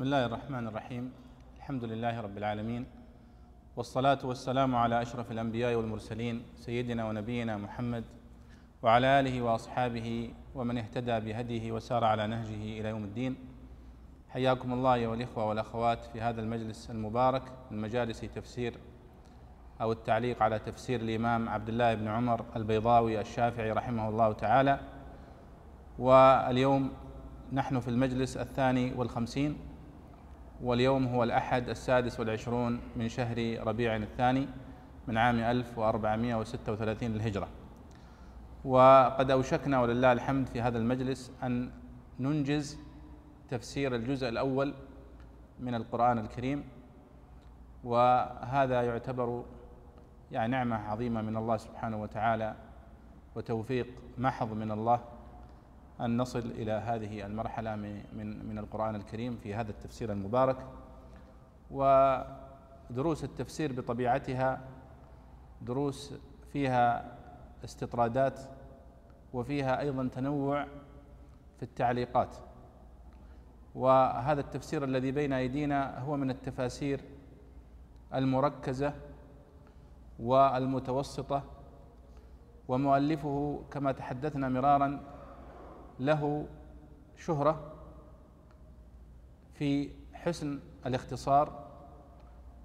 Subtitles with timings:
[0.00, 1.12] بسم الله الرحمن الرحيم.
[1.56, 2.86] الحمد لله رب العالمين.
[3.76, 8.04] والصلاة والسلام على أشرف الأنبياء والمرسلين سيدنا ونبينا محمد
[8.82, 13.36] وعلى آله وأصحابه ومن اهتدى بهديه وسار على نهجه إلى يوم الدين.
[14.28, 18.74] حياكم الله أيها الإخوة والأخوات في هذا المجلس المبارك من مجالس تفسير
[19.80, 24.80] أو التعليق على تفسير الإمام عبد الله بن عمر البيضاوي الشافعي رحمه الله تعالى.
[25.98, 26.90] واليوم
[27.52, 29.69] نحن في المجلس الثاني والخمسين.
[30.62, 34.48] واليوم هو الأحد السادس والعشرون من شهر ربيع الثاني
[35.08, 37.48] من عام 1436 للهجرة.
[38.64, 41.70] وقد أوشكنا ولله الحمد في هذا المجلس أن
[42.20, 42.78] ننجز
[43.48, 44.74] تفسير الجزء الأول
[45.60, 46.64] من القرآن الكريم
[47.84, 49.44] وهذا يعتبر
[50.32, 52.54] يعني نعمة عظيمة من الله سبحانه وتعالى
[53.34, 53.86] وتوفيق
[54.18, 55.00] محض من الله.
[56.00, 60.66] أن نصل إلى هذه المرحلة من من القرآن الكريم في هذا التفسير المبارك
[61.70, 64.60] ودروس التفسير بطبيعتها
[65.62, 66.14] دروس
[66.52, 67.16] فيها
[67.64, 68.40] استطرادات
[69.32, 70.66] وفيها أيضا تنوع
[71.56, 72.36] في التعليقات.
[73.74, 77.00] وهذا التفسير الذي بين أيدينا هو من التفاسير
[78.14, 78.92] المركزة
[80.18, 81.42] والمتوسطة
[82.68, 85.00] ومؤلفه كما تحدثنا مرارا
[86.00, 86.46] له
[87.16, 87.72] شهرة
[89.54, 91.70] في حسن الاختصار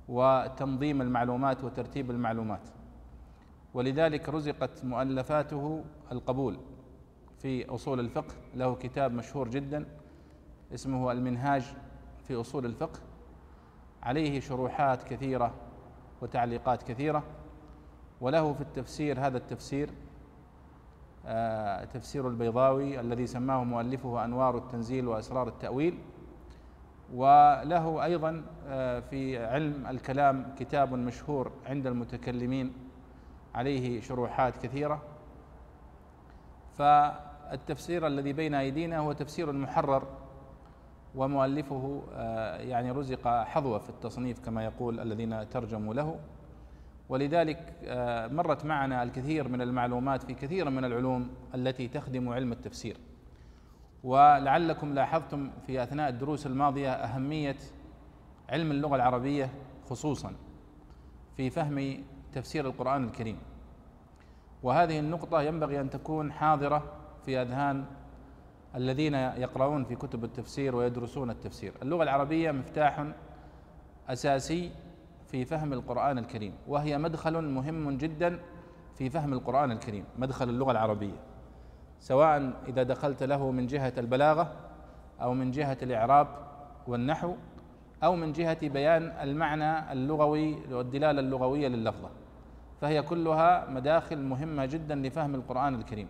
[0.08, 2.70] وتنظيم المعلومات وترتيب المعلومات.
[3.74, 6.58] ولذلك رزقت مؤلفاته القبول
[7.38, 8.34] في أصول الفقه.
[8.56, 9.86] له كتاب مشهور جدا
[10.74, 11.64] اسمه المنهاج
[12.28, 13.00] في أصول الفقه.
[14.04, 15.54] عليه شروحات كثيرة
[16.22, 17.24] وتعليقات كثيرة.
[18.22, 19.90] وله في التفسير هذا التفسير
[21.94, 25.98] تفسير البيضاوي الذي سماه مؤلفه أنوار التنزيل وأسرار التأويل.
[27.14, 32.74] وله أيضا آه، في علم الكلام كتاب مشهور عند المتكلمين
[33.56, 35.02] عليه شروحات كثيرة.
[36.78, 40.04] فالتفسير الذي بين أيدينا هو تفسير محرر
[41.16, 46.20] ومؤلفه آه، يعني رزق حظوة في التصنيف كما يقول الذين ترجموا له.
[47.10, 52.98] ولذلك آه، مرت معنا الكثير من المعلومات في كثير من العلوم التي تخدم علم التفسير.
[54.04, 57.58] ولعلكم لاحظتم في أثناء الدروس الماضية أهمية
[58.50, 59.50] علم اللغة العربية
[59.90, 60.34] خصوصا
[61.38, 63.38] في فهم تفسير القرآن الكريم.
[64.64, 66.84] وهذه النقطة ينبغي أن تكون حاضرة
[67.26, 67.86] في أذهان
[68.76, 71.74] الذين يقرؤون في كتب التفسير ويدرسون التفسير.
[71.82, 73.06] اللغة العربية مفتاح
[74.10, 74.72] أساسي
[75.28, 78.40] في فهم القرآن الكريم وهي مدخل مهم جدا
[78.96, 81.18] في فهم القرآن الكريم مدخل اللغة العربية.
[82.00, 84.52] سواء إذا دخلت له من جهة البلاغة
[85.22, 86.28] أو من جهة الإعراب
[86.88, 87.36] والنحو
[88.04, 92.10] أو من جهة بيان المعنى اللغوي والدلالة اللغوية لللفظة.
[92.82, 96.08] فهي كلها مداخل مهمة جدا لفهم القرآن الكريم.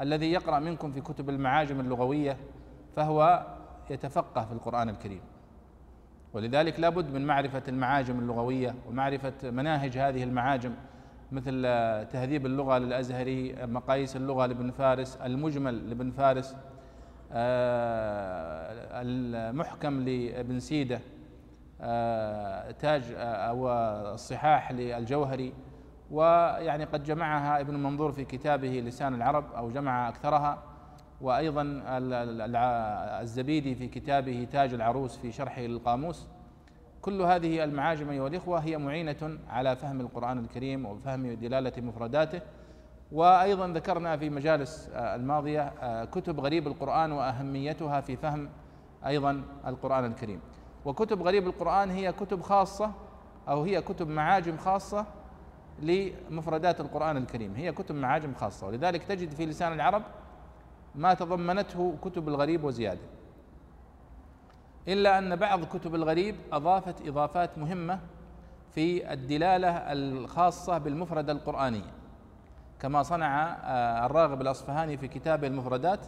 [0.00, 2.36] الذي يقرأ منكم في كتب المعاجم اللغوية
[2.96, 3.46] فهو
[3.90, 5.20] يتفقه في القرآن الكريم.
[6.34, 10.72] ولذلك لابد من معرفة المعاجم اللغوية ومعرفة مناهج هذه المعاجم
[11.32, 11.62] مثل
[12.12, 16.56] تهذيب اللغة للأزهري مقاييس اللغة لابن فارس المجمل لابن فارس
[17.32, 21.00] آه، المحكم لابن سيدة
[21.80, 23.70] آه، تاج أو
[24.14, 25.52] الصحاح للجوهري.
[26.10, 30.62] ويعني قد جمعها ابن منظور في كتابه لسان العرب أو جمع أكثرها.
[31.22, 31.82] وأيضا
[33.22, 36.26] الزبيدي في كتابه تاج العروس في شرحه للقاموس.
[37.02, 42.40] كل هذه المعاجم أيها الإخوة هي معينة على فهم القرآن الكريم وفهم دلالة مفرداته.
[43.12, 45.72] وأيضا ذكرنا في مجالس الماضية
[46.04, 48.48] كتب غريب القرآن وأهميتها في فهم
[49.06, 50.40] أيضا القرآن الكريم.
[50.84, 52.90] وكتب غريب القرآن هي كتب خاصة
[53.48, 55.06] أو هي كتب معاجم خاصة
[55.82, 57.54] لمفردات القرآن الكريم.
[57.54, 58.66] هي كتب معاجم خاصة.
[58.66, 60.02] ولذلك تجد في لسان العرب
[60.94, 63.00] ما تضمنته كتب الغريب وزيادة.
[64.88, 68.00] إلا أن بعض كتب الغريب أضافت إضافات مهمة
[68.74, 71.92] في الدلالة الخاصة بالمفردة القرآنية.
[72.80, 76.06] كما صنع آه، الراغب الأصفهاني في كتابه المفردات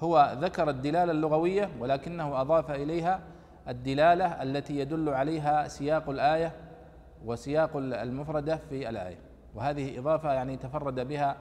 [0.00, 3.20] هو ذكر الدلالة اللغوية ولكنه أضاف إليها
[3.68, 6.52] الدلالة التي يدل عليها سياق الآية
[7.24, 9.18] وسياق المفردة في الآية.
[9.54, 11.36] وهذه إضافة يعني تفرد بها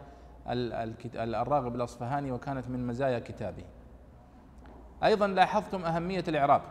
[1.16, 3.64] الراغب الأصفهاني وكانت من مزايا كتابه
[5.04, 6.62] أيضا لاحظتم أهمية الإعراب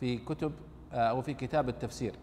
[0.00, 0.52] في كتب
[0.92, 2.14] آه، أو في كتاب التفسير.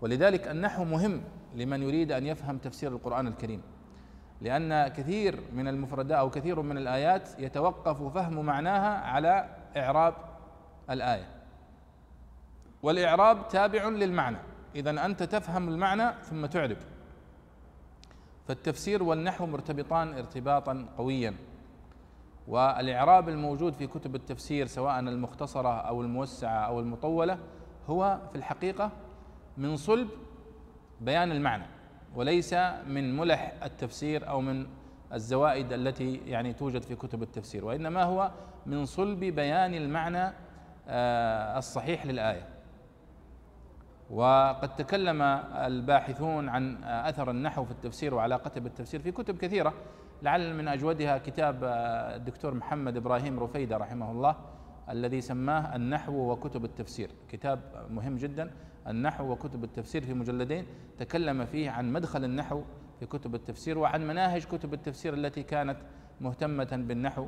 [0.00, 1.22] ولذلك النحو مهم
[1.54, 3.62] لمن يريد أن يفهم تفسير القرآن الكريم.
[4.40, 10.14] لأن كثير من المفردات أو كثير من الآيات يتوقف فهم معناها على إعراب
[10.90, 11.28] الآية.
[12.82, 14.38] والإعراب تابع للمعنى.
[14.74, 16.76] إذا أنت تفهم المعنى ثم تعرب.
[18.48, 21.34] فالتفسير والنحو مرتبطان ارتباطا قويا.
[22.48, 27.38] والإعراب الموجود في كتب التفسير سواء المختصرة أو الموسعة أو المطولة
[27.88, 28.90] هو في الحقيقة
[29.56, 30.08] من صلب
[31.00, 31.66] بيان المعنى
[32.14, 32.54] وليس
[32.86, 34.66] من ملح التفسير أو من
[35.12, 38.30] الزوائد التي يعني توجد في كتب التفسير وإنما هو
[38.66, 40.32] من صلب بيان المعنى
[40.88, 42.48] آه، الصحيح للآية.
[44.10, 45.22] وقد تكلم
[45.52, 49.74] الباحثون عن أثر النحو في التفسير وعلاقته بالتفسير في كتب كثيرة
[50.22, 54.36] لعل من أجودها كتاب آه، الدكتور محمد إبراهيم رفيدة رحمه الله
[54.90, 57.10] الذي سماه النحو وكتب التفسير.
[57.28, 57.60] كتاب
[57.90, 58.50] مهم جدا
[58.86, 60.66] النحو وكتب التفسير في مجلدين.
[60.98, 62.62] تكلم فيه عن مدخل النحو
[63.00, 65.76] في كتب التفسير وعن مناهج كتب التفسير التي كانت
[66.20, 67.26] مهتمة بالنحو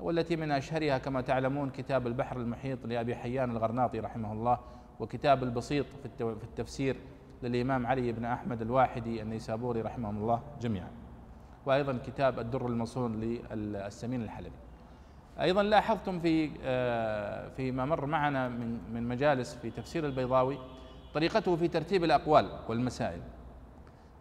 [0.00, 4.58] والتي من أشهرها كما تعلمون كتاب البحر المحيط لأبي حيان الغرناطي رحمه الله.
[5.00, 5.86] وكتاب البسيط
[6.18, 6.96] في التفسير
[7.42, 10.90] للإمام علي بن أحمد الواحدي النيسابوري رحمهم الله جميعا.
[11.66, 14.56] وأيضا كتاب الدر المصون للسمين الحلبي.
[15.40, 20.58] أيضا لاحظتم في آه، فيما مر معنا من من مجالس في تفسير البيضاوي
[21.14, 23.20] طريقته في ترتيب الأقوال والمسائل.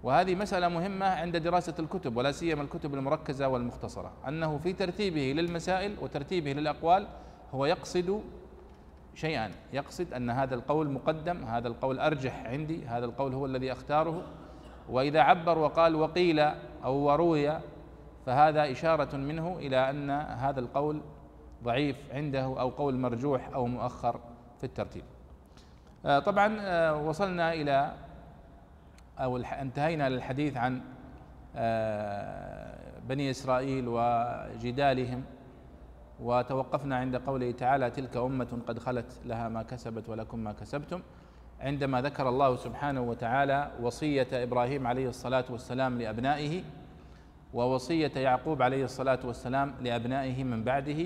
[0.04, 4.12] وهذه مسألة مهمة عند دراسة الكتب ولا سيما الكتب المركزة والمختصرة.
[4.28, 7.08] أنه في ترتيبه للمسائل وترتيبه للأقوال
[7.54, 8.22] هو يقصد
[9.16, 9.52] شيئا.
[9.74, 14.24] يقصد أن هذا القول مقدم هذا القول أرجح عندي هذا القول هو الذي أختاره.
[14.90, 16.40] وإذا عبر وقال وقيل
[16.84, 17.60] أو وروي
[18.26, 21.02] فهذا إشارة منه إلى أن هذا القول
[21.64, 24.20] ضعيف عنده أو قول مرجوح أو مؤخر
[24.58, 25.04] في الترتيب.
[26.06, 27.94] آه، طبعا آه، وصلنا إلى
[29.20, 30.82] أو انتهينا للحديث عن
[31.56, 32.78] آه،
[33.10, 35.24] بني إسرائيل وجدالهم.
[36.22, 41.02] وتوقفنا عند قوله تعالى تلك أمة قد خلت لها ما كسبت ولكم ما كسبتم.
[41.60, 46.64] عندما ذكر الله سبحانه وتعالى وصية إبراهيم عليه الصلاة والسلام لأبنائه
[47.54, 51.06] ووصية يعقوب عليه الصلاة والسلام لأبنائه من بعده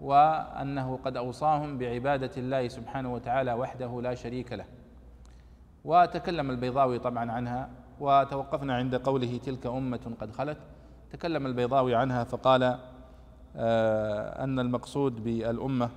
[0.00, 4.64] وأنه قد أوصاهم بعبادة الله سبحانه وتعالى وحده لا شريك له.
[5.84, 7.70] وتكلم البيضاوي طبعا عنها
[8.00, 10.58] وتوقفنا عند قوله تلك أمة قد خلت
[11.10, 12.78] تكلم البيضاوي عنها فقال
[13.58, 15.90] أن المقصود بالأمة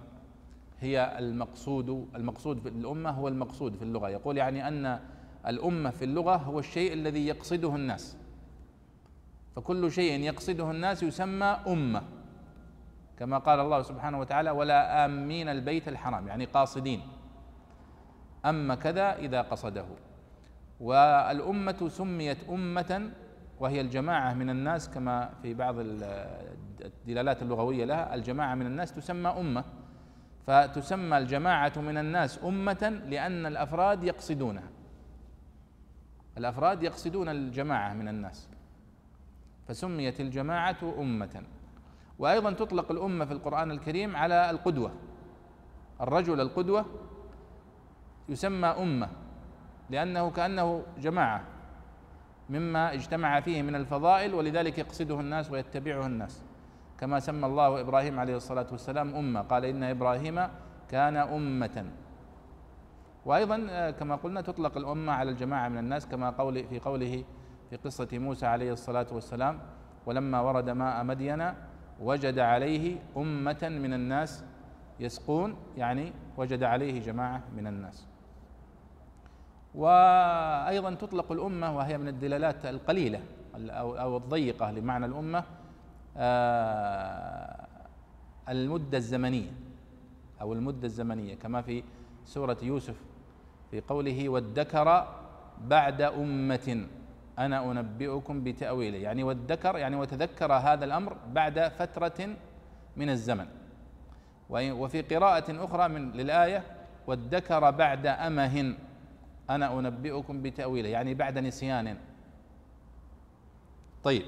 [0.79, 4.09] هي المقصود المقصود في الأمة هو المقصود في اللغة.
[4.09, 4.99] يقول يعني أن
[5.47, 8.17] الأمة في اللغة هو الشيء الذي يقصده الناس.
[9.55, 12.01] فكل شيء يقصده الناس يسمى أمة
[13.17, 16.27] كما قال الله سبحانه وتعالى ولا آمين البيت الحرام.
[16.27, 17.01] يعني قاصدين.
[18.45, 19.85] أما كذا إذا قصده.
[20.79, 23.11] والأمة سميت أمة
[23.61, 29.63] وهي الجماعة من الناس كما في بعض الدلالات اللغوية لها الجماعة من الناس تسمى أمة.
[30.47, 34.69] فتسمى الجماعة من الناس أمة لأن الأفراد يقصدونها.
[36.37, 38.49] الأفراد يقصدون الجماعة من الناس.
[39.67, 41.43] فسميت الجماعة أمة.
[42.19, 44.91] وأيضا تطلق الأمة في القرآن الكريم على القدوة.
[46.01, 46.85] الرجل القدوة
[48.29, 49.09] يسمى أمة
[49.89, 51.50] لأنه كأنه جماعة.
[52.51, 56.43] مما اجتمع فيه من الفضائل ولذلك يقصده الناس ويتبعه الناس.
[56.99, 59.41] كما سمى الله إبراهيم عليه الصلاة والسلام أمة.
[59.41, 60.37] قال إن إبراهيم
[60.89, 61.85] كان أمة.
[63.25, 67.23] وأيضا آه، كما قلنا تطلق الأمة على الجماعة من الناس كما قول في قوله
[67.69, 69.59] في قصة موسى عليه الصلاة والسلام
[70.05, 71.53] ولما ورد ماء مدين
[71.99, 74.43] وجد عليه أمة من الناس
[74.99, 75.55] يسقون.
[75.77, 78.10] يعني وجد عليه جماعة من الناس.
[79.75, 83.21] وأيضا تطلق الأمة وهي من الدلالات القليلة
[83.69, 85.43] أو الضيقة لمعنى الأمة
[86.17, 87.67] آه،
[88.49, 89.51] المدة الزمنية
[90.41, 91.83] أو المدة الزمنية كما في
[92.25, 92.95] سورة يوسف
[93.71, 95.07] في قوله وادكر
[95.67, 96.87] بعد أمة
[97.39, 98.97] أنا أنبئكم بتأويله.
[98.97, 102.29] يعني وادكر يعني وتذكر هذا الأمر بعد فترة
[102.97, 103.45] من الزمن.
[104.49, 106.63] وفي قراءة أخرى من للآية
[107.07, 108.75] وادكر بعد أمة.
[109.55, 111.97] أنا أنبئكم بتأويله يعني بعد نسيان.
[114.03, 114.23] طيب.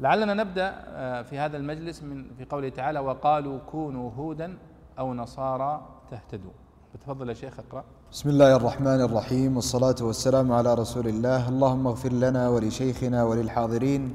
[0.00, 4.58] لعلنا نبدأ آه، في هذا المجلس من في قوله تعالى وقالوا كونوا هودا
[4.98, 6.50] أو نصارى تهتدوا.
[7.00, 7.84] تفضل يا شيخ اقرأ.
[8.12, 11.48] بسم الله الرحمن الرحيم والصلاة والسلام على رسول الله.
[11.48, 14.12] اللهم اغفر لنا ولشيخنا وللحاضرين.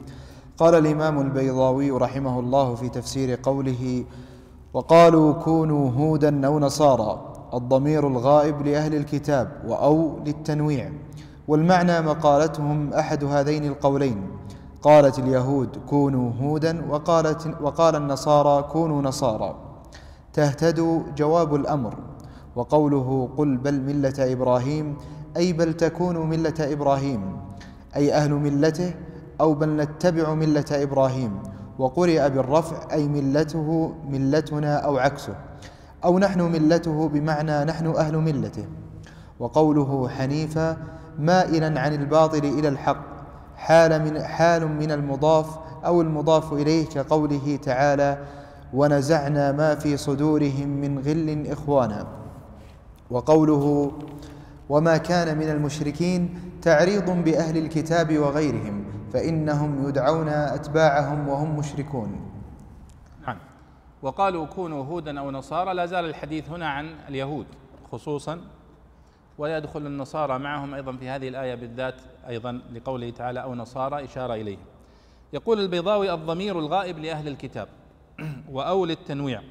[0.57, 4.05] قال الإمام البيضاوي رحمه الله في تفسير قوله
[4.73, 7.26] وقالوا كونوا هودا أو نصارى.
[7.53, 10.91] الضمير الغائب لأهل الكتاب وأو للتنويع.
[11.47, 14.27] والمعنى مقالتهم أحد هذين القولين.
[14.81, 19.55] قالت اليهود كونوا هودا وقالت وقال النصارى كونوا نصارى
[20.33, 21.93] تهتدوا جواب الأمر.
[22.55, 24.97] وقوله قل بل ملة إبراهيم
[25.37, 27.37] أي بل تكونوا ملة إبراهيم
[27.95, 28.93] أي أهل ملته
[29.41, 31.39] أو بل نتبع ملة إبراهيم
[31.79, 35.35] وقرئ بالرفع أي ملته ملتنا أو عكسه.
[36.07, 38.65] أو نحن ملته بمعنى نحن أهل ملته.
[39.39, 40.77] وقوله حنيفا
[41.19, 43.03] مائلا عن الباطل إلى الحق
[43.55, 45.45] حال من, حال من المضاف
[45.85, 48.17] أو المضاف إليه كقوله تعالى
[48.73, 52.07] ونزعنا ما في صدورهم من غل إخوانا
[53.11, 53.91] وقوله
[54.69, 58.83] وما كان من المشركين تعريض بأهل الكتاب وغيرهم
[59.13, 62.36] فإنهم يدعون أتباعهم وهم مشركون
[64.07, 67.45] وقالوا كونوا هودا أو نصارى لا زال الحديث هنا عن اليهود
[67.91, 68.41] خصوصا
[69.37, 71.95] ويدخل النصارى معهم أيضا في هذه الآية بالذات
[72.27, 74.57] أيضا لقوله تعالى أو نصارى إشارة إليه.
[75.33, 77.67] يقول البيضاوي الضمير الغائب لأهل الكتاب
[78.51, 79.41] وأو للتنويع.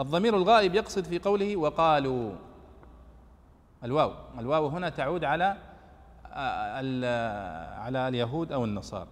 [0.00, 2.32] الضمير الغائب يقصد في قوله وقالوا.
[3.84, 5.56] الواو الواو هنا تعود على
[7.78, 9.08] على اليهود أو النصارى.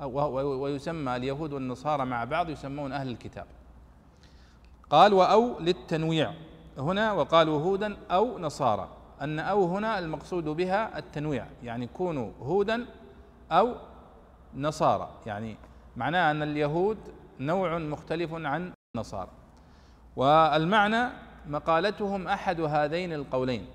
[0.00, 3.46] ويسمى اليهود والنصارى مع بعض يسمون أهل الكتاب.
[4.94, 6.32] قال وأو للتنويع.
[6.78, 8.88] هنا وقالوا هودا أو نصارى.
[9.22, 12.86] أن أو هنا المقصود بها التنويع يعني كونوا هودا
[13.52, 13.74] أو
[14.54, 15.08] نصارى.
[15.26, 15.56] يعني
[15.96, 16.98] معناه أن اليهود
[17.40, 19.30] نوع مختلف عن النصارى.
[20.16, 21.08] والمعنى
[21.48, 23.66] مقالتهم أحد هذين القولين.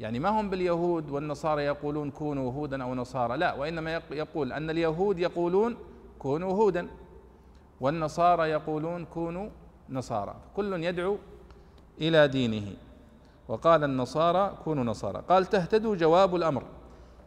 [0.00, 5.18] يعني ما هم باليهود والنصارى يقولون كونوا هودا أو نصارى؟ لا وإنما يقول أن اليهود
[5.18, 5.76] يقولون
[6.18, 6.88] كونوا هودا
[7.80, 9.48] والنصارى يقولون كونوا
[9.90, 10.34] نصارى.
[10.56, 11.18] كل يدعو
[12.00, 12.72] إلى دينه.
[13.48, 15.22] وقال النصارى كونوا نصارى.
[15.28, 16.64] قال تهتدوا جواب الأمر.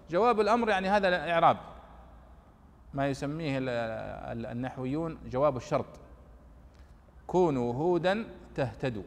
[0.09, 1.57] جواب الأمر يعني هذا الإعراب.
[2.93, 3.57] ما يسميه
[4.51, 5.85] النحويون جواب الشرط.
[7.27, 9.03] كونوا هودا تهتدوا.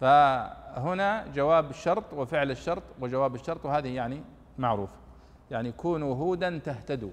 [0.00, 4.22] فهنا جواب الشرط وفعل الشرط وجواب الشرط وهذه يعني
[4.58, 4.96] معروفة
[5.50, 7.10] يعني كونوا هودا تهتدوا.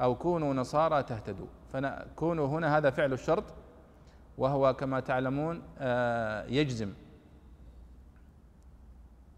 [0.00, 1.46] أو كونوا نصارى تهتدوا.
[1.72, 3.44] فكونوا هنا هذا فعل الشرط
[4.38, 6.92] وهو كما تعلمون آه، يجزم.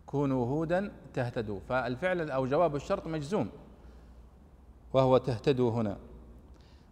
[0.06, 1.60] كونوا هودا تهتدوا.
[1.68, 3.48] فالفعل أو جواب الشرط مجزوم.
[4.92, 5.96] وهو تهتدوا هنا.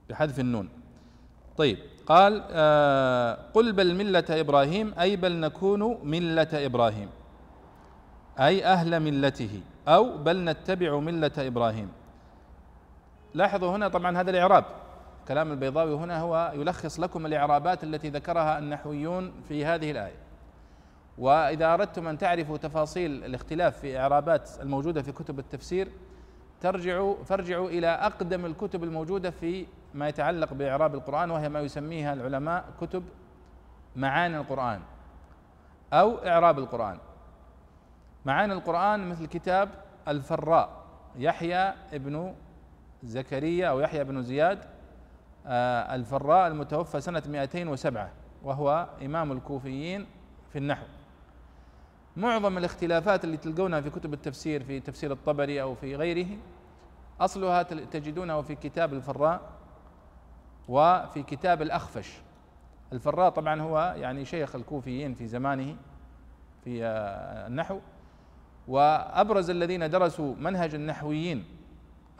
[0.08, 0.68] بحذف النون.
[1.56, 7.08] طيب قال آه قل بل ملة إبراهيم أي بل نكون ملة إبراهيم.
[8.38, 11.88] أي أهل ملته أو بل نتبع ملة إبراهيم.
[13.34, 14.64] لاحظوا هنا طبعا هذا الإعراب.
[15.28, 20.16] كلام البيضاوي هنا هو يلخص لكم الإعرابات التي ذكرها النحويون في هذه الآية.
[21.18, 25.88] وإذا أردتم أن تعرفوا تفاصيل الاختلاف في إعرابات الموجودة في كتب التفسير
[26.60, 32.64] ترجعوا فارجعوا إلى أقدم الكتب الموجودة في ما يتعلق بإعراب القرآن وهي ما يسميها العلماء
[32.80, 33.04] كتب
[33.96, 34.80] معاني القرآن
[35.92, 36.98] أو إعراب القرآن.
[38.24, 39.68] معاني القرآن مثل كتاب
[40.08, 40.70] الفراء
[41.16, 42.34] يحيى ابن
[43.02, 44.77] زكريا أو يحيى بن زياد
[45.46, 48.10] الفراء المتوفى سنة 207
[48.42, 50.06] وهو إمام الكوفيين
[50.52, 50.86] في النحو.
[52.16, 56.26] معظم الاختلافات اللي تلقونها في كتب التفسير في تفسير الطبري أو في غيره
[57.20, 59.40] أصلها تجدونه في كتاب الفراء
[60.68, 62.12] وفي كتاب الأخفش.
[62.92, 65.76] الفراء طبعا هو يعني شيخ الكوفيين في زمانه
[66.64, 67.78] في آه، النحو.
[68.68, 71.44] وأبرز الذين درسوا منهج النحويين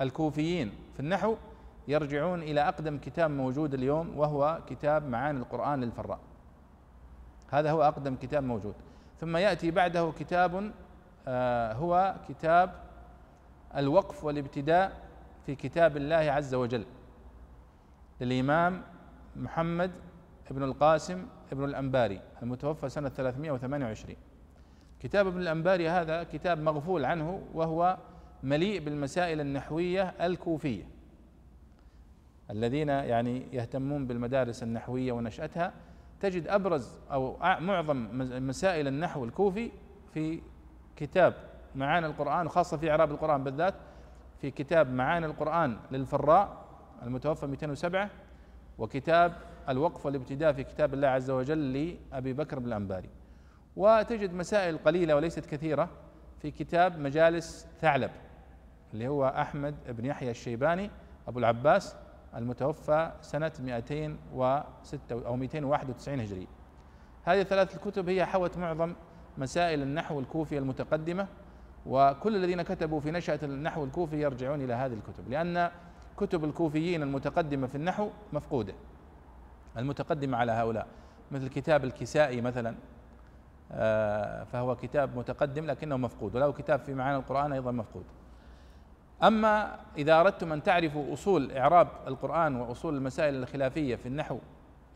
[0.00, 1.36] الكوفيين في النحو
[1.88, 6.18] يرجعون إلى أقدم كتاب موجود اليوم وهو كتاب معاني القرآن للفراء.
[7.50, 8.74] هذا هو أقدم كتاب موجود.
[9.20, 10.72] ثم يأتي بعده كتاب
[11.28, 12.74] آه، هو كتاب
[13.76, 14.92] الوقف والابتداء
[15.46, 16.84] في كتاب الله عز وجل
[18.20, 18.82] للإمام
[19.36, 19.90] محمد
[20.50, 24.16] بن القاسم ابن الأنباري المتوفى سنة 328
[25.00, 27.96] كتاب ابن الأنباري هذا كتاب مغفول عنه وهو
[28.42, 30.84] مليء بالمسائل النحوية الكوفية.
[32.50, 35.72] الذين يعني يهتمون بالمدارس النحوية ونشأتها
[36.20, 38.08] تجد أبرز أو معظم
[38.48, 39.70] مسائل النحو الكوفي
[40.14, 40.40] في
[40.96, 41.34] كتاب
[41.74, 43.74] معاني القرآن وخاصة في إعراب القرآن بالذات
[44.40, 46.64] في كتاب معاني القرآن للفراء
[47.02, 48.10] المتوفى 207
[48.78, 49.32] وكتاب
[49.68, 51.72] الوقف والابتداء في كتاب الله عز وجل
[52.12, 53.08] لأبي بكر بن الأنباري.
[53.76, 55.88] وتجد مسائل قليلة وليست كثيرة
[56.42, 58.10] في كتاب مجالس ثعلب
[58.94, 60.90] اللي هو أحمد بن يحيى الشيباني
[61.28, 61.96] أبو العباس
[62.36, 66.46] المتوفى سنة 206 أو 291 هجري.
[67.24, 68.94] هذه الثلاث الكتب هي حوت معظم
[69.38, 71.26] مسائل النحو الكوفي المتقدمة
[71.86, 75.70] وكل الذين كتبوا في نشأة النحو الكوفي يرجعون إلى هذه الكتب لأن
[76.16, 78.74] كتب الكوفيين المتقدمة في النحو مفقودة.
[79.76, 80.86] المتقدمة على هؤلاء
[81.30, 82.74] مثل كتاب الكسائي مثلا
[83.72, 88.04] آه، فهو كتاب متقدم لكنه مفقود وله كتاب في معاني القرآن أيضا مفقود.
[89.22, 94.38] أما إذا أردتم أن تعرفوا أصول إعراب القرآن وأصول المسائل الخلافية في النحو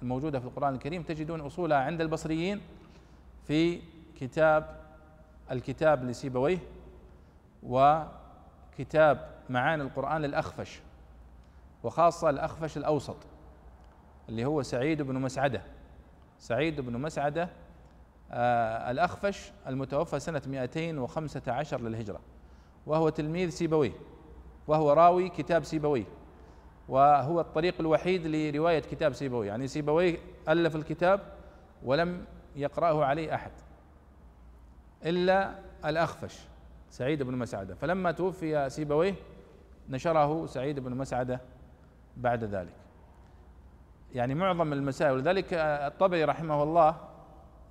[0.03, 2.61] الموجودة في القرآن الكريم تجدون أصولها عند البصريين
[3.47, 3.81] في
[4.21, 4.77] كتاب
[5.51, 6.59] الكتاب لسيبويه
[7.63, 10.81] وكتاب معاني القرآن للأخفش
[11.83, 13.17] وخاصة الأخفش الأوسط
[14.29, 15.63] اللي هو سعيد بن مسعدة.
[16.39, 17.49] سعيد بن مسعدة
[18.31, 22.21] آه الأخفش المتوفى سنة 215 للهجرة
[22.87, 23.93] وهو تلميذ سيبويه.
[24.67, 26.05] وهو راوي كتاب سيبويه.
[26.89, 29.49] وهو الطريق الوحيد لرواية كتاب سيبويه.
[29.49, 31.21] يعني سيبويه ألف الكتاب
[31.85, 32.25] ولم
[32.57, 33.51] يقرأه عليه أحد.
[35.07, 35.55] إلا
[35.85, 36.41] الأخفش
[36.91, 37.75] سعيد بن مسعدة.
[37.75, 39.15] فلما توفي سيبويه
[39.89, 41.41] نشره سعيد بن مسعدة
[42.17, 42.75] بعد ذلك.
[44.15, 45.13] يعني معظم المسائل.
[45.13, 46.97] ولذلك الطبري رحمه الله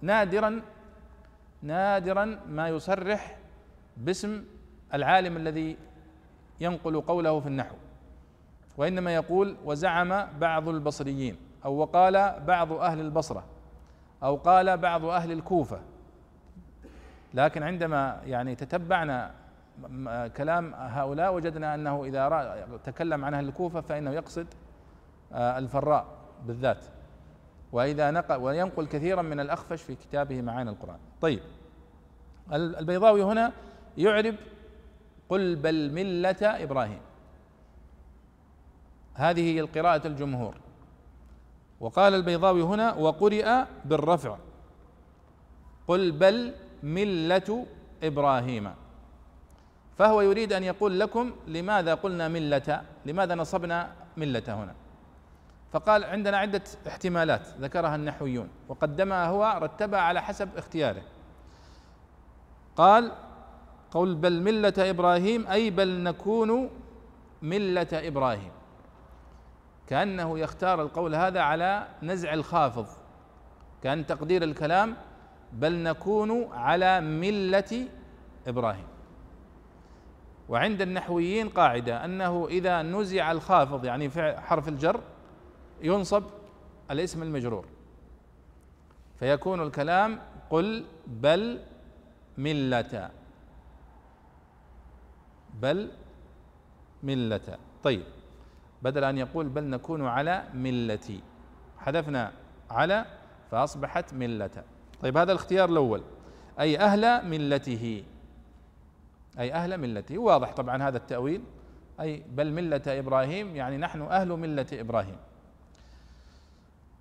[0.01, 0.62] نادرا
[1.62, 3.38] نادرا ما يصرح
[3.98, 4.44] باسم
[4.94, 5.77] العالم الذي
[6.61, 7.75] ينقل قوله في النحو.
[8.77, 13.43] وإنما يقول وزعم بعض البصريين أو وقال بعض أهل البصرة
[14.24, 15.79] أو قال بعض أهل الكوفة.
[17.33, 19.31] لكن عندما يعني تتبعنا
[20.37, 24.47] كلام هؤلاء وجدنا أنه إذا تكلم عن أهل الكوفة فإنه يقصد
[25.33, 26.05] آه، الفراء
[26.45, 26.85] بالذات.
[27.71, 31.00] وإذا نقل وينقل كثيرا من الأخفش في كتابه معاني القرآن.
[31.21, 31.39] طيب
[32.53, 33.51] البيضاوي هنا
[33.97, 34.35] يعرب
[35.31, 37.00] قل بل ملة إبراهيم.
[39.13, 40.55] هذه هي القراءة الجمهور.
[41.79, 44.37] وقال البيضاوي هنا وقرئ بالرفع.
[45.87, 47.65] قل بل ملة
[48.03, 48.74] إبراهيم.
[49.98, 54.75] فهو يريد أن يقول لكم لماذا قلنا ملة؟ لماذا نصبنا ملة هنا؟
[55.72, 61.01] فقال عندنا عدة احتمالات ذكرها النحويون وقدمها هو رتبها على حسب اختياره.
[62.75, 63.11] قال
[63.92, 66.70] قول بل ملة إبراهيم أي بل نكون
[67.42, 68.51] ملة إبراهيم.
[69.88, 72.88] كأنه يختار القول هذا على نزع الخافض.
[73.84, 74.96] كأن تقدير الكلام
[75.54, 77.88] بل نكون على ملة
[78.48, 78.88] إبراهيم.
[80.50, 85.01] وعند النحويين قاعدة أنه إذا نزع الخافض يعني حرف الجر
[85.82, 86.24] ينصب
[86.92, 87.66] الاسم المجرور.
[89.20, 91.60] فيكون الكلام قل بل
[92.38, 93.10] ملة.
[95.61, 95.91] بل
[97.03, 97.57] ملة.
[97.83, 98.03] طيب
[98.81, 101.21] بدل أن يقول بل نكون على ملتي
[101.77, 102.31] حذفنا
[102.69, 103.05] على
[103.51, 104.63] فأصبحت ملة.
[105.01, 106.03] طيب هذا الاختيار الأول.
[106.59, 108.03] أي أهل ملته.
[109.39, 110.17] أي أهل ملته.
[110.17, 111.41] واضح طبعا هذا التأويل.
[112.00, 115.17] أي بل ملة إبراهيم يعني نحن أهل ملة إبراهيم.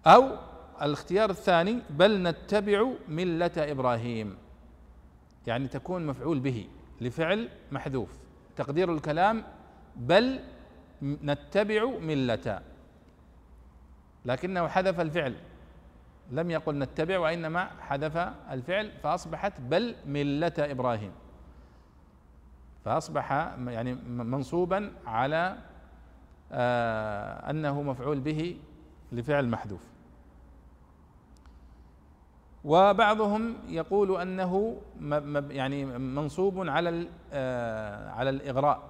[0.07, 0.37] أو
[0.83, 4.37] الاختيار الثاني بل نتبع ملة إبراهيم.
[5.47, 6.69] يعني تكون مفعول به
[7.01, 8.30] لفعل محذوف.
[8.57, 9.45] تقدير الكلام
[9.97, 10.41] بل
[11.03, 12.63] نتبع ملة.
[14.25, 15.35] لكنه حذف الفعل.
[16.31, 18.17] لم يقل نتبع وإنما حذف
[18.51, 21.13] الفعل فأصبحت بل ملة إبراهيم.
[22.85, 23.33] فأصبح
[23.67, 25.57] يعني منصوبا على
[26.53, 28.57] آه أنه مفعول به
[29.13, 29.83] لفعل محذوف.
[32.65, 34.77] وبعضهم يقول أنه
[35.51, 38.83] يعني منصوب على آه، على الإغراء.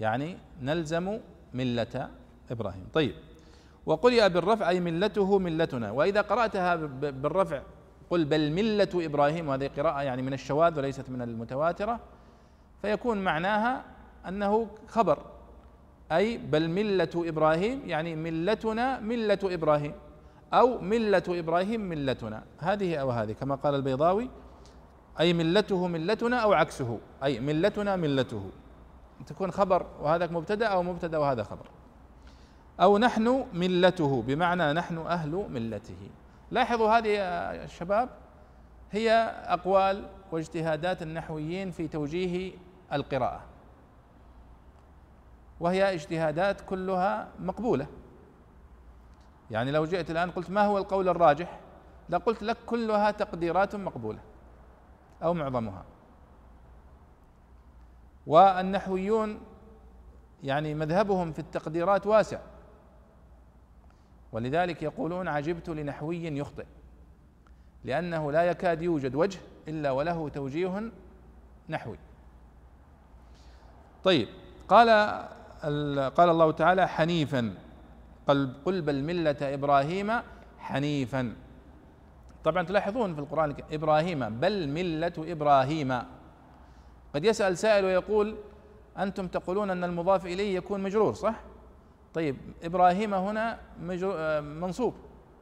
[0.00, 1.18] يعني نلزم
[1.54, 2.08] ملة
[2.50, 2.86] إبراهيم.
[2.94, 3.14] طيب.
[3.86, 5.90] وقرئ بالرفع أي ملته ملتنا.
[5.90, 7.62] وإذا قرأتها بالرفع
[8.10, 9.48] قل بل ملة إبراهيم.
[9.48, 12.00] وهذه قراءة يعني من الشواذ وليست من المتواترة.
[12.82, 13.84] فيكون معناها
[14.28, 15.18] أنه خبر.
[16.12, 19.92] أي بل ملة إبراهيم يعني ملتنا ملة إبراهيم.
[20.54, 22.42] أو ملة إبراهيم ملتنا.
[22.58, 24.30] هذه أو هذه كما قال البيضاوي
[25.20, 26.98] أي ملته ملتنا أو عكسه.
[27.24, 28.50] أي ملتنا ملته.
[29.26, 31.66] تكون خبر وهذا مبتدأ أو مبتدأ وهذا خبر.
[32.80, 36.10] أو نحن ملته بمعنى نحن أهل ملته.
[36.50, 38.08] لاحظوا هذه يا الشباب
[38.92, 39.10] هي
[39.46, 42.52] أقوال واجتهادات النحويين في توجيه
[42.92, 43.40] القراءة.
[45.60, 47.86] وهي اجتهادات كلها مقبولة.
[49.50, 51.60] يعني لو جئت الآن قلت ما هو القول الراجح
[52.08, 54.18] لقلت لك كلها تقديرات مقبولة
[55.22, 55.84] أو معظمها.
[58.26, 59.40] والنحويون
[60.42, 62.38] يعني مذهبهم في التقديرات واسع.
[64.32, 66.66] ولذلك يقولون عجبت لنحوي يخطئ
[67.84, 70.90] لأنه لا يكاد يوجد وجه إلا وله توجيه
[71.68, 71.98] نحوي.
[74.04, 74.28] طيب
[74.68, 74.88] قال
[76.10, 77.54] قال الله تعالى حنيفا
[78.26, 80.12] قل, قل بل ملة إبراهيم
[80.58, 81.34] حنيفا.
[82.44, 86.02] طبعا تلاحظون في القرآن إبراهيم بل ملة إبراهيم.
[87.14, 88.36] قد يسأل سائل ويقول
[88.98, 91.40] أنتم تقولون أن المضاف إليه يكون مجرور صح؟
[92.14, 94.94] طيب إبراهيم هنا مجرور منصوب.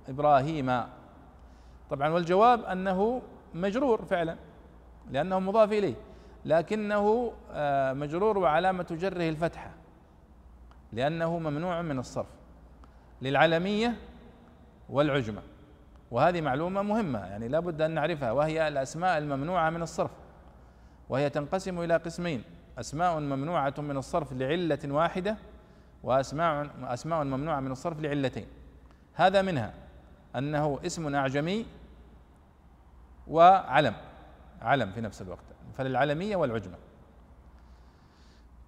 [0.09, 0.83] إبراهيم.
[1.91, 3.23] طبعا والجواب أنه
[3.55, 4.37] مجرور فعلا
[5.11, 5.95] لأنه مضاف إليه
[6.45, 9.71] لكنه آه، مجرور وعلامة جره الفتحة
[10.93, 12.44] لأنه ممنوع من الصرف.
[13.25, 13.95] للعلمية
[14.89, 15.43] والعجمة.
[16.11, 20.11] وهذه معلومة مهمة يعني لا بد أن نعرفها وهي الأسماء الممنوعة من الصرف.
[21.09, 22.43] وهي تنقسم إلى قسمين
[22.79, 25.37] أسماء ممنوعة من الصرف لعلة واحدة
[26.03, 28.47] وأسماء أسماء ممنوعة من الصرف لعلتين.
[29.15, 29.75] هذا منها
[30.37, 31.67] أنه اسم أعجمي
[33.29, 33.95] وعلم
[34.63, 35.45] علم في نفس الوقت.
[35.79, 36.77] فللعلمية والعجمة.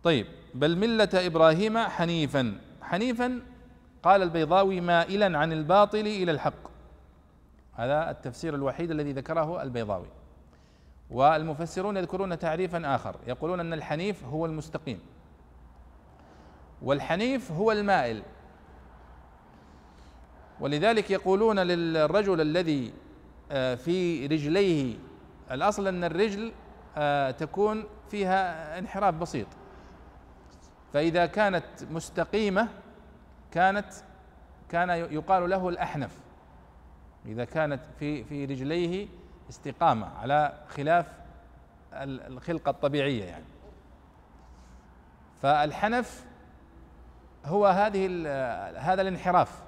[0.03, 2.59] طيب بل ملة إبراهيم حنيفا.
[2.83, 3.40] حنيفا
[4.07, 6.71] قال البيضاوي مائلا عن الباطل إلى الحق.
[7.75, 10.07] هذا التفسير الوحيد الذي ذكره البيضاوي.
[11.11, 13.16] والمفسرون يذكرون تعريفا آخر.
[13.27, 15.01] يقولون أن الحنيف هو المستقيم.
[16.83, 18.23] والحنيف هو المائل.
[20.61, 22.92] ولذلك يقولون للرجل الذي
[23.51, 24.97] آه، في رجليه
[25.51, 26.53] الأصل أن الرجل
[26.97, 29.47] آه، تكون فيها انحراف بسيط.
[30.92, 32.69] فإذا كانت مستقيمة
[33.57, 33.87] كانت
[34.69, 36.19] كان يقال له الأحنف.
[37.27, 39.09] إذا كانت في في رجليه
[39.51, 41.12] استقامة على خلاف
[41.92, 43.45] الخلقة الطبيعية يعني.
[45.42, 46.25] فالحنف
[47.45, 48.07] هو هذه
[48.77, 49.62] هذا الانحراف.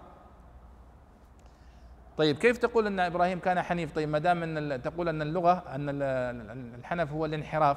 [2.16, 5.88] طيب كيف تقول أن إبراهيم كان حنيف؟ طيب ما دام أن تقول أن اللغة أن
[6.74, 7.76] الحنف هو الانحراف.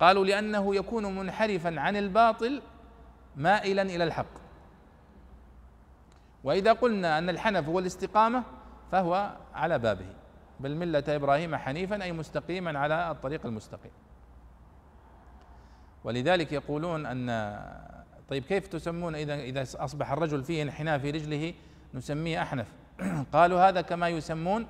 [0.00, 2.62] قالوا لأنه يكون منحرفا عن الباطل
[3.36, 4.49] مائلا إلى الحق.
[6.44, 8.42] وإذا قلنا أن الحنف هو الاستقامة
[8.92, 10.06] فهو على بابه.
[10.60, 13.92] بل ملة إبراهيم حنيفا أي مستقيما على الطريق المستقيم.
[16.04, 17.58] ولذلك يقولون أن
[18.28, 21.54] طيب كيف تسمون إذا إذا أصبح الرجل فيه انحناء في رجله
[21.94, 22.72] نسميه أحنف.
[23.32, 24.66] قالوا هذا كما يسمون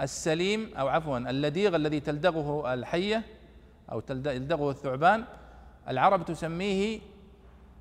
[0.00, 3.22] السليم أو عفوا اللديغ الذي تلدغه الحية
[3.92, 5.24] أو تلدغه الثعبان.
[5.88, 7.00] العرب تسميه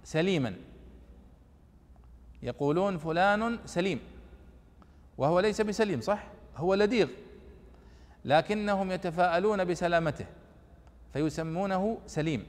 [0.03, 0.55] سليما.
[2.45, 3.99] يقولون فلان سليم.
[5.17, 6.27] وهو ليس بسليم صح؟
[6.58, 7.08] هو لديغ.
[8.25, 10.25] لكنهم يتفاءلون بسلامته
[11.13, 12.45] فيسمونه سليم.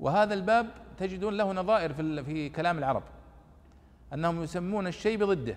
[0.00, 0.66] وهذا الباب
[0.98, 3.02] تجدون له نظائر في في كلام العرب.
[4.12, 5.56] أنهم يسمون الشيء بضده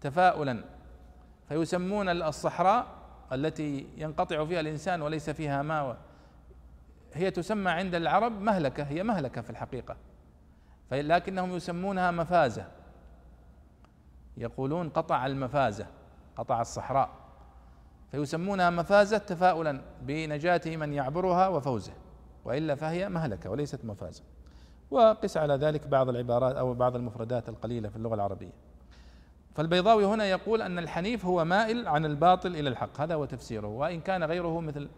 [0.00, 0.64] تفاؤلا.
[1.48, 2.86] فيسمون الصحراء
[3.32, 5.96] التي ينقطع فيها الإنسان وليس فيها ماء.
[7.14, 9.96] هي تسمى عند العرب مهلكة هي مهلكة في الحقيقة.
[11.00, 12.66] لكنهم يسمونها مفازة.
[14.36, 15.86] يقولون قطع المفازة
[16.36, 17.10] قطع الصحراء.
[18.10, 21.92] فيسمونها مفازة تفاؤلا بنجاه من يعبرها وفوزه
[22.44, 24.22] وإلا فهي مهلكة وليست مفازة.
[24.90, 28.52] وقس على ذلك بعض العبارات أو بعض المفردات القليلة في اللغة العربية.
[29.54, 33.00] فالبيضاوي هنا يقول أن الحنيف هو مائل عن الباطل إلى الحق.
[33.00, 33.66] هذا هو تفسيره.
[33.66, 34.88] وإن كان غيره مثل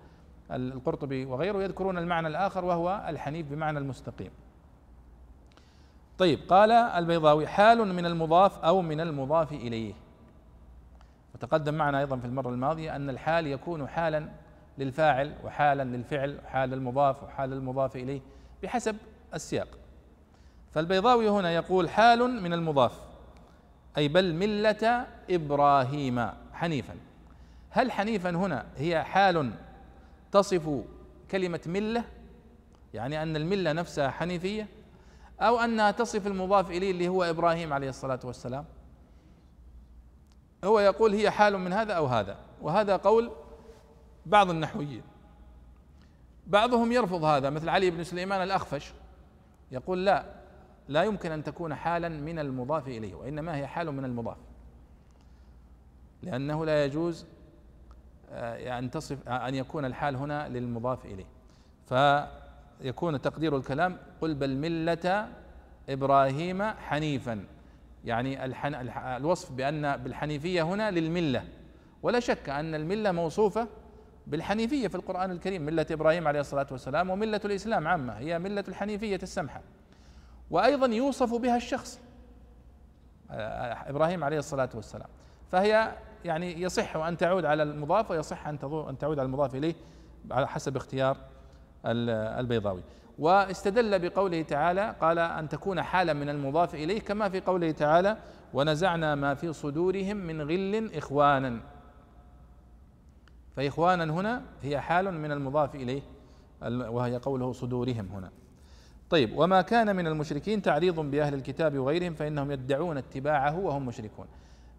[0.50, 4.30] القرطبي وغيره يذكرون المعنى الآخر وهو الحنيف بمعنى المستقيم.
[6.18, 9.94] طيب قال البيضاوي حال من المضاف أو من المضاف إليه.
[11.34, 14.28] وتقدم معنا أيضا في المرة الماضية أن الحال يكون حالا
[14.78, 18.20] للفاعل وحالا للفعل وحال المضاف وحال المضاف إليه
[18.62, 18.96] بحسب
[19.34, 19.68] السياق.
[20.72, 23.00] فالبيضاوي هنا يقول حال من المضاف
[23.98, 26.94] أي بل ملة إبراهيم حنيفا.
[27.70, 29.50] هل حنيفا هنا هي حال
[30.32, 30.84] تصف
[31.30, 32.04] كلمة ملة؟
[32.94, 34.68] يعني أن الملة نفسها حنيفية؟
[35.44, 38.64] أو انها تصف المضاف إليه اللي هو إبراهيم عليه الصلاة والسلام.
[40.64, 43.30] هو يقول هي حال من هذا أو هذا وهذا قول
[44.26, 45.02] بعض النحويين.
[46.46, 48.92] بعضهم يرفض هذا مثل علي بن سليمان الأخفش
[49.72, 50.24] يقول لا
[50.88, 54.36] لا يمكن أن تكون حالا من المضاف إليه وإنما هي حال من المضاف.
[56.22, 57.26] لأنه لا يجوز
[58.30, 61.26] آه، أن تصف أن يكون الحال هنا للمضاف إليه.
[62.82, 65.28] فيكون تقدير الكلام قل بل ملة
[65.88, 67.44] إبراهيم حنيفا.
[68.04, 71.44] يعني الحن الوصف بأن بالحنيفية هنا للملة.
[72.02, 73.68] ولا شك أن الملة موصوفة
[74.26, 79.18] بالحنيفية في القرآن الكريم ملة إبراهيم عليه الصلاة والسلام وملة الإسلام عامة هي ملة الحنيفية
[79.22, 79.60] السمحة.
[80.50, 82.00] وأيضا يوصف بها الشخص
[83.30, 85.08] آه، إبراهيم عليه الصلاة والسلام.
[85.52, 85.92] فهي
[86.24, 88.58] يعني يصح أن تعود على المضاف ويصح أن
[88.98, 89.74] تعود على المضاف إليه
[90.30, 91.16] على حسب اختيار
[91.86, 92.82] البيضاوي.
[93.18, 98.16] واستدل بقوله تعالى قال أن تكون حالا من المضاف إليه كما في قوله تعالى
[98.54, 101.60] ونزعنا ما في صدورهم من غل إخوانا.
[103.56, 106.02] فإخوانا هنا هي حال من المضاف إليه
[106.62, 108.30] وهي قوله صدورهم هنا.
[109.10, 114.26] طيب وما كان من المشركين تعريض بأهل الكتاب وغيرهم فإنهم يدعون اتباعه وهم مشركون.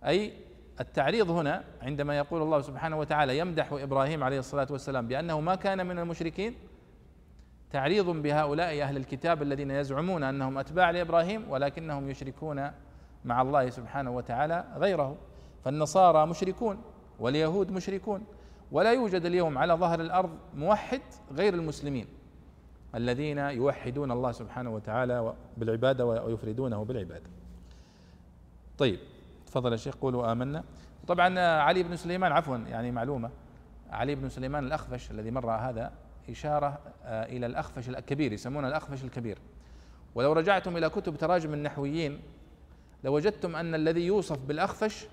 [0.06, 0.34] أي
[0.80, 5.88] التعريض هنا عندما يقول الله سبحانه وتعالى يمدح إبراهيم عليه الصلاة والسلام بأنه ما كان
[5.88, 6.56] من المشركين
[7.76, 12.72] تعريض بهؤلاء أهل الكتاب الذين يزعمون أنهم أتباع لإبراهيم ولكنهم يشركون
[13.26, 15.18] مع الله سبحانه وتعالى غيره
[15.64, 16.78] فالنصارى مشركون
[17.20, 18.24] واليهود مشركون
[18.72, 22.08] ولا يوجد اليوم على ظهر الأرض موحد غير المسلمين
[22.96, 27.30] الذين يوحدون الله سبحانه وتعالى بالعبادة ويفردونه بالعبادة.
[28.78, 29.00] طيب
[29.48, 30.64] تفضل يا شيخ قولوا آمنا.
[31.08, 33.30] طبعا علي بن سليمان عفوا يعني معلومة
[33.92, 35.92] علي بن سليمان الأخفش الذي مر هذا
[36.30, 39.38] إشارة آه، إلى الأخفش الكبير يسمونه الأخفش الكبير.
[40.16, 42.22] ولو رجعتم إلى كتب تراجم النحويين
[43.04, 45.06] لوجدتم أن الذي يوصف بالأخفش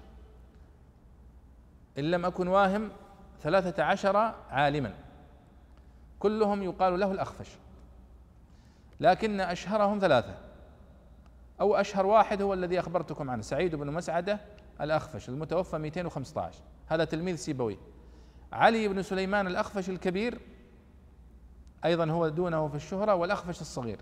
[1.99, 2.91] إن لم أكن واهم
[3.43, 4.17] ثلاثة عشر
[4.51, 4.95] عالما.
[6.19, 7.49] كلهم يقال له الأخفش.
[9.01, 10.35] لكن أشهرهم ثلاثة.
[11.61, 14.41] أو أشهر واحد هو الذي أخبرتكم عنه سعيد بن مسعدة
[14.81, 17.79] الأخفش المتوفى 215 هذا تلميذ سيبوي.
[18.53, 20.41] علي بن سليمان الأخفش الكبير
[21.85, 23.99] أيضا هو دونه في الشهرة والأخفش الصغير.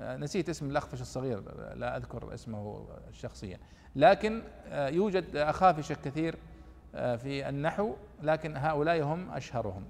[0.00, 1.42] نسيت اسم الأخفش الصغير
[1.74, 3.58] لا أذكر اسمه شخصيا.
[3.96, 4.42] لكن
[4.72, 6.36] يوجد أخافش كثير
[6.94, 9.84] آه، في النحو لكن هؤلاء هم أشهرهم.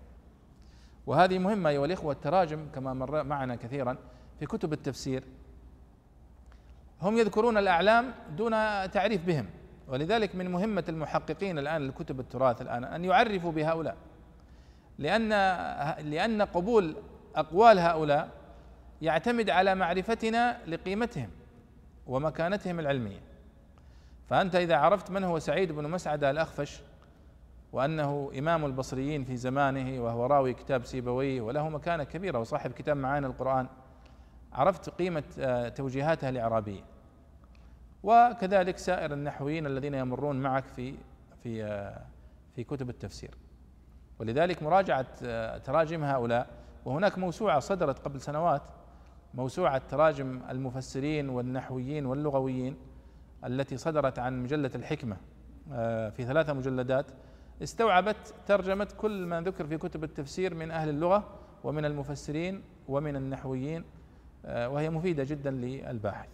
[1.06, 3.96] وهذه مهمة أيها الإخوة التراجم كما مر معنا كثيرا
[4.38, 5.24] في كتب التفسير.
[7.02, 8.50] هم يذكرون الأعلام دون
[8.90, 9.46] تعريف بهم
[9.88, 13.96] ولذلك من مهمة المحققين الآن لكتب التراث الآن أن يعرفوا بهؤلاء.
[14.98, 15.28] لأن
[16.10, 16.96] لأن قبول
[17.36, 18.28] أقوال هؤلاء
[19.02, 21.30] يعتمد على معرفتنا لقيمتهم
[22.06, 23.20] ومكانتهم العلمية.
[24.28, 26.80] فأنت إذا عرفت من هو سعيد بن مسعد الأخفش
[27.72, 33.26] وأنه إمام البصريين في زمانه وهو راوي كتاب سيبويه وله مكانة كبيرة وصاحب كتاب معاني
[33.26, 33.66] القرآن
[34.52, 36.82] عرفت قيمة آه، توجيهاته الإعرابية
[38.02, 40.94] وكذلك سائر النحويين الذين يمرون معك في
[41.42, 42.02] في آه،
[42.54, 43.30] في كتب التفسير.
[44.18, 46.46] ولذلك مراجعة آه، تراجم هؤلاء.
[46.84, 48.62] وهناك موسوعة صدرت قبل سنوات
[49.34, 52.76] موسوعة تراجم المفسرين والنحويين واللغويين
[53.44, 55.16] التي صدرت عن مجلة الحكمة
[56.10, 57.06] في ثلاثة مجلدات.
[57.62, 61.24] استوعبت ترجمة كل ما ذكر في كتب التفسير من أهل اللغة
[61.64, 63.84] ومن المفسرين ومن النحويين
[64.46, 66.28] آه، وهي مفيدة جدا للباحث.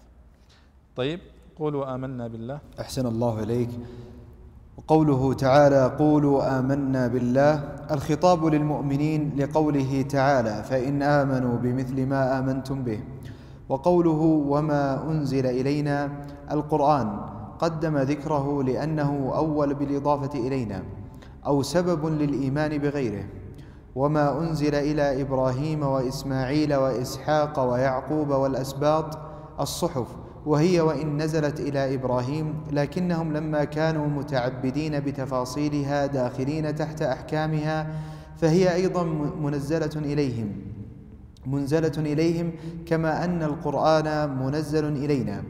[0.97, 1.21] طيب
[1.57, 2.61] قولوا آمنا بالله.
[2.81, 3.69] أحسن الله إليك.
[4.79, 7.55] وقوله تعالى قولوا آمنا بالله.
[7.91, 13.01] الخطاب للمؤمنين لقوله تعالى فإن آمنوا بمثل ما آمنتم به.
[13.69, 16.09] وقوله وما أنزل إلينا.
[16.51, 17.21] القرآن
[17.59, 20.83] قدم ذكره لأنه أول بالإضافة إلينا
[21.47, 23.25] أو سبب للإيمان بغيره.
[23.97, 29.19] وما أنزل إلى إبراهيم وإسماعيل وإسحاق ويعقوب والأسباط.
[29.61, 30.07] الصحف
[30.47, 37.87] وهي وإن نزلت إلى إبراهيم لكنهم لما كانوا متعبدين بتفاصيلها داخلين تحت أحكامها
[38.37, 39.05] فهي أيضا
[39.41, 40.53] منزلة إليهم.
[41.47, 42.53] منزلة إليهم
[42.87, 45.43] كما أن القرآن منزل إلينا.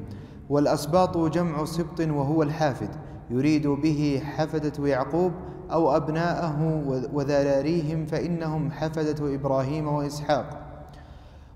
[0.50, 2.90] والأسباط جمع سبط وهو الحافد
[3.30, 5.32] يريد به حفدة يعقوب
[5.72, 10.69] أو أبناءه وذراريهم فإنهم حفدة إبراهيم وإسحاق.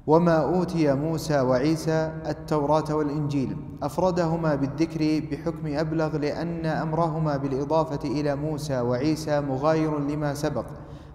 [0.06, 3.56] وما أوتي موسى وعيسى التوراة والإنجيل.
[3.82, 10.66] أفردهما بالذكر بحكم أبلغ لأن أمرهما بالإضافة إلى موسى وعيسى مغاير لما سبق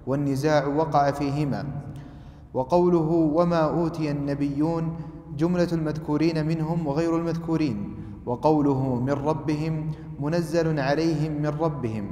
[0.08, 1.66] والنزاع وقع فيهما.
[2.54, 4.96] وقوله وما أوتي النبيون
[5.38, 12.12] جملة المذكورين منهم وغير المذكورين وقوله من ربهم منزل عليهم من ربهم.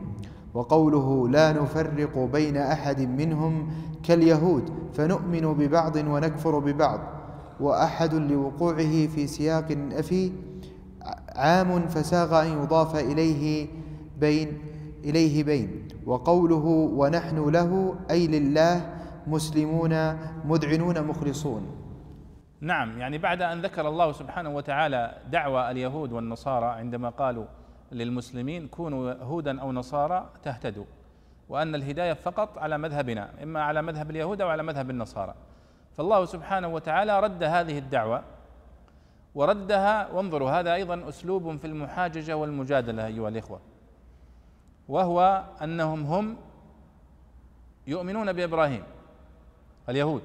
[0.53, 3.69] وقوله لا نفرق بين أحد منهم
[4.03, 6.99] كاليهود فنؤمن ببعض ونكفر ببعض.
[7.59, 10.31] وأحد لوقوعه في سياق النفي
[11.35, 13.67] عام فساغ أن يضاف إليه
[14.19, 14.57] بين
[15.03, 15.87] إليه بين.
[16.05, 18.93] وقوله ونحن له أي لله
[19.27, 19.93] مسلمون
[20.45, 21.61] مذعنون مخلصون.
[22.61, 27.45] نعم يعني بعد أن ذكر الله سبحانه وتعالى دعوى اليهود والنصارى عندما قالوا
[27.91, 30.85] للمسلمين كونوا هودا أو نصارى تهتدوا
[31.49, 35.35] وأن الهداية فقط على مذهبنا إما على مذهب اليهود أو على مذهب النصارى.
[35.97, 38.23] فالله سبحانه وتعالى رد هذه الدعوة
[39.35, 43.59] وردها وانظروا هذا أيضا أسلوب في المحاججة والمجادلة أيها الإخوة.
[44.87, 46.35] وهو أنهم هم
[47.87, 48.83] يؤمنون بإبراهيم
[49.89, 50.23] اليهود.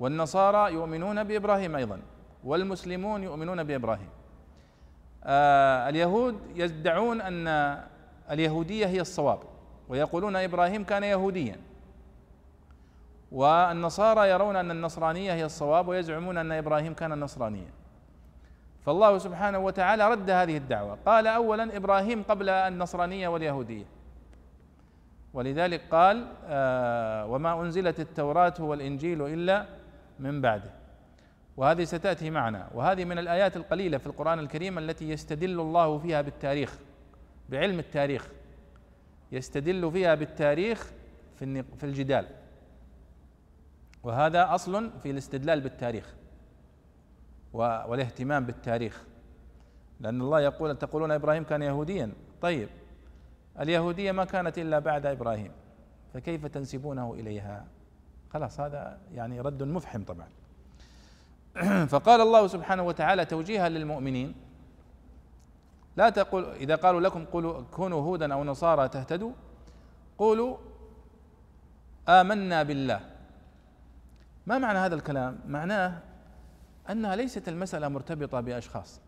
[0.00, 2.00] والنصارى يؤمنون بإبراهيم أيضا
[2.44, 4.08] والمسلمون يؤمنون بإبراهيم.
[4.08, 4.17] آه
[5.28, 7.78] اليهود يدعون أن
[8.30, 9.38] اليهودية هي الصواب
[9.88, 11.56] ويقولون إبراهيم كان يهوديا.
[13.32, 17.70] والنصارى يرون أن النصرانية هي الصواب ويزعمون أن إبراهيم كان نصرانيا.
[18.86, 20.98] فالله سبحانه وتعالى رد هذه الدعوة.
[21.06, 23.84] قال اولا إبراهيم قبل النصرانية واليهودية.
[25.34, 29.66] ولذلك قال آه وما أنزلت التوراة والإنجيل إلا
[30.18, 30.77] من بعده.
[31.58, 32.70] وهذه ستأتي معنا.
[32.74, 36.78] وهذه من الآيات القليلة في القرآن الكريم التي يستدل الله فيها بالتاريخ
[37.48, 38.28] بعلم التاريخ.
[39.32, 40.92] يستدل فيها بالتاريخ
[41.38, 42.26] في في الجدال.
[44.02, 46.14] وهذا أصل في الاستدلال بالتاريخ
[47.52, 49.04] والاهتمام بالتاريخ.
[50.00, 52.12] لأن الله يقول تقولون إبراهيم كان يهوديا.
[52.40, 52.68] طيب
[53.60, 55.52] اليهودية ما كانت إلا بعد إبراهيم
[56.14, 57.66] فكيف تنسبونه إليها؟
[58.30, 60.37] خلاص هذا يعني رد مفحم طبعا.
[61.92, 64.34] فقال الله سبحانه وتعالى توجيها للمؤمنين
[65.96, 69.32] لا تقول إذا قالوا لكم قولوا كونوا هودا أو نصارى تهتدوا
[70.18, 70.56] قولوا
[72.08, 73.00] آمنا بالله.
[74.46, 75.98] ما معنى هذا الكلام؟ معناه
[76.90, 79.00] أنها ليست المسألة مرتبطة بأشخاص.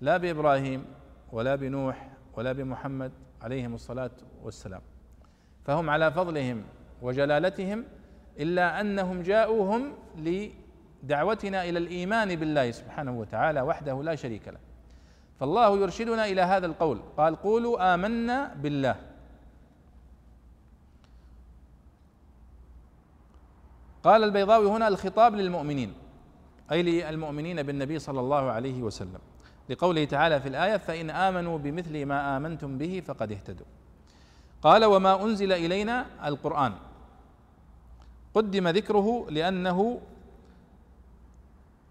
[0.00, 0.84] لا بإبراهيم
[1.32, 4.10] ولا بنوح ولا بمحمد عليهم الصلاة
[4.42, 4.80] والسلام.
[5.64, 6.64] فهم على فضلهم
[7.02, 7.84] وجلالتهم
[8.38, 9.92] إلا أنهم جاءوهم
[11.02, 14.58] لدعوتنا إلى الإيمان بالله سبحانه وتعالى وحده لا شريك له.
[15.40, 17.00] فالله يرشدنا إلى هذا القول.
[17.16, 18.96] قال قولوا آمنا بالله.
[24.02, 25.94] قال البيضاوي هنا الخطاب للمؤمنين.
[26.72, 29.20] أي للمؤمنين بالنبي صلى الله عليه وسلم.
[29.68, 33.66] لقوله تعالى في الآية فإن آمنوا بمثل ما آمنتم به فقد اهتدوا.
[34.62, 36.72] قال وما أنزل إلينا القرآن.
[38.34, 40.00] قدم ذكره لأنه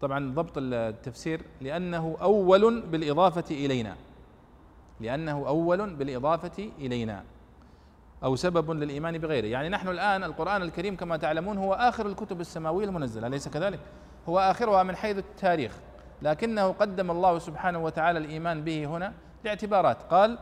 [0.01, 3.95] طبعا ضبط التفسير لأنه أول بالإضافة إلينا.
[4.99, 7.23] لأنه أول بالإضافة إلينا.
[8.23, 9.45] أو سبب للإيمان بغيره.
[9.45, 13.79] يعني نحن الآن القرآن الكريم كما تعلمون هو آخر الكتب السماوية المنزلة أليس كذلك؟
[14.29, 15.77] هو آخرها من حيث التاريخ.
[16.21, 19.97] لكنه قدم الله سبحانه وتعالى الإيمان به هنا لاعتبارات.
[20.03, 20.37] قال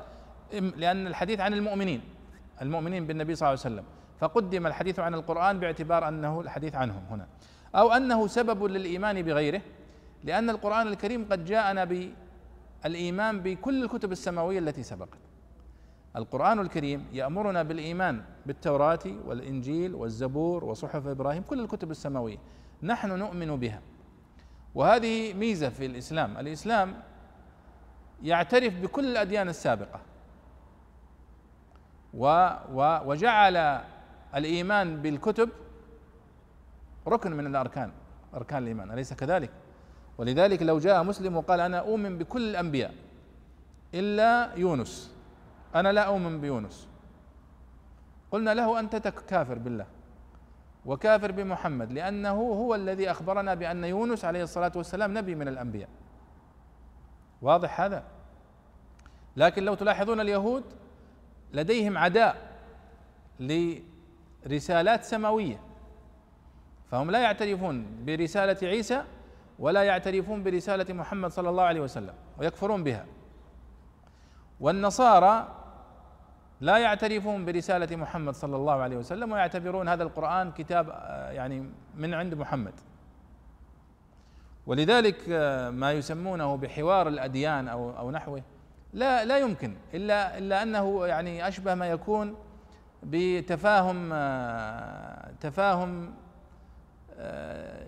[0.54, 2.02] لأن الحديث عن المؤمنين
[2.62, 3.86] المؤمنين بالنبي صلى الله عليه وسلم.
[4.20, 7.28] فقدم الحديث عن القرآن باعتبار أنه الحديث عنهم هنا.
[7.76, 9.62] أو أنه سبب للإيمان بغيره
[10.24, 12.12] لأن القرآن الكريم قد جاءنا
[12.84, 15.20] بالإيمان بكل الكتب السماوية التي سبقت.
[16.16, 22.38] القرآن الكريم يأمرنا بالإيمان بالتوراة والإنجيل والزبور وصحف إبراهيم كل الكتب السماوية.
[22.84, 23.82] نحن نؤمن بها.
[24.76, 26.38] وهذه ميزة في الإسلام.
[26.38, 26.94] الإسلام
[28.24, 30.00] يعترف بكل الأديان السابقة.
[32.14, 33.82] و و وجعل
[34.36, 35.50] الإيمان بالكتب
[37.10, 37.92] ركن من الأركان
[38.34, 39.50] أركان الإيمان أليس كذلك؟
[40.18, 42.94] ولذلك لو جاء مسلم وقال أنا أؤمن بكل الأنبياء
[43.94, 45.16] إلا يونس
[45.76, 46.88] أنا لا أؤمن بيونس.
[48.32, 49.86] قلنا له أنت كافر بالله
[50.86, 55.90] وكافر بمحمد لأنه هو الذي أخبرنا بأن يونس عليه الصلاة والسلام نبي من الأنبياء.
[57.42, 58.04] واضح هذا؟
[59.38, 60.64] لكن لو تلاحظون اليهود
[61.54, 62.60] لديهم عداء
[63.40, 65.69] لرسالات سماوية.
[66.92, 69.04] فهم لا يعترفون برسالة عيسى
[69.60, 73.06] ولا يعترفون برسالة محمد صلى الله عليه وسلم ويكفرون بها.
[74.60, 75.48] والنصارى
[76.62, 82.14] لا يعترفون برسالة محمد صلى الله عليه وسلم ويعتبرون هذا القرآن كتاب آه، يعني من
[82.14, 82.74] عند محمد.
[84.68, 88.42] ولذلك آه، ما يسمونه بحوار الأديان أو أو نحوه
[88.94, 92.36] لا لا يمكن إلا إلا أنه يعني أشبه ما يكون
[93.04, 96.14] بتفاهم آه، تفاهم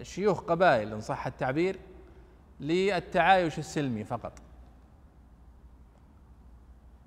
[0.01, 1.79] شيوخ قبائل إن صح التعبير
[2.59, 4.33] للتعايش السلمي فقط.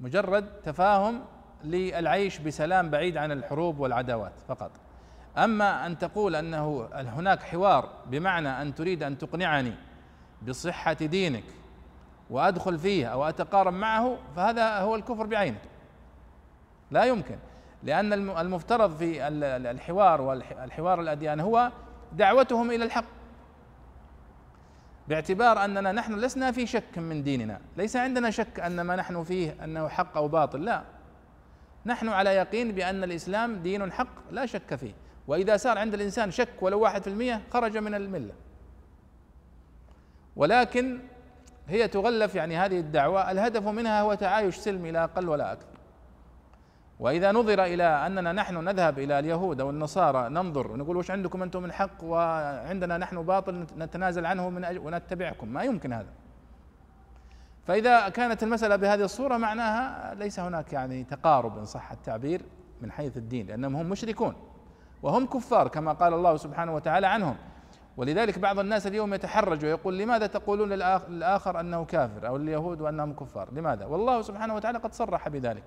[0.01, 1.21] مجرد تفاهم
[1.65, 4.71] للعيش بسلام بعيد عن الحروب والعداوات فقط.
[5.39, 9.75] أما أن تقول أنه هناك حوار بمعنى أن تريد أن تقنعني
[10.49, 11.45] بصحة دينك
[12.31, 15.59] وأدخل فيه أو أتقارب معه فهذا هو الكفر بعينه.
[16.91, 17.37] لا يمكن
[17.83, 21.73] لأن المفترض في الحوار والحوار الأديان هو
[22.17, 23.05] دعوتهم إلى الحق.
[25.09, 27.61] باعتبار أننا نحن لسنا في شك من ديننا.
[27.77, 30.83] ليس عندنا شك ان ما نحن فيه أنه حق أو باطل لا.
[31.87, 34.95] نحن على يقين بأن الإسلام دين حق لا شك فيه.
[35.27, 38.35] وإذا صار عند الإنسان شك ولو واحد في المية خرج من الملة.
[40.37, 41.01] ولكن
[41.69, 45.74] هي تغلف يعني هذه الدعوة الهدف منها هو تعايش سلمي لا أقل ولا أكثر.
[47.01, 51.63] وإذا نظر إلى أننا نحن نذهب إلى اليهود أو النصارى ننظر ونقول وش عندكم أنتم
[51.63, 55.49] من حق؟ وعندنا نحن باطل نتنازل عنه من أجل ونتبعكم.
[55.49, 56.09] ما يمكن هذا.
[57.67, 62.43] فإذا كانت المسألة بهذه الصورة معناها ليس هناك يعني تقارب إن صح التعبير
[62.81, 64.35] من حيث الدين لأنهم هم مشركون
[65.03, 67.37] وهم كفار كما قال الله سبحانه وتعالى عنهم.
[67.97, 73.49] ولذلك بعض الناس اليوم يتحرج ويقول لماذا تقولون للآخر أنه كافر أو اليهود وأنهم كفار؟
[73.53, 75.63] لماذا؟ والله سبحانه وتعالى قد صرح بذلك.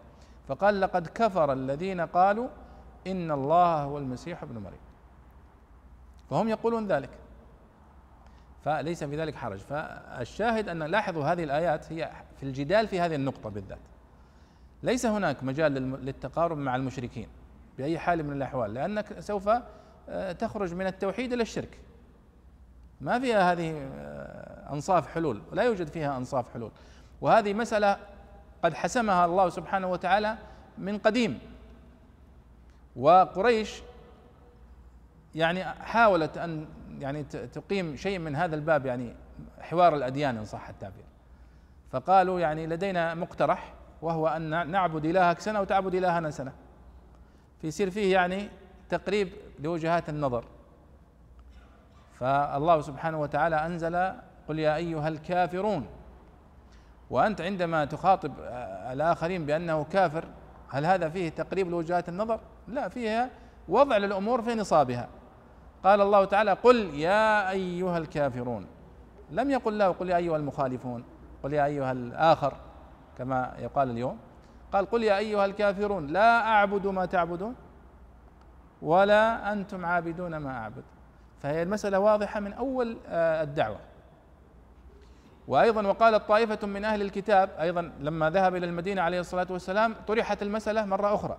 [0.47, 2.47] فقال لقد كفر الذين قالوا
[3.07, 4.79] إن الله هو المسيح ابن مريم.
[6.29, 7.09] فهم يقولون ذلك.
[8.65, 9.59] فليس في ذلك حرج.
[9.59, 13.79] فالشاهد أن لاحظوا هذه الآيات هي في الجدال في هذه النقطة بالذات.
[14.83, 15.73] ليس هناك مجال
[16.05, 17.27] للتقارب مع المشركين
[17.77, 19.49] بأي حال من الأحوال لأنك سوف
[20.09, 21.79] آه، تخرج من التوحيد إلى الشرك.
[23.01, 26.71] ما فيها هذه آه، أنصاف حلول لا يوجد فيها أنصاف حلول.
[27.21, 27.97] وهذه مسألة
[28.63, 30.37] قد حسمها الله سبحانه وتعالى
[30.77, 31.39] من قديم.
[32.95, 33.81] وقريش
[35.35, 36.67] يعني حاولت أن
[36.99, 39.15] يعني تقيم شيء من هذا الباب يعني
[39.59, 41.05] حوار الأديان إن صح التعبير.
[41.91, 46.53] فقالوا يعني لدينا مقترح وهو أن نعبد إلهك سنة وتعبد إلهنا سنة.
[47.61, 48.49] فيصير فيه يعني
[48.89, 49.29] تقريب
[49.59, 50.45] لوجهات النظر.
[52.19, 53.95] فالله سبحانه وتعالى أنزل
[54.47, 55.87] قل يا أيها الكافرون.
[57.09, 58.33] وأنت عندما تخاطب
[58.91, 60.25] الآخرين بأنه كافر
[60.69, 63.29] هل هذا فيه تقريب لوجهات النظر؟ لا فيها
[63.69, 65.07] وضع للأمور في نصابها.
[65.83, 68.67] قال الله تعالى قل يا أيها الكافرون
[69.31, 71.03] لم يقل له قل يا أيها المخالفون
[71.43, 72.53] قل يا أيها الآخر
[73.17, 74.17] كما يقال اليوم.
[74.73, 77.55] قال قل يا أيها الكافرون لا أعبد ما تعبدون
[78.81, 80.83] ولا أنتم عابدون ما أعبد.
[81.41, 83.79] فهي المسألة واضحة من أول الدعوة.
[85.47, 90.41] وأيضا وقالت طائفه من أهل الكتاب أيضا لما ذهب إلى المدينة عليه الصلاة والسلام طرحت
[90.41, 91.37] المسألة مرة أخرى.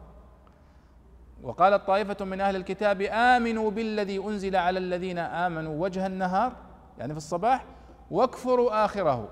[1.42, 6.52] وقالت طائفه من أهل الكتاب آمنوا بالذي أنزل على الذين آمنوا وجه النهار
[6.98, 7.64] يعني في الصباح
[8.10, 9.28] واكفروا آخره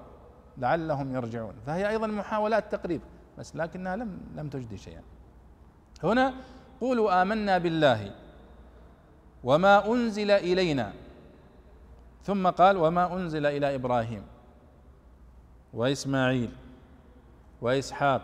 [0.59, 1.55] لعلهم يرجعون.
[1.67, 3.01] فهي أيضا محاولات تقريب
[3.39, 5.03] بس لكنها لم لم تجدي شيئا.
[6.05, 6.35] هنا
[6.81, 8.11] قولوا آمنا بالله
[9.45, 10.93] وما أنزل إلينا
[12.23, 14.23] ثم قال وما أنزل إلى إبراهيم.
[15.77, 16.51] وإسماعيل
[17.61, 18.23] وإسحاق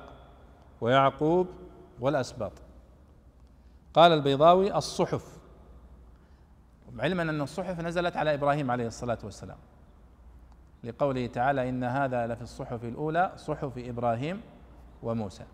[0.80, 1.46] ويعقوب
[2.00, 2.52] والأسباط.
[3.94, 5.38] قال البيضاوي الصحف.
[6.98, 9.56] علما أن الصحف نزلت على إبراهيم عليه الصلاة والسلام.
[10.84, 14.40] لقوله تعالى إن هذا لفي الصحف الأولى صحف إبراهيم
[15.02, 15.44] وموسى.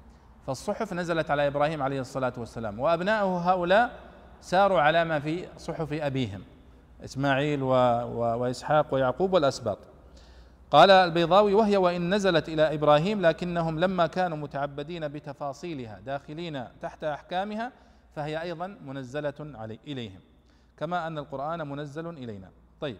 [0.47, 3.99] فالصحف نزلت على إبراهيم عليه الصلاة والسلام وأبناؤه هؤلاء
[4.41, 6.43] ساروا على ما في صحف أبيهم
[7.05, 7.69] إسماعيل و...
[7.73, 8.39] و...
[8.41, 9.79] وإسحاق ويعقوب والأسباط.
[10.71, 17.73] قال البيضاوي وهي وإن نزلت إلى إبراهيم لكنهم لما كانوا متعبدين بتفاصيلها داخلين تحت أحكامها
[18.17, 20.21] فهي أيضا منزلة علي إليهم.
[20.77, 22.51] كما أن القرآن منزل إلينا.
[22.81, 22.97] طيب.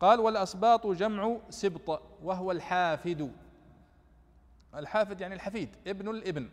[0.00, 3.32] قال والأسباط جمع سبط وهو الحافد.
[4.74, 6.48] الحافد يعني الحفيد ابن الإبن.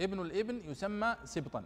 [0.00, 1.64] ابن الإبن يسمى سبطا.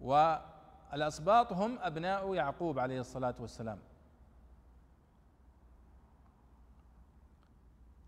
[0.00, 3.78] والأسباط هم أبناء يعقوب عليه الصلاة والسلام.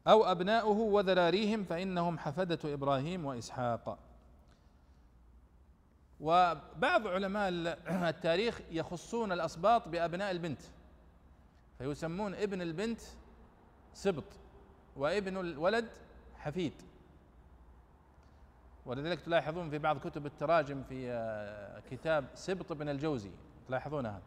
[0.07, 3.98] أو أبناؤه وذراريهم فإنهم حفدة إبراهيم وإسحاق.
[6.20, 7.48] وبعض علماء
[8.14, 10.61] التاريخ يخصون الأسباط بأبناء البنت
[11.78, 13.01] فيسمون ابن البنت
[13.94, 14.24] سبط
[14.96, 15.88] وابن الولد
[16.38, 16.72] حفيد.
[18.86, 23.30] ولذلك تلاحظون في بعض كتب التراجم في آه، كتاب سبط بن الجوزي
[23.68, 24.22] تلاحظون هذا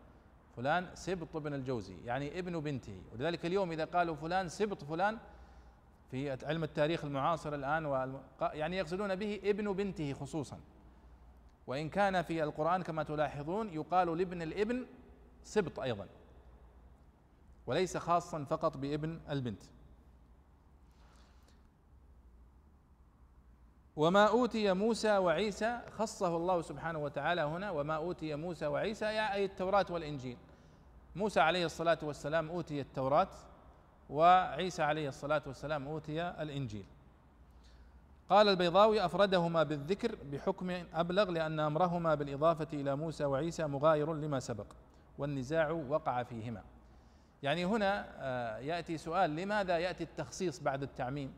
[0.56, 3.02] فلان سبط بن الجوزي يعني ابن بنته.
[3.14, 5.18] ولذلك اليوم إذا قالوا فلان سبط فلان
[6.14, 10.60] في علم التاريخ المعاصر الآن يعني يقصدون به ابن بنته خصوصا.
[11.68, 14.86] وإن كان في القرآن كما تلاحظون يقال لابن الابن
[15.44, 16.08] سبط أيضا.
[17.68, 19.64] وليس خاصا فقط بابن البنت.
[23.96, 27.72] وما أوتي موسى وعيسى خصه الله سبحانه وتعالى هنا.
[27.72, 30.38] وما أوتي موسى وعيسى أي التوراة والإنجيل.
[31.16, 33.30] موسى عليه الصلاة والسلام أوتي التوراة.
[34.10, 36.86] وعيسى عليه الصلاة والسلام أوتي الإنجيل.
[38.30, 44.66] قال البيضاوي أفردهما بالذكر بحكم أبلغ لأن أمرهما بالإضافة إلى موسى وعيسى مغاير لما سبق
[45.18, 46.62] والنزاع وقع فيهما.
[47.44, 51.34] يعني هنا آه، يأتي سؤال لماذا يأتي التخصيص بعد التعميم؟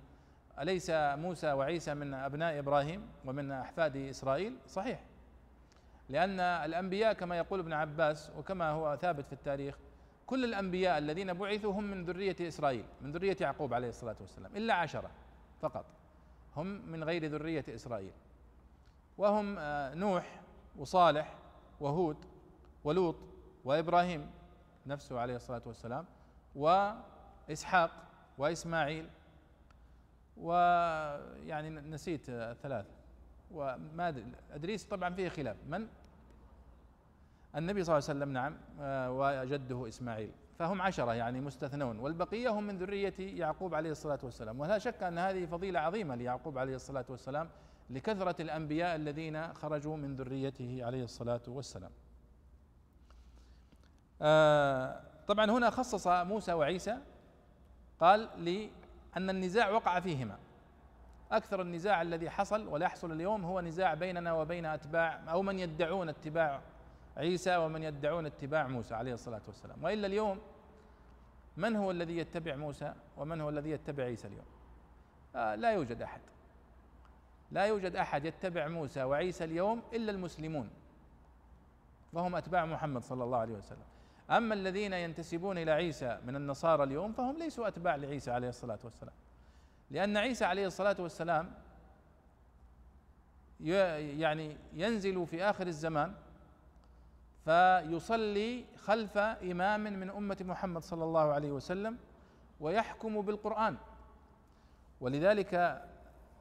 [0.59, 4.99] أليس موسى وعيسى من أبناء إبراهيم ومن أحفاد إسرائيل؟ صحيح.
[6.09, 9.75] لأن الأنبياء كما يقول ابن عباس وكما هو ثابت في التاريخ
[10.27, 14.73] كل الأنبياء الذين بعثوا هم من ذرية إسرائيل من ذرية يعقوب عليه الصلاة والسلام إلا
[14.73, 15.11] عشرة
[15.61, 15.85] فقط.
[16.55, 18.11] هم من غير ذرية إسرائيل.
[19.17, 20.41] وهم آه، نوح
[20.77, 21.35] وصالح
[21.79, 22.17] وهود
[22.83, 23.15] ولوط
[23.65, 24.31] وإبراهيم
[24.85, 26.05] نفسه عليه الصلاة والسلام
[26.55, 27.91] وإسحاق
[28.37, 29.09] وإسماعيل
[30.37, 32.25] ويعني نسيت
[32.63, 32.89] ثلاثة
[33.51, 35.57] وما أدريس طبعا فيه خلاف.
[35.67, 35.87] من؟
[37.55, 40.31] النبي صلى الله عليه وسلم نعم آه، وجده إسماعيل.
[40.59, 41.99] فهم عشرة يعني مستثنون.
[41.99, 44.59] والبقية هم من ذرية يعقوب عليه الصلاة والسلام.
[44.59, 47.49] ولا شك أن هذه فضيلة عظيمة ليعقوب عليه الصلاة والسلام
[47.89, 51.91] لكثرة الأنبياء الذين خرجوا من ذريته عليه الصلاة والسلام.
[54.21, 56.97] آه طبعا هنا خصص موسى وعيسى
[57.99, 60.37] قال لأن النزاع وقع فيهما.
[61.31, 66.09] أكثر النزاع الذي حصل ولا يحصل اليوم هو نزاع بيننا وبين أتباع أو من يدعون
[66.09, 66.61] اتباع
[67.17, 69.83] عيسى ومن يدعون اتباع موسى عليه الصلاة والسلام.
[69.83, 70.39] وإلا اليوم
[71.57, 74.45] من هو الذي يتبع موسى ومن هو الذي يتبع عيسى اليوم؟
[75.35, 76.21] آه لا يوجد أحد.
[77.51, 80.69] لا يوجد أحد يتبع موسى وعيسى اليوم إلا المسلمون
[82.13, 83.85] وهم أتباع محمد صلى الله عليه وسلم.
[84.29, 89.13] أما الذين ينتسبون إلى عيسى من النصارى اليوم فهم ليسوا أتباع لعيسى عليه الصلاة والسلام.
[89.91, 91.51] لأن عيسى عليه الصلاة والسلام
[93.59, 96.13] يعني ينزل في آخر الزمان
[97.45, 101.97] فيصلي خلف إمام من أمة محمد صلى الله عليه وسلم
[102.59, 103.77] ويحكم بالقرآن.
[105.01, 105.81] ولذلك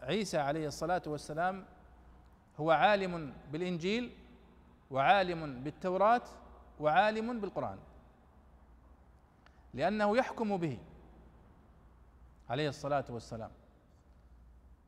[0.02, 1.64] عيسى عليه الصلاة والسلام
[2.61, 4.12] هو عالم بالإنجيل
[4.90, 6.22] وعالم بالتوراة
[6.80, 7.78] وعالم بالقرآن
[9.74, 10.78] لأنه يحكم به
[12.50, 13.50] عليه الصلاة والسلام.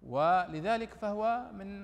[0.09, 1.83] ولذلك فهو من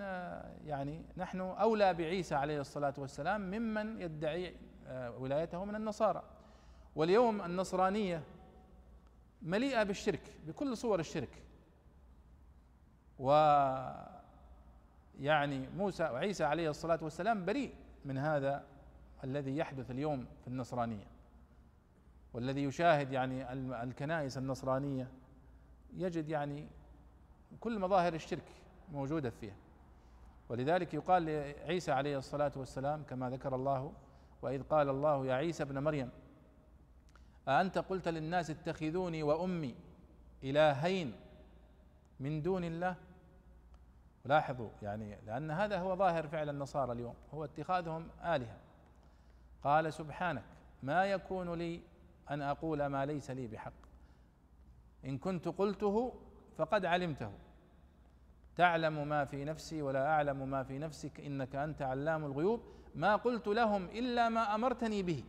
[0.66, 4.56] يعني نحن أولى بعيسى عليه الصلاة والسلام ممن يدعي
[5.18, 6.22] ولايته من النصارى.
[6.96, 8.22] واليوم النصرانية
[9.42, 11.42] مليئة بالشرك بكل صور الشرك.
[13.18, 13.30] و
[15.20, 18.64] يعني موسى وعيسى عليه الصلاة والسلام بريء من هذا
[19.24, 21.06] الذي يحدث اليوم في النصرانية.
[22.32, 23.52] والذي يشاهد يعني
[23.82, 25.10] الكنائس النصرانية.
[25.94, 26.68] يجد يعني
[27.60, 28.44] كل مظاهر الشرك
[28.92, 29.56] موجودة فيها.
[30.48, 33.92] ولذلك يقال لعيسى عليه الصلاة والسلام كما ذكر الله
[34.42, 36.10] وإذ قال الله يا عيسى ابن مريم
[37.48, 39.74] أأنت قلت للناس اتخذوني وأمي
[40.44, 41.12] إلهين
[42.20, 42.96] من دون الله؟
[44.24, 48.56] لاحظوا يعني لأن هذا هو ظاهر فعل النصارى اليوم هو اتخاذهم آلهة.
[49.64, 50.44] قال سبحانك
[50.82, 51.80] ما يكون لي
[52.30, 53.72] أن أقول ما ليس لي بحق.
[55.04, 56.14] إن كنت قلته
[56.58, 57.30] فقد علمته.
[58.56, 62.60] تعلم ما في نفسي ولا أعلم ما في نفسك إنك أنت علام الغيوب.
[62.94, 65.24] ما قلت لهم إلا ما أمرتني به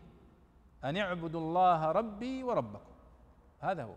[0.83, 2.91] أن اعبدوا الله ربي وربكم.
[3.59, 3.95] هذا هو.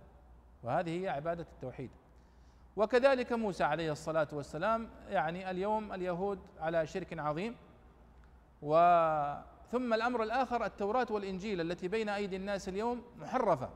[0.63, 1.91] وهذه هي عبادة التوحيد.
[2.77, 7.57] وكذلك موسى عليه الصلاة والسلام يعني اليوم اليهود على شرك عظيم.
[8.63, 8.73] و
[9.73, 13.71] ثم الأمر الآخر التوراة والإنجيل التي بين أيدي الناس اليوم محرفة.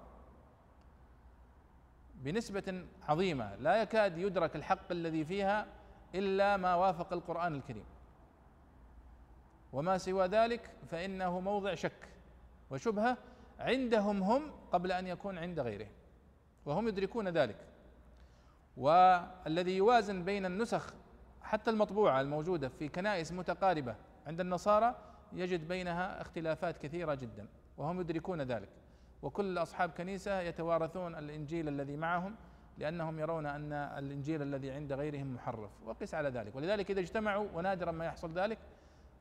[2.21, 5.67] بنسبة عظيمة لا يكاد يدرك الحق الذي فيها
[6.15, 7.85] إلا ما وافق القرآن الكريم.
[9.73, 12.09] وما سوى ذلك فإنه موضع شك
[12.71, 13.17] وشبهة
[13.59, 15.93] عندهم هم قبل أن يكون عند غيرهم
[16.67, 17.57] وهم يدركون ذلك.
[18.77, 20.95] والذي يوازن بين النسخ
[21.43, 23.97] حتى المطبوعة الموجودة في كنائس متقاربة
[24.27, 24.95] عند النصارى
[25.33, 27.47] يجد بينها اختلافات كثيرة جدا
[27.79, 28.69] وهم يدركون ذلك.
[29.23, 32.35] وكل أصحاب كنيسة يتوارثون الإنجيل الذي معهم
[32.79, 36.57] لأنهم يرون أن الإنجيل الذي عند غيرهم محرف وقس على ذلك.
[36.57, 38.59] ولذلك إذا اجتمعوا ونادرا ما يحصل ذلك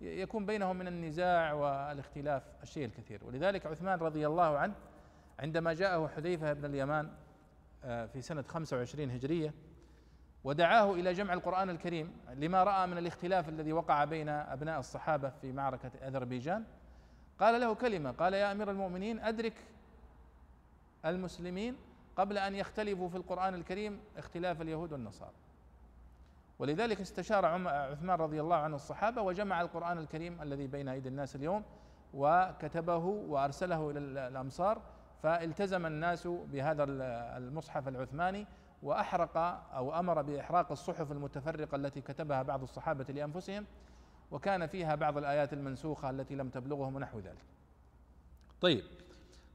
[0.02, 3.20] يكون بينهم من النزاع والاختلاف الشيء الكثير.
[3.26, 4.74] ولذلك عثمان رضي الله عنه
[5.40, 7.10] عندما جاءه حذيفة بن اليمان
[7.84, 9.54] آه، في سنة 25 هجرية
[10.44, 15.52] ودعاه إلى جمع القرآن الكريم لما رأى من الاختلاف الذي وقع بين أبناء الصحابة في
[15.52, 16.64] معركة أذربيجان
[17.40, 19.54] قال له كلمة قال يا أمير المؤمنين أدرك
[21.06, 21.76] المسلمين
[22.18, 25.32] قبل أن يختلفوا في القرآن الكريم اختلاف اليهود والنصارى
[26.60, 31.64] ولذلك استشار عثمان رضي الله عنه الصحابة وجمع القرآن الكريم الذي بين أيدي الناس اليوم
[32.14, 34.82] وكتبه وأرسله إلى الأمصار
[35.24, 36.84] فالتزم الناس بهذا
[37.38, 38.48] المصحف العثماني
[38.84, 39.38] وأحرق
[39.74, 43.66] أو أمر بإحراق الصحف المتفرقة التي كتبها بعض الصحابة لأنفسهم
[44.32, 47.46] وكان فيها بعض الآيات المنسوخة التي لم تبلغهم ونحو ذلك.
[48.62, 48.84] طيب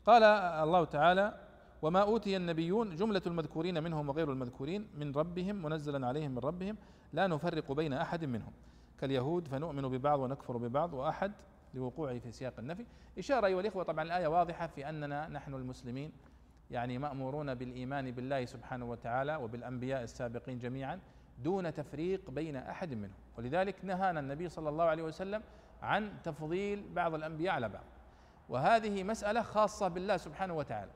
[0.07, 0.22] قال
[0.68, 1.34] الله تعالى:
[1.82, 6.76] وما أوتي النبيون جملة المذكورين منهم وغير المذكورين من ربهم منزلا عليهم من ربهم
[7.12, 8.52] لا نفرق بين أحد منهم.
[9.00, 11.32] كاليهود فنؤمن ببعض ونكفر ببعض وأحد
[11.74, 12.86] لوقوعه في سياق النفي.
[13.18, 16.12] إشارة أيها الإخوة طبعا الآية واضحة في أننا نحن المسلمين
[16.70, 21.00] يعني مأمورون بالإيمان بالله سبحانه وتعالى وبالأنبياء السابقين جميعا
[21.38, 23.14] دون تفريق بين أحد منهم.
[23.38, 25.42] ولذلك نهانا النبي صلى الله عليه وسلم
[25.82, 27.84] عن تفضيل بعض الأنبياء على بعض.
[28.49, 30.90] وهذه مسألة خاصة بالله سبحانه وتعالى.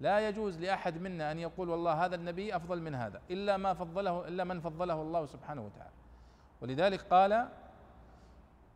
[0.00, 4.28] لا يجوز لأحد منا أن يقول والله هذا النبي أفضل من هذا إلا ما فضله
[4.28, 5.94] إلا من فضله الله سبحانه وتعالى.
[6.60, 7.48] ولذلك قال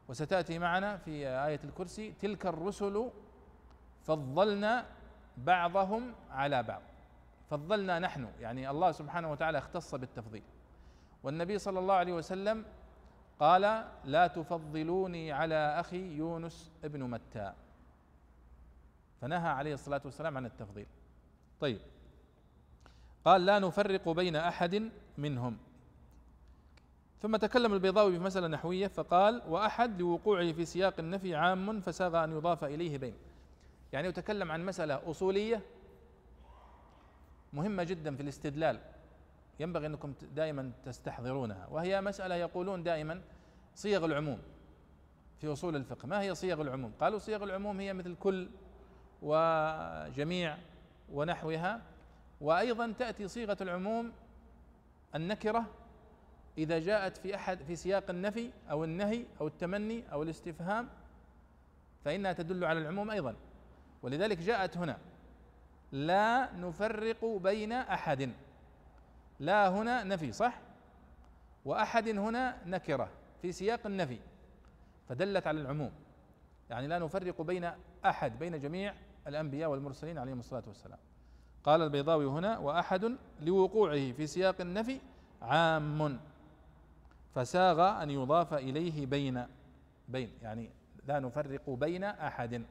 [0.08, 3.10] وستأتي معنا في آية الكرسي تلك الرسل
[4.02, 4.86] فضلنا
[5.36, 6.82] بعضهم على بعض.
[7.50, 10.42] فضلنا نحن يعني الله سبحانه وتعالى اختص بالتفضيل.
[11.22, 12.64] والنبي صلى الله عليه وسلم
[13.40, 17.52] قال لا تفضلوني على أخي يونس ابن متى.
[19.20, 20.86] فنهى عليه الصلاة والسلام عن التفضيل.
[21.60, 21.78] طيب.
[23.24, 25.58] قال لا نفرق بين أحد منهم.
[27.20, 32.32] ثم تكلم البيضاوي في مسألة نحوية فقال وأحد لوقوعه في سياق النفي عام فساغ أن
[32.32, 33.14] يضاف إليه بين.
[33.92, 35.62] يعني يتكلم عن مسألة أصولية
[37.52, 38.80] مهمة جدا في الاستدلال.
[39.60, 41.66] ينبغي أنكم دائما تستحضرونها.
[41.70, 43.22] وهي مسألة يقولون دائما
[43.74, 44.38] صيغ العموم
[45.40, 46.06] في أصول الفقه.
[46.06, 48.48] ما هي صيغ العموم؟ قالوا صيغ العموم هي مثل كل
[49.22, 50.56] وجميع
[51.12, 51.82] ونحوها
[52.40, 54.12] وأيضا تأتي صيغة العموم
[55.14, 55.64] النكرة
[56.58, 60.88] إذا جاءت في أحد في سياق النفي أو النهي أو التمني أو الاستفهام
[62.04, 63.36] فإنها تدل على العموم أيضا.
[64.02, 64.98] ولذلك جاءت هنا
[65.92, 68.32] لا نفرق بين أحد.
[69.40, 70.60] لا هنا نفي صح؟
[71.64, 73.08] وأحد هنا نكرة
[73.42, 74.18] في سياق النفي
[75.08, 75.92] فدلت على العموم.
[76.70, 77.70] يعني لا نفرق بين
[78.04, 78.94] أحد بين جميع
[79.26, 80.98] الأنبياء والمرسلين عليهم الصلاة والسلام.
[81.64, 85.00] قال البيضاوي هنا وأحد لوقوعه في سياق النفي
[85.42, 86.20] عام
[87.34, 89.46] فساغ أن يضاف إليه بين
[90.08, 90.70] بين يعني
[91.06, 92.64] لا نفرق بين أحد.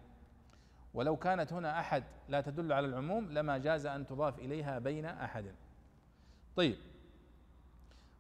[0.94, 5.46] ولو كانت هنا أحد لا تدل على العموم لما جاز أن تضاف إليها بين أحد.
[6.58, 6.78] طيب.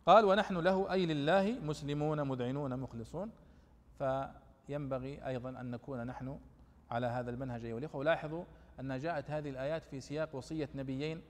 [0.05, 3.31] قال ونحن له أي لله مسلمون مذعنون مخلصون.
[3.97, 6.39] فينبغي أيضا أن نكون نحن
[6.91, 7.99] على هذا المنهج أيها الإخوة.
[7.99, 8.43] ولاحظوا
[8.79, 11.21] أن جاءت هذه الآيات في سياق وصية نبيين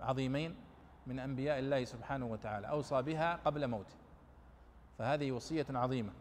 [0.00, 0.54] عظيمين
[1.06, 2.66] من أنبياء الله سبحانه وتعالى.
[2.66, 3.96] أوصى بها قبل موته.
[4.98, 6.12] فهذه وصية عظيمة.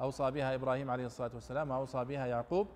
[0.00, 2.68] أوصى بها إبراهيم عليه الصلاة والسلام وأوصى بها يعقوب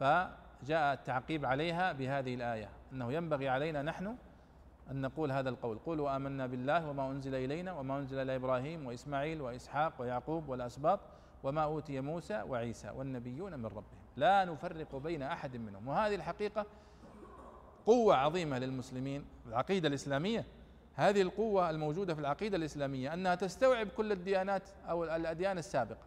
[0.00, 4.16] فجاء التعقيب عليها بهذه الآية أنه ينبغي علينا نحن
[4.90, 5.78] أن نقول هذا القول.
[5.78, 11.00] قولوا آمنا بالله وما أنزل إلينا وما أنزل إلى إبراهيم وإسماعيل وإسحاق ويعقوب والأسباط
[11.42, 14.00] وما أوتي موسى وعيسى والنبيون من ربهم.
[14.16, 15.88] لا نفرق بين أحد منهم.
[15.88, 16.66] وهذه الحقيقة
[17.86, 19.24] قوة عظيمة للمسلمين.
[19.46, 20.46] العقيدة الإسلامية
[20.94, 26.06] هذه القوة الموجودة في العقيدة الإسلامية أنها تستوعب كل الديانات أو الأديان السابقة.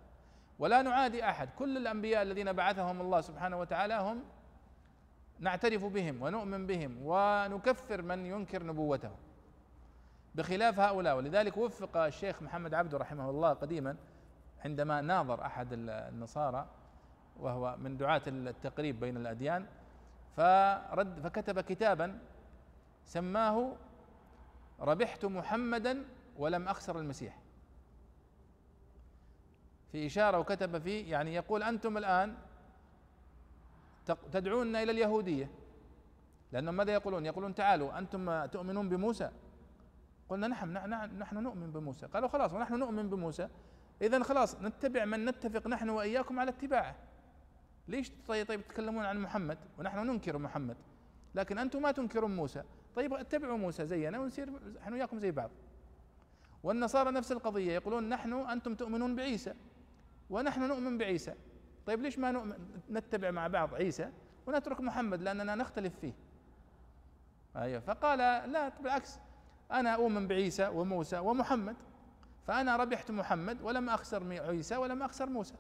[0.60, 1.50] ولا نعادي أحد.
[1.60, 4.24] كل الأنبياء الذين بعثهم الله سبحانه وتعالى هم
[5.40, 9.16] نعترف بهم ونؤمن بهم ونكفر من ينكر نبوتهم
[10.36, 13.96] بخلاف هؤلاء ولذلك وفق الشيخ محمد عبده رحمه الله قديما
[14.66, 16.68] عندما ناظر أحد النصارى
[17.40, 19.66] وهو من دعاة التقريب بين الأديان
[20.38, 22.20] فرد فكتب كتابا
[23.06, 23.76] سماه
[24.80, 26.06] ربحت محمدا
[26.38, 27.40] ولم أخسر المسيح.
[29.92, 32.36] في إشارة وكتب فيه يعني يقول أنتم الآن
[34.06, 35.50] تدعوننا إلى اليهودية.
[36.52, 39.32] لأنهم ماذا يقولون؟ يقولون تعالوا أنتم تؤمنون بموسى.
[40.30, 40.78] قلنا نحن
[41.18, 42.06] نحن نؤمن بموسى.
[42.06, 43.50] قالوا خلاص ونحن نؤمن بموسى.
[44.02, 46.96] اذا خلاص نتبع من نتفق نحن وإياكم على اتباعه.
[47.88, 50.78] ليش؟ طيب, طيب تتكلمون عن محمد ونحن ننكر محمد.
[51.36, 52.64] لكن أنتم ما تنكرون موسى.
[52.96, 54.50] طيب اتبعوا موسى زينا ونصير
[54.82, 55.50] نحن وياكم زي بعض.
[56.64, 59.54] والنصارى نفس القضية يقولون نحن أنتم تؤمنون بعيسى
[60.30, 61.34] ونحن نؤمن بعيسى.
[61.86, 62.56] طيب ليش ما نؤمن؟
[62.92, 64.10] نتبع مع بعض عيسى
[64.48, 66.14] ونترك محمد لأننا نختلف فيه.
[67.56, 67.80] أيوه.
[67.80, 68.20] فقال
[68.52, 69.20] لا بالعكس
[69.72, 71.76] أنا أؤمن بعيسى وموسى ومحمد
[72.48, 75.56] فأنا ربحت محمد ولم أخسر عيسى ولم أخسر موسى.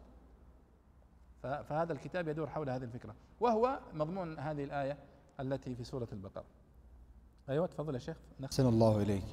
[1.41, 3.15] فهذا الكتاب يدور حول هذه الفكرة.
[3.39, 4.97] وهو مضمون هذه الآية
[5.39, 6.45] التي في سورة البقرة.
[7.49, 8.17] أيوه تفضل يا شيخ.
[8.45, 9.23] أحسن الله إليك.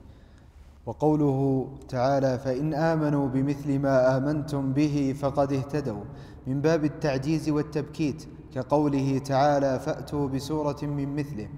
[0.86, 6.04] وقوله تعالى فإن آمنوا بمثل ما آمنتم به فقد اهتدوا
[6.46, 8.24] من باب التعجيز والتبكيت
[8.54, 11.48] كقوله تعالى فأتوا بسورة من مثله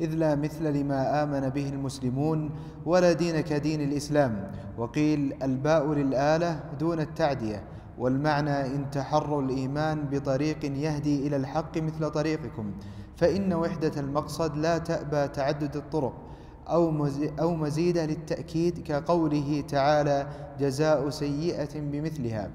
[0.00, 2.50] إذ لا مثل لما آمن به المسلمون
[2.86, 7.64] ولا دين كدين الإسلام وقيل الباء للآلة دون التعدية
[7.98, 12.72] والمعنى إن تحروا الإيمان بطريق يهدي إلى الحق مثل طريقكم
[13.16, 16.31] فإن وحدة المقصد لا تأبى تعدد الطرق
[16.68, 17.06] أو
[17.40, 20.26] أو مزيدا للتأكيد كقوله تعالى
[20.60, 22.50] جزاء سيئة بمثلها.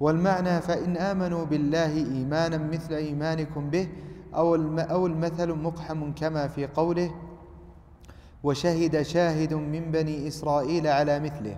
[0.00, 3.88] والمعنى فإن آمنوا بالله إيمانا مثل إيمانكم به
[4.34, 7.10] أو أو المثل مقحم كما في قوله
[8.42, 11.56] وشهد شاهد من بني إسرائيل على مثله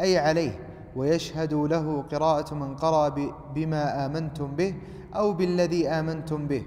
[0.00, 0.58] أي عليه
[0.96, 3.08] ويشهد له قراءة من قرأ
[3.54, 4.74] بما آمنتم به
[5.14, 6.64] أو بالذي آمنتم به.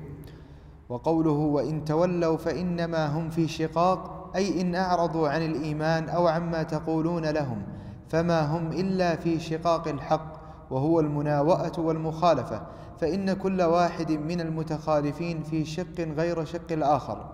[0.89, 7.25] وقوله وإن تولوا فإنما هم في شقاق أي إن أعرضوا عن الإيمان أو عما تقولون
[7.25, 7.61] لهم
[8.09, 10.33] فما هم إلا في شقاق الحق
[10.71, 12.61] وهو المناوأة والمخالفة
[12.99, 17.31] فإن كل واحد من المتخالفين في شق غير شق الآخر.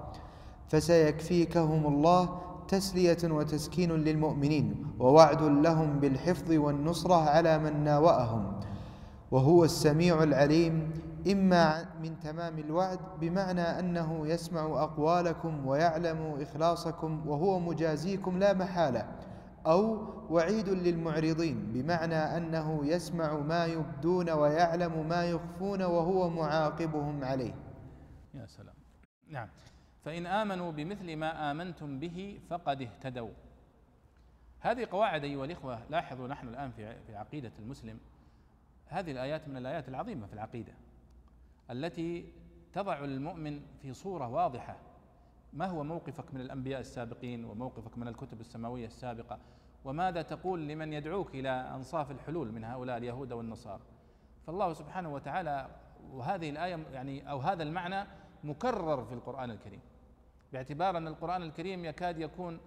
[0.68, 2.30] فسيكفيكهم الله
[2.68, 8.52] تسلية وتسكين للمؤمنين ووعد لهم بالحفظ والنصرة على من ناوأهم
[9.32, 10.92] وهو السميع العليم
[11.28, 19.08] إما من تمام الوعد بمعنى أنه يسمع أقوالكم ويعلم إخلاصكم وهو مجازيكم لا محالة
[19.66, 27.54] أو وعيد للمعرضين بمعنى أنه يسمع ما يبدون ويعلم ما يخفون وهو معاقبهم عليه.
[28.34, 28.76] يا سلام.
[29.28, 29.48] نعم.
[30.06, 33.30] فإن آمنوا بمثل ما آمنتم به فقد اهتدوا.
[34.60, 36.72] هذه قواعد أيها الإخوة لاحظوا نحن الآن
[37.08, 38.00] في عقيدة المسلم
[38.88, 40.74] هذه الآيات من الآيات العظيمة في العقيدة.
[41.72, 42.34] التي
[42.74, 44.78] تضع المؤمن في صورة واضحة.
[45.54, 49.40] ما هو موقفك من الأنبياء السابقين وموقفك من الكتب السماوية السابقة؟
[49.86, 53.82] وماذا تقول لمن يدعوك إلى أنصاف الحلول من هؤلاء اليهود والنصارى؟
[54.48, 55.70] فالله سبحانه وتعالى
[56.12, 58.08] وهذه الآية يعني أو هذا المعنى
[58.44, 59.80] مكرر في القرآن الكريم.
[60.54, 62.60] باعتبار أن القرآن الكريم يكاد يكون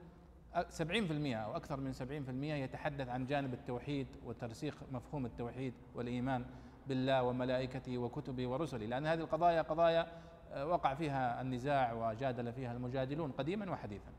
[0.68, 5.26] سبعين في المئة أو أكثر من سبعين في المئة يتحدث عن جانب التوحيد وترسيخ مفهوم
[5.26, 6.44] التوحيد والإيمان.
[6.88, 10.06] بالله وملائكته وكتبه ورسله لأن هذه القضايا قضايا
[10.52, 14.12] آه، وقع فيها النزاع وجادل فيها المجادلون قديما وحديثا.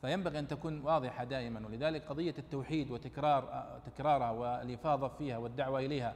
[0.00, 6.14] فينبغي أن تكون واضحة دائما ولذلك قضية التوحيد وتكرار آه، تكرارها والإفاضة فيها والدعوة إليها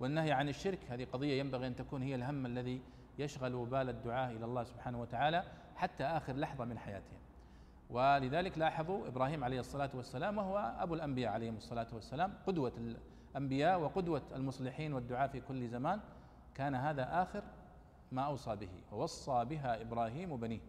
[0.00, 2.80] والنهي عن الشرك هذه قضية ينبغي أن تكون هي الهم الذي
[3.18, 5.44] يشغل بال الدعاة إلى الله سبحانه وتعالى
[5.76, 7.18] حتى آخر لحظة من حياتهم.
[7.90, 12.72] ولذلك لاحظوا إبراهيم عليه الصلاة والسلام وهو أبو الأنبياء عليهم الصلاة والسلام قدوة
[13.34, 16.00] الأنبياء وقدوة المصلحين والدعاة في كل زمان
[16.54, 17.42] كان هذا آخر
[18.12, 20.60] ما أوصى به ووصى بها إبراهيم بنيه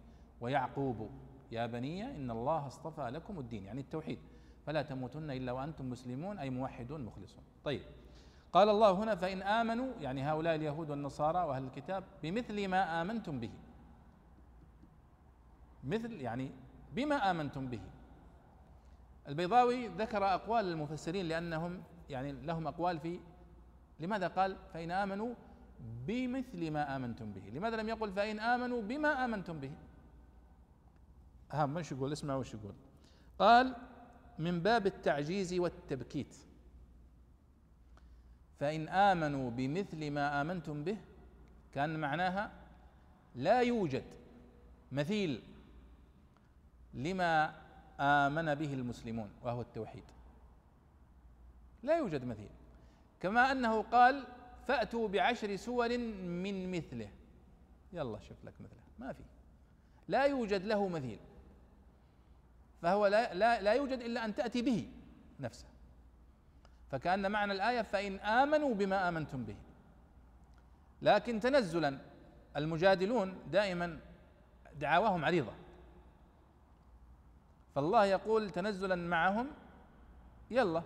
[0.41, 1.09] ويعقوب
[1.51, 3.65] يا بني إن الله اصطفى لكم الدين.
[3.65, 4.19] يعني التوحيد.
[4.65, 7.43] فلا تموتن إلا وأنتم مسلمون أي موحدون مخلصون.
[7.63, 7.81] طيب.
[8.53, 13.51] قال الله هنا فإن آمنوا يعني هؤلاء اليهود والنصارى وأهل الكتاب بمثل ما آمنتم به.
[15.83, 16.51] مثل يعني
[16.93, 17.81] بما آمنتم به.
[19.27, 23.19] البيضاوي ذكر أقوال المفسرين لأنهم يعني لهم أقوال في
[23.99, 25.33] لماذا قال فإن آمنوا
[26.07, 29.71] بمثل ما آمنتم به؟ لماذا لم يقل فإن آمنوا بما آمنتم به؟
[31.53, 32.73] أهم وش يقول؟ اسمع وش يقول.
[33.39, 33.75] قال
[34.39, 36.35] من باب التعجيز والتبكيت.
[38.59, 40.97] فإن آمنوا بمثل ما آمنتم به
[41.73, 42.51] كان معناها
[43.35, 44.05] لا يوجد
[44.91, 45.41] مثيل
[46.93, 47.55] لما
[47.99, 50.03] آمن به المسلمون وهو التوحيد.
[51.85, 52.49] لا يوجد مثيل.
[53.21, 54.23] كما أنه قال
[54.67, 57.09] فأتوا بعشر سور من مثله.
[57.93, 58.79] يلا شوف لك مثله.
[58.99, 59.23] ما في.
[60.07, 61.19] لا يوجد له مثيل.
[62.81, 64.91] فهو لا, لا, لا يوجد إلا أن تأتي به
[65.39, 65.65] نفسه.
[66.91, 69.55] فكأن معنى الآية فإن آمنوا بما آمنتم به.
[71.01, 71.97] لكن تنزلا
[72.57, 73.99] المجادلون دائما
[74.79, 75.53] دعاواهم عريضة.
[77.75, 79.47] فالله يقول تنزلا معهم
[80.51, 80.83] يلا.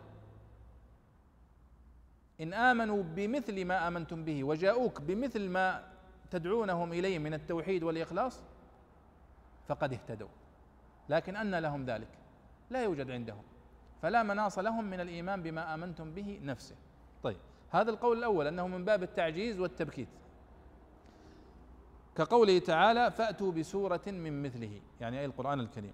[2.42, 5.84] إن آمنوا بمثل ما آمنتم به وجاءوك بمثل ما
[6.32, 8.42] تدعونهم إليه من التوحيد والإخلاص
[9.68, 10.28] فقد اهتدوا.
[11.10, 12.08] لكن أن لهم ذلك
[12.70, 13.44] لا يوجد عندهم
[14.02, 16.76] فلا مناص لهم من الإيمان بما آمنتم به نفسه.
[17.24, 17.38] طيب
[17.72, 20.08] هذا القول الأول أنه من باب التعجيز والتبكيت.
[22.16, 25.94] كقوله تعالى فأتوا بسورة من مثله يعني أي القرآن الكريم.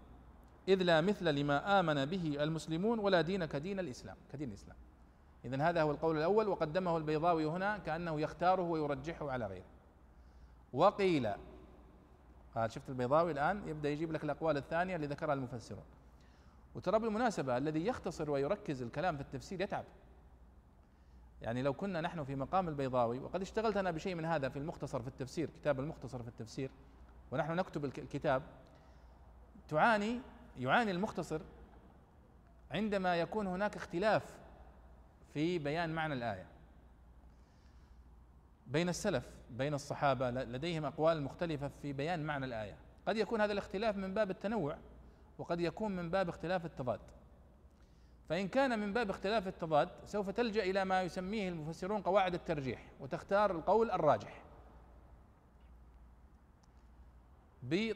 [0.67, 4.77] إذ لا مثل لما آمن به المسلمون ولا دين كدين الإسلام كدين الإسلام.
[5.45, 9.65] إذن هذا هو القول الأول وقدمه البيضاوي هنا كأنه يختاره ويرجحه على غيره.
[10.73, 11.27] وقيل
[12.55, 15.83] هذا شفت البيضاوي الآن؟ يبدأ يجيب لك الأقوال الثانية اللي ذكرها المفسرون.
[16.75, 19.85] وترى بالمناسبة الذي يختصر ويركز الكلام في التفسير يتعب.
[21.41, 25.01] يعني لو كنا نحن في مقام البيضاوي وقد اشتغلت أنا بشيء من هذا في المختصر
[25.01, 26.71] في التفسير كتاب المختصر في التفسير
[27.31, 28.43] ونحن نكتب الكتاب
[29.67, 30.19] تعاني
[30.57, 31.41] يعاني المختصر
[32.71, 34.44] عندما يكون هناك اختلاف
[35.35, 36.45] في بيان معنى الآية.
[38.67, 42.77] بين السلف بين الصحابة لديهم أقوال مختلفة في بيان معنى الآية.
[43.07, 44.77] قد يكون هذا الاختلاف من باب التنوع
[45.37, 46.99] وقد يكون من باب اختلاف التضاد.
[48.29, 53.51] فإن كان من باب اختلاف التضاد سوف تلجأ إلى ما يسميه المفسرون قواعد الترجيح وتختار
[53.51, 54.41] القول الراجح.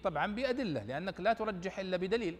[0.04, 2.38] طبعا بأدلة لأنك لا ترجح إلا بدليل.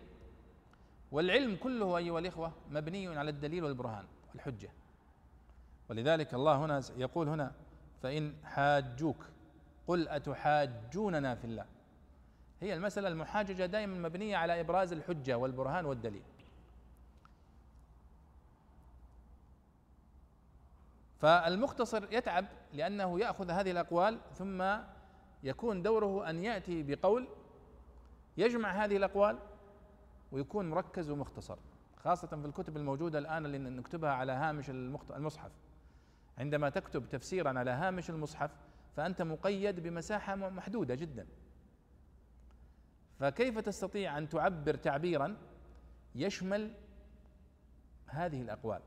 [1.12, 4.70] والعلم كله أيها الإخوة مبني على الدليل والبرهان والحجة.
[5.90, 7.52] ولذلك الله هنا يقول هنا
[8.02, 9.26] فإن حاجوك.
[9.88, 11.66] قل أتحاجوننا في الله.
[12.62, 16.24] هي المسألة المحاججة دائما مبنية على إبراز الحجة والبرهان والدليل.
[21.20, 24.64] فالمختصر يتعب لأنه يأخذ هذه الأقوال ثم
[25.44, 27.28] يكون دوره أن يأتي بقول
[28.38, 29.40] يجمع هذه الأقوال
[30.32, 31.58] ويكون مركز ومختصر
[31.98, 35.52] خاصة في الكتب الموجودة الآن اللي نكتبها على هامش المصحف.
[36.40, 38.52] عندما تكتب تفسيرا على هامش المصحف
[38.96, 41.28] فأنت مقيد بمساحة محدودة جدا.
[43.20, 45.38] فكيف تستطيع أن تعبر تعبيرا
[46.16, 46.74] يشمل
[48.08, 48.82] هذه الأقوال؟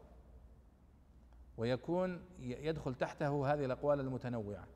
[1.56, 4.66] ويكون يدخل تحته هذه الأقوال المتنوعة.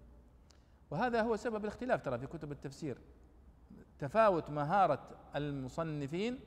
[0.91, 2.99] وهذا هو سبب الاختلاف ترى في كتب التفسير.
[3.99, 6.41] تفاوت مهارة المصنفين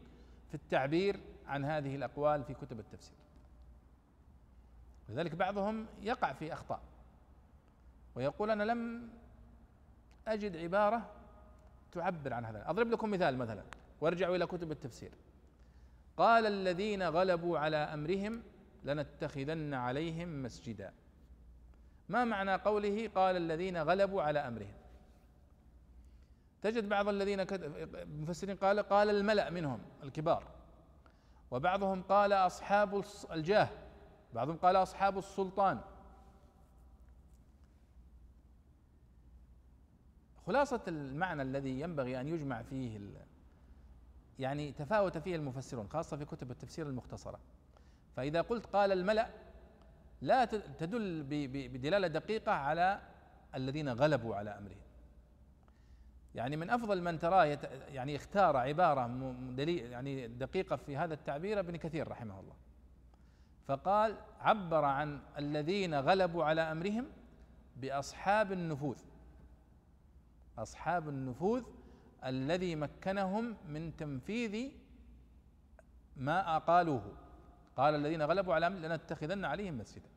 [0.48, 3.29] في التعبير عن هذه الأقوال في كتب التفسير.
[5.10, 6.82] لذلك بعضهم يقع في أخطاء
[8.16, 9.10] ويقول أنا لم
[10.28, 11.12] أجد عبارة
[11.92, 12.70] تعبر عن هذا.
[12.70, 13.64] أضرب لكم مثال مثلا
[14.02, 15.12] وارجعوا إلى كتب التفسير.
[16.18, 18.44] قال الذين غلبوا على أمرهم
[18.84, 20.94] لنتخذن عليهم مسجدا.
[22.10, 24.74] ما معنى قوله قال الذين غلبوا على أمرهم؟
[26.62, 30.44] تجد بعض الذين المفسرين قال قال الملأ منهم الكبار
[31.52, 33.70] وبعضهم قال أصحاب الجاه.
[34.34, 35.82] بعضهم قال أصحاب السلطان.
[40.48, 43.00] خلاصة المعنى الذي ينبغي أن يجمع فيه
[44.40, 47.40] يعني تفاوت فيه المفسرون خاصة في كتب التفسير المختصرة.
[48.16, 49.30] فإذا قلت قال الملأ
[50.22, 50.46] لا
[50.80, 53.02] تدل بدلالة دقيقة على
[53.56, 54.82] الذين غلبوا على أمرهم.
[56.36, 57.46] يعني من أفضل من تراه
[57.90, 59.08] يعني اختار عبارة
[59.52, 62.56] دليل يعني دقيقة في هذا التعبير ابن كثير رحمه الله.
[63.70, 67.06] فقال عبر عن الذين غلبوا على أمرهم
[67.76, 68.98] بأصحاب النفوذ
[70.58, 71.64] أصحاب النفوذ
[72.26, 74.72] الذي مكنهم من تنفيذ
[76.18, 77.14] ما أقالوه.
[77.78, 80.10] قال الذين غلبوا على أمر لنتخذن عليهم مسجدا.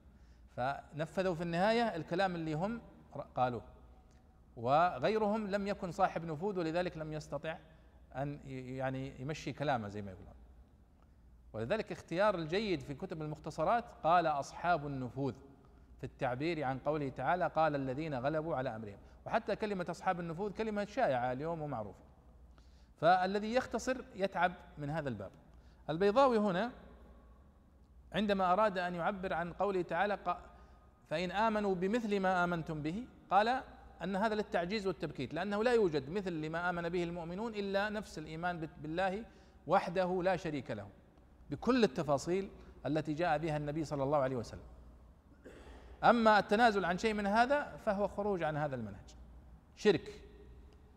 [0.57, 2.81] فنفذوا في النهاية الكلام اللي هم
[3.35, 3.63] قالوه.
[4.57, 7.59] وغيرهم لم يكن صاحب نفوذ ولذلك لم يستطع
[8.17, 10.42] أن يعني يمشي كلامه زي ما يقولون.
[11.53, 15.35] ولذلك اختيار الجيد في كتب المختصرات قال أصحاب النفوذ
[15.99, 18.99] في التعبير عن قوله تعالى قال الذين غلبوا على أمرهم.
[19.27, 21.99] وحتى كلمة أصحاب النفوذ كلمة شائعة اليوم ومعروفة.
[23.01, 25.31] فالذي يختصر يتعب من هذا الباب.
[25.91, 26.73] البيضاوي هنا
[28.13, 30.19] عندما أراد أن يعبر عن قوله تعالى
[31.11, 33.63] فإن آمنوا بمثل ما آمنتم به قال
[34.05, 38.69] أن هذا للتعجيز والتبكيت لأنه لا يوجد مثل لما آمن به المؤمنون إلا نفس الإيمان
[38.83, 39.25] بالله
[39.67, 40.89] وحده لا شريك له.
[41.53, 42.49] بكل التفاصيل
[42.87, 44.61] التي جاء بها النبي صلى الله عليه وسلم.
[46.05, 49.15] أما التنازل عن شيء من هذا فهو خروج عن هذا المنهج.
[49.77, 50.21] شرك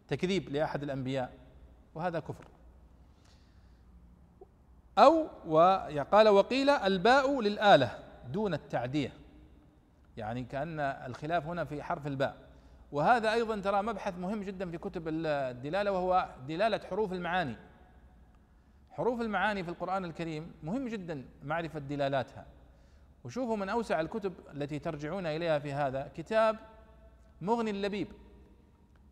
[0.07, 1.33] تكذيب لأحد الأنبياء
[1.95, 2.45] وهذا كفر.
[4.97, 7.99] أو وقال وقيل الباء للآلة
[8.31, 9.13] دون التعدية.
[10.17, 12.37] يعني كأن الخلاف هنا في حرف الباء.
[12.91, 17.55] وهذا أيضا ترى مبحث مهم جدا في كتب الدلالة وهو دلالة حروف المعاني.
[18.95, 22.45] حروف المعاني في القرآن الكريم مهم جدا معرفة دلالاتها.
[23.23, 26.57] وشوفوا من أوسع الكتب التي ترجعون إليها في هذا كتاب
[27.41, 28.07] مغني اللبيب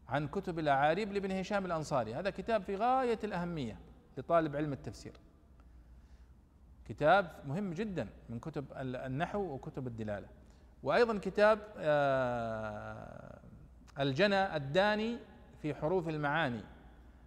[0.10, 2.16] عن كتب الأعاريب لابن هشام الأنصاري.
[2.16, 3.80] هذا كتاب في غاية الأهمية
[4.18, 5.14] لطالب علم التفسير.
[6.86, 10.28] كتاب مهم جدا من كتب النحو وكتب الدلالة.
[10.84, 13.40] وأيضا كتاب آه،
[14.00, 15.18] الجنى الداني
[15.62, 16.62] في حروف المعاني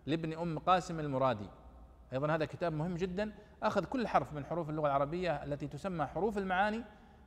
[0.06, 1.46] لابن أم قاسم المرادي.
[2.12, 3.32] أيضا هذا كتاب مهم جدا
[3.62, 6.84] أخذ كل حرف من حروف اللغة العربية التي تسمى حروف المعاني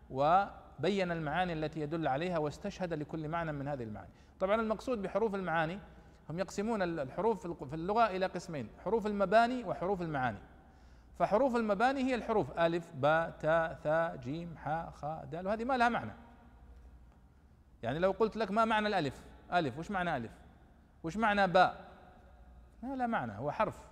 [0.10, 4.10] وبين المعاني التي يدل عليها واستشهد لكل معنى من هذه المعاني.
[4.40, 5.80] طبعا المقصود بحروف المعاني
[6.30, 10.40] هم يقسمون الحروف في اللغة إلى قسمين حروف المباني وحروف المعاني.
[11.20, 15.90] فحروف المباني هي الحروف ألف باء تاء ثاء جيم حاء خاء دال وهذه ما لها
[15.90, 16.12] معنى.
[17.84, 19.22] يعني لو قلت لك ما معنى الألف؟
[19.54, 20.32] ألف وش معنى ألف؟
[21.04, 21.86] وش معنى باء
[22.84, 23.89] ما لا معنى هو حرف.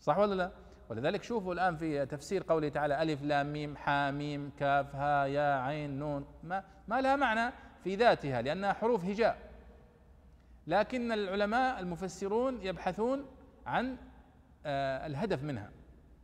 [0.00, 0.50] صح ولا لا؟
[0.88, 5.60] ولذلك شوفوا الآن في تفسير قوله تعالى ألف لام ميم حا ميم كاف ها يا
[5.60, 6.26] عين نون.
[6.44, 7.52] ما, ما لها معنى
[7.84, 9.38] في ذاتها لأنها حروف هجاء.
[10.66, 13.26] لكن العلماء المفسرون يبحثون
[13.66, 13.96] عن
[14.66, 15.70] آه، الهدف منها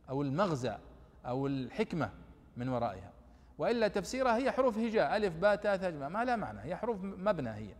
[0.09, 0.77] أو المغزى
[1.25, 2.11] أو الحكمة
[2.57, 3.11] من ورائها.
[3.57, 7.49] وإلا تفسيرها هي حروف هجاء ألف باء تاء ثاء ما لها معنى هي حروف مبنى
[7.49, 7.75] هي.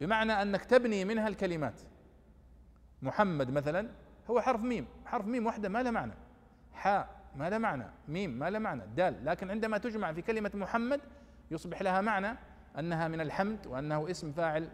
[0.00, 1.80] بمعنى أنك تبني منها الكلمات.
[3.02, 3.88] محمد مثلا
[4.30, 4.86] هو حرف ميم.
[5.06, 6.12] حرف ميم واحدة ما له معنى.
[6.74, 9.24] حاء ما له معنى ميم ما له معنى دال.
[9.24, 11.00] لكن عندما تجمع في كلمة محمد
[11.50, 12.36] يصبح لها معنى
[12.78, 14.68] أنها من الحمد وأنه اسم فاعل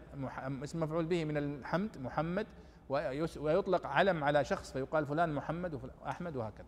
[0.63, 2.47] اسم مفعول به من الحمد محمد
[2.89, 6.67] ويطلق علم على شخص فيقال فلان محمد وأحمد وهكذا.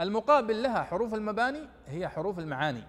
[0.00, 2.82] المقابل لها حروف المباني هي حروف المعاني.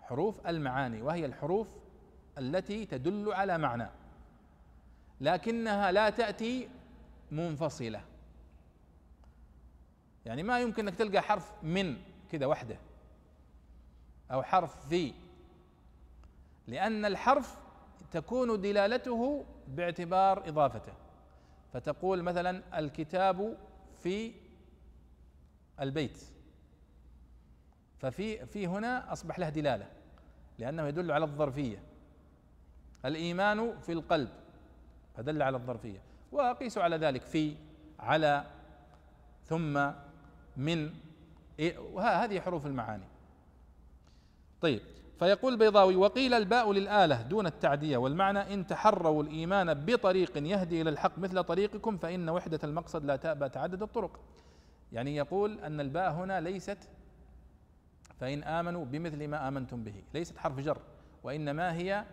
[0.00, 1.68] حروف المعاني وهي الحروف
[2.38, 3.88] التي تدل على معنى.
[5.20, 6.68] لكنها لا تأتي
[7.32, 8.04] منفصلة.
[10.26, 11.96] يعني ما يمكن إنك تلقى حرف من
[12.30, 12.78] كذا وحده
[14.30, 15.12] أو حرف في
[16.66, 17.56] لأن الحرف
[18.10, 20.92] تكون دلالته باعتبار إضافته.
[21.72, 23.56] فتقول مثلا الكتاب
[24.02, 24.32] في
[25.80, 26.18] البيت
[27.98, 29.88] ففي في هنا أصبح له دلالة
[30.58, 31.82] لأنه يدل على الظرفية.
[33.04, 34.28] الإيمان في القلب
[35.16, 36.11] فدل على الظرفية.
[36.32, 37.22] وقيس على ذلك.
[37.22, 37.56] في
[37.98, 38.44] على
[39.44, 39.90] ثم
[40.56, 40.90] من
[41.78, 43.04] وهذه حروف المعاني.
[44.60, 44.80] طيب
[45.18, 51.18] فيقول البيضاوي وقيل الباء للآلة دون التعدية والمعنى إن تحروا الإيمان بطريق يهدي إلى الحق
[51.18, 54.20] مثل طريقكم فإن وحدة المقصد لا تأبى تعدد الطرق.
[54.92, 56.78] يعني يقول أن الباء هنا ليست
[58.20, 59.94] فإن آمنوا بمثل ما آمنتم به.
[60.14, 60.78] ليست حرف جر
[61.22, 62.04] وإنما هي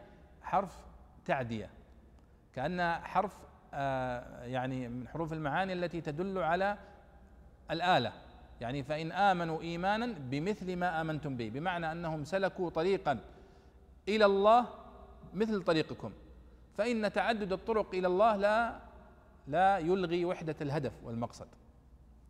[0.41, 0.86] حرف
[1.26, 1.70] تعدية.
[2.53, 3.38] كأنها حرف
[4.43, 6.78] يعني من حروف المعاني التي تدل على
[7.72, 8.13] الآلة.
[8.61, 11.49] يعني فإن آمنوا إيمانا بمثل ما آمنتم به.
[11.49, 13.20] بمعنى أنهم سلكوا طريقا
[14.07, 14.65] إلى الله
[15.34, 16.11] مثل طريقكم.
[16.78, 18.80] فإن تعدد الطرق إلى الله لا
[19.47, 21.47] لا يلغي وحدة الهدف والمقصد.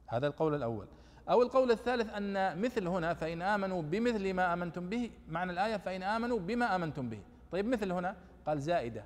[0.08, 0.88] هذا القول الأول.
[1.30, 5.12] أو القول الثالث أن مثل هنا فإن آمنوا بمثل ما آمنتم به.
[5.28, 7.20] معنى الآية فإن آمنوا بما آمنتم به.
[7.52, 8.16] طيب مثل هنا؟
[8.46, 9.04] قال زائدة.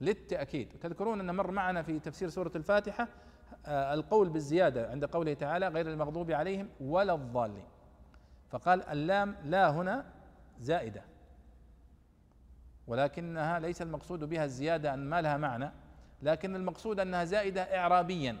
[0.00, 0.68] للتأكيد.
[0.80, 3.08] تذكرون أن مر معنا في تفسير سورة الفاتحة
[3.66, 7.64] آه، القول بالزيادة عند قوله تعالى غير المغضوب عليهم ولا الضالين.
[8.50, 10.04] فقال اللام لا هنا
[10.60, 11.02] زائدة
[12.86, 15.70] ولكنها ليس المقصود بها الزيادة أن ما لها معنى
[16.22, 18.38] لكن المقصود أنها زائدة إعرابيا.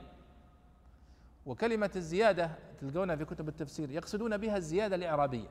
[1.46, 2.50] وكلمة الزيادة
[2.80, 5.48] تلقونها في كتب التفسير يقصدون بها الزيادة الإعرابية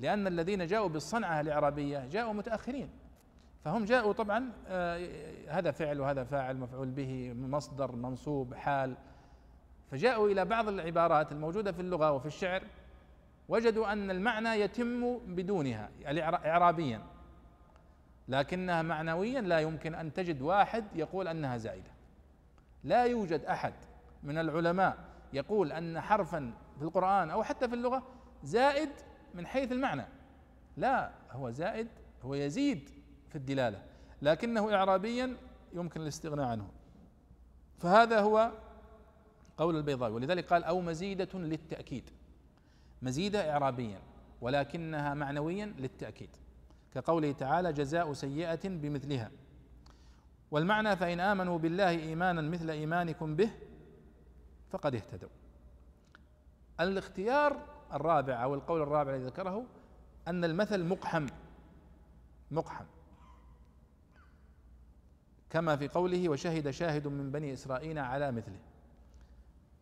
[0.00, 2.90] لأن الذين جاءوا بالصنعة الإعرابية جاءوا متأخرين.
[3.64, 5.08] فهم جاءوا طبعا آه،
[5.48, 8.96] هذا فعل وهذا فاعل مفعول به مصدر منصوب حال.
[9.90, 12.62] فجاءوا إلى بعض العبارات الموجودة في اللغة وفي الشعر
[13.48, 15.90] وجدوا أن المعنى يتم بدونها
[16.46, 17.02] اعرابيا.
[18.28, 21.90] لكنها معنويا لا يمكن أن تجد واحد يقول أنها زائدة.
[22.84, 23.74] لا يوجد أحد
[24.22, 24.96] من العلماء
[25.32, 28.02] يقول أن حرفا في القرآن أو حتى في اللغة
[28.42, 28.90] زائد
[29.34, 30.04] من حيث المعنى.
[30.76, 31.88] لا هو زائد
[32.22, 32.90] هو يزيد.
[33.28, 33.82] في الدلالة
[34.22, 35.36] لكنه اعرابيا
[35.72, 36.68] يمكن الاستغناء عنه.
[37.78, 38.52] فهذا هو
[39.56, 40.14] قول البيضاوي.
[40.14, 42.10] ولذلك قال أو مزيدة للتأكيد.
[43.02, 44.00] مزيدة اعرابيا
[44.40, 46.30] ولكنها معنويا للتأكيد.
[46.94, 49.30] كقوله تعالى جزاء سيئة بمثلها
[50.50, 53.50] والمعنى فإن آمنوا بالله ايمانا مثل إيمانكم به
[54.70, 55.28] فقد اهتدوا.
[56.80, 57.56] الاختيار
[57.92, 59.64] الرابع أو القول الرابع الذي ذكره
[60.28, 61.26] أن المثل مقحم.
[62.50, 62.84] مقحم.
[65.50, 68.58] كما في قوله وشهد شاهد من بني إسرائيل على مثله.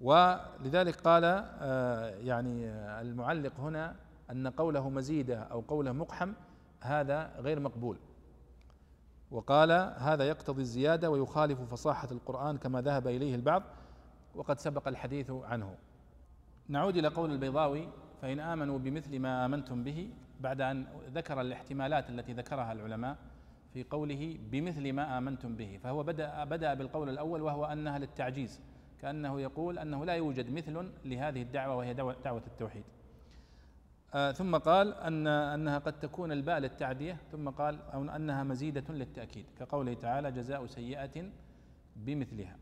[0.00, 2.68] ولذلك قال آه، يعني
[3.00, 3.96] المعلق هنا
[4.30, 6.32] أن قوله مزيده أو قوله مقحم
[6.80, 7.98] هذا غير مقبول.
[9.30, 13.62] وقال هذا يقتضي الزيادة ويخالف فصاحة القرآن كما ذهب إليه البعض
[14.34, 15.74] وقد سبق الحديث عنه.
[16.68, 17.88] نعود إلى قول البيضاوي
[18.22, 20.10] فإن آمنوا بمثل ما آمنتم به
[20.40, 23.16] بعد أن ذكر الاحتمالات التي ذكرها العلماء
[23.76, 28.60] في قوله بمثل ما آمنتم به فهو بدأ بدأ بالقول الأول وهو أنها للتعجيز
[29.00, 32.84] كأنه يقول أنه لا يوجد مثل لهذه الدعوة وهي دعوة التوحيد.
[34.14, 39.46] آه ثم قال أن أنها قد تكون الباء للتعدية ثم قال أو أنها مزيدة للتأكيد
[39.58, 41.30] كقوله تعالى جزاء سيئة
[41.96, 42.56] بمثلها.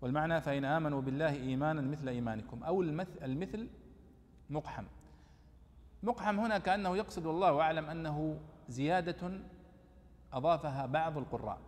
[0.00, 3.68] والمعنى فإن آمنوا بالله إيمانا مثل إيمانكم أو المثل, المثل
[4.50, 4.84] مقحم.
[6.02, 9.40] مقحم هنا كأنه يقصد والله أعلم أنه زيادة
[10.34, 11.58] أضافها بعض القراء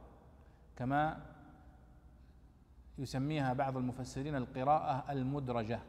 [0.77, 1.21] كما
[2.99, 5.81] يسميها بعض المفسرين القراءة المدرجة.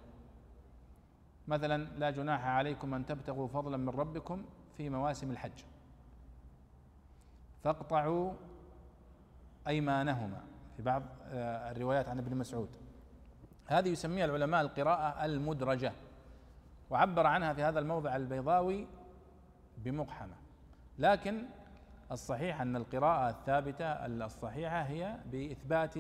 [1.48, 4.46] مثلا لا جناح عليكم أن تبتغوا فضلا من ربكم
[4.78, 5.64] في مواسم الحج.
[7.64, 8.34] فاقطعوا
[9.68, 10.42] أيمانهما
[10.78, 12.70] في بعض آه، الروايات عن ابن مسعود.
[13.66, 15.94] هذه يسميها العلماء القراءة المدرجة.
[16.90, 18.88] وعبر عنها في هذا الموضع البيضاوي
[19.78, 20.36] بمقحمة.
[21.00, 21.46] لكن
[22.12, 25.96] الصحيح أن القراءة الثابتة الصحيحة هي بإثبات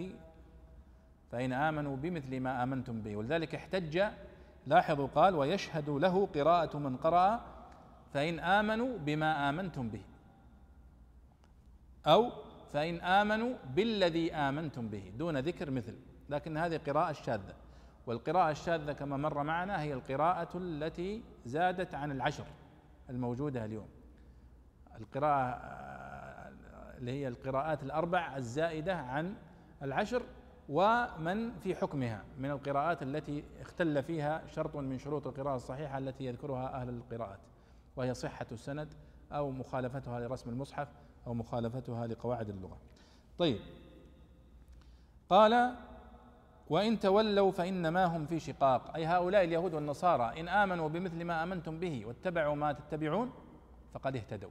[1.32, 3.16] فإن آمنوا بمثل ما آمنتم به.
[3.16, 4.04] ولذلك احتج
[4.68, 7.42] لاحظوا قال ويشهد له قراءة من قرأ
[8.14, 10.02] فإن آمنوا بما آمنتم به.
[12.08, 12.32] أو
[12.74, 15.96] فإن آمنوا بالذي آمنتم به دون ذكر مثل.
[16.30, 17.54] لكن هذه قراءة شاذة.
[18.08, 22.46] والقراءة الشاذة كما مر معنا هي القراءة التي زادت عن العشر
[23.10, 23.97] الموجودة اليوم.
[25.00, 25.60] القراءة
[26.98, 29.36] اللي هي القراءات الأربع الزائدة عن
[29.84, 30.22] العشر
[30.70, 36.82] ومن في حكمها من القراءات التي اختل فيها شرط من شروط القراءة الصحيحة التي يذكرها
[36.82, 37.40] أهل القراءات
[37.96, 38.94] وهي صحة السند
[39.32, 40.88] أو مخالفتها لرسم المصحف
[41.28, 42.78] أو مخالفتها لقواعد اللغة.
[43.38, 43.60] طيب.
[45.30, 45.76] قال
[46.70, 48.96] وإن تولوا فإنما هم في شقاق.
[48.96, 53.32] أي هؤلاء اليهود والنصارى إن آمنوا بمثل ما آمنتم به واتبعوا ما تتبعون
[53.94, 54.50] فقد اهتدوا.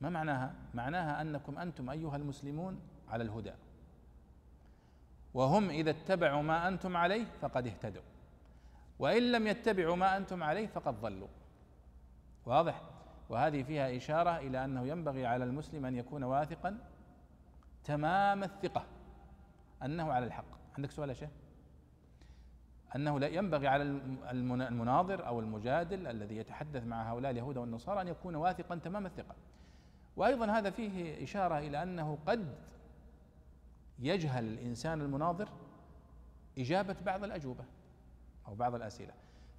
[0.00, 3.52] ما معناها؟ معناها أنكم أنتم أيها المسلمون على الهدى.
[5.34, 8.02] وهم إذا اتبعوا ما أنتم عليه فقد اهتدوا.
[8.98, 11.28] وإن لم يتبعوا ما أنتم عليه فقد ضلوا.
[12.46, 12.82] واضح؟
[13.28, 16.78] وهذه فيها إشارة إلى أنه ينبغي على المسلم أن يكون واثقا
[17.84, 18.84] تمام الثقة.
[19.82, 20.58] أنه على الحق.
[20.76, 21.30] عندك سؤال يا شيخ؟
[22.96, 23.82] أنه لا ينبغي على
[24.68, 29.34] المناظر أو المجادل الذي يتحدث مع هؤلاء اليهود والنصارى أن يكون واثقا تمام الثقة.
[30.18, 32.54] وأيضا هذا فيه إشارة إلى أنه قد
[33.98, 35.48] يجهل الإنسان المناظر
[36.58, 37.64] إجابة بعض الأجوبة
[38.48, 39.12] أو بعض الأسئلة.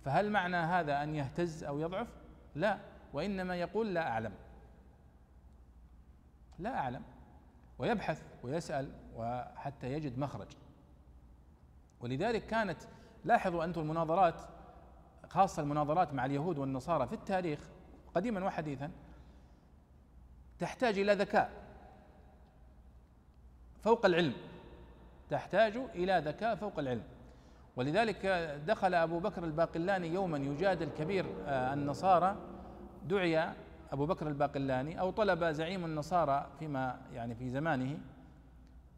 [0.05, 2.07] فهل معنى هذا أن يهتز أو يضعف؟
[2.55, 2.80] لا
[3.14, 4.34] وإنما يقول لا أعلم.
[6.60, 7.03] لا أعلم.
[7.80, 10.47] ويبحث ويسأل وحتى يجد مخرج.
[11.99, 12.82] ولذلك كانت
[13.26, 14.41] لاحظوا أنتم المناظرات
[15.30, 17.60] خاصة المناظرات مع اليهود والنصارى في التاريخ
[18.16, 18.91] قديما وحديثا
[20.60, 21.49] تحتاج إلى ذكاء.
[23.84, 24.34] فوق العلم.
[25.30, 27.03] تحتاج إلى ذكاء فوق العلم.
[27.76, 28.26] ولذلك
[28.68, 32.36] دخل أبو بكر الباقلاني يوما يجادل كبير آه، النصارى.
[33.07, 33.53] دعي
[33.91, 37.97] أبو بكر الباقلاني أو طلب زعيم النصارى فيما يعني في زمانه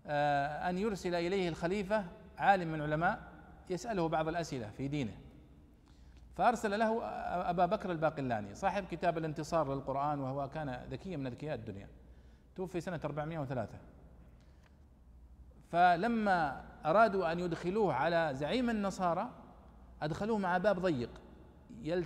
[0.07, 2.05] آه، أن يرسل إليه الخليفة
[2.37, 3.19] عالم من علماء
[3.69, 5.13] يسأله بعض الأسئلة في دينه.
[6.35, 7.03] فأرسل له
[7.49, 11.89] أبا بكر الباقلاني صاحب كتاب الانتصار للقرآن وهو كان ذكيا من أذكياء الدنيا.
[12.55, 13.79] توفي سنة 403
[15.69, 19.29] فلما أرادوا أن يدخلوه على زعيم النصارى
[20.01, 21.09] أدخلوه مع باب ضيق.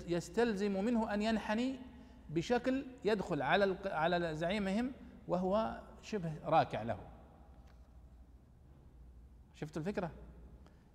[0.08, 1.80] يستلزم منه أن ينحني
[2.30, 4.92] بشكل يدخل على على زعيمهم
[5.28, 6.98] وهو شبه راكع له.
[9.56, 10.12] شفتوا الفكرة؟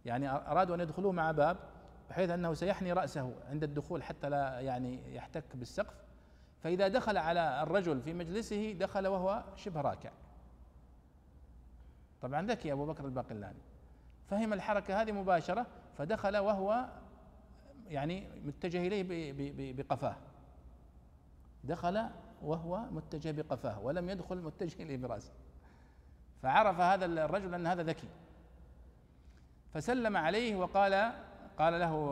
[0.04, 1.56] يعني أرادوا أن يدخلوه مع باب
[2.10, 5.94] بحيث أنه سيحني رأسه عند الدخول حتى لا يعني يحتك بالسقف.
[6.62, 10.10] فإذا دخل على الرجل في مجلسه دخل وهو شبه راكع.
[12.22, 13.58] طبعا ذكي أبو بكر الباقلاني.
[14.30, 15.66] فهم الحركة هذه مباشرة
[15.98, 16.88] فدخل وهو
[17.88, 19.04] يعني متجه إليه
[19.72, 20.16] بقفاه.
[21.64, 22.06] دخل
[22.42, 25.32] وهو متجه بقفاه ولم يدخل متجه إليه برأسه.
[26.42, 28.08] فعرف هذا الرجل أن هذا ذكي.
[29.74, 31.12] فسلم عليه وقال
[31.60, 32.08] قال له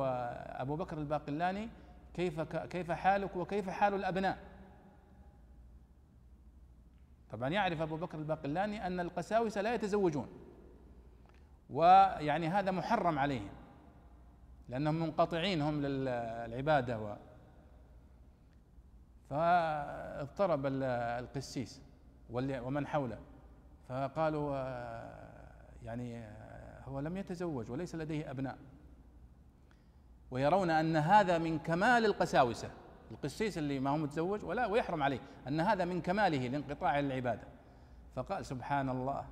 [0.63, 1.69] أبو بكر الباقلاني
[2.15, 4.39] كيف كيف حالك وكيف حال الأبناء؟
[7.31, 10.29] طبعا يعرف أبو بكر الباقلاني أن القساوسة لا يتزوجون
[11.71, 13.49] ويعني هذا محرم عليهم
[14.69, 17.17] لأنهم منقطعين هم للعبادة و
[19.31, 21.83] فاضطرب القسيس
[22.31, 23.19] ومن حوله
[23.89, 24.57] فقالوا
[25.85, 26.25] يعني
[26.85, 28.59] هو لم يتزوج وليس لديه أبناء.
[30.31, 32.71] ويرون أن هذا من كمال القساوسة.
[33.11, 37.43] القسيس اللي ما هو متزوج ولا ويحرم عليه أن هذا من كماله لانقطاع العبادة.
[38.17, 39.27] فقال سبحان الله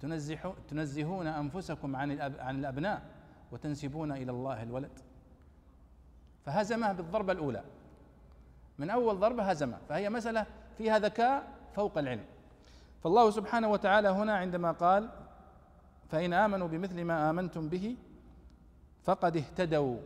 [0.00, 3.02] تنزح تنزهون أنفسكم عن عن الأبناء
[3.52, 4.98] وتنسبون إلى الله الولد.
[6.44, 7.64] فهزمه بالضربة الأولى.
[8.78, 9.78] من أول ضربة هزمه.
[9.88, 10.46] فهي مسألة
[10.78, 12.24] فيها ذكاء فوق العلم.
[13.02, 15.10] فالله سبحانه وتعالى هنا عندما قال
[16.08, 17.96] فإن آمنوا بمثل ما آمنتم به
[19.02, 19.96] فقد اهتدوا.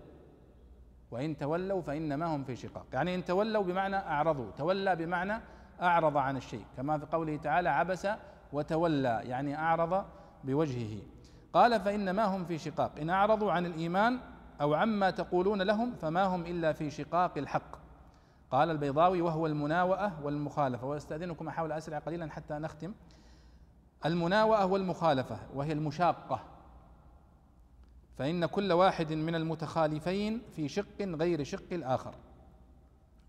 [1.11, 2.87] وإن تولوا فإنما هم في شقاق.
[2.93, 5.41] يعني إن تولوا بمعنى أعرضوا تولى بمعنى
[5.83, 8.09] أعرض عن الشيء كما في قوله تعالى عبس
[8.53, 10.05] وتولى يعني أعرض
[10.45, 11.03] بوجهه.
[11.53, 12.93] قال فإنما هم في شقاق.
[13.01, 14.19] إن أعرضوا عن الإيمان
[14.61, 17.77] أو عما تقولون لهم فما هم إلا في شقاق الحق.
[18.51, 22.93] قال البيضاوي وهو المناوئة والمخالفة وأستأذنكم أحاول أسرع قليلا حتى نختم.
[24.07, 26.41] المناوئة والمخالفة وهي المشاقة.
[28.19, 32.15] فإن كل واحد من المتخالفين في شق غير شق الآخر.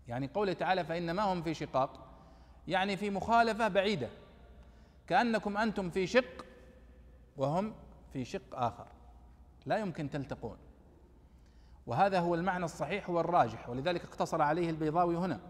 [0.08, 2.06] يعني قوله تعالى فإنما هم في شقاق
[2.68, 4.08] يعني في مخالفة بعيدة.
[5.06, 6.44] كأنكم أنتم في شق
[7.36, 7.74] وهم
[8.12, 8.86] في شق آخر.
[9.66, 10.56] لا يمكن تلتقون.
[11.86, 15.40] وهذا هو المعنى الصحيح والراجح ولذلك اقتصر عليه البيضاوي هنا.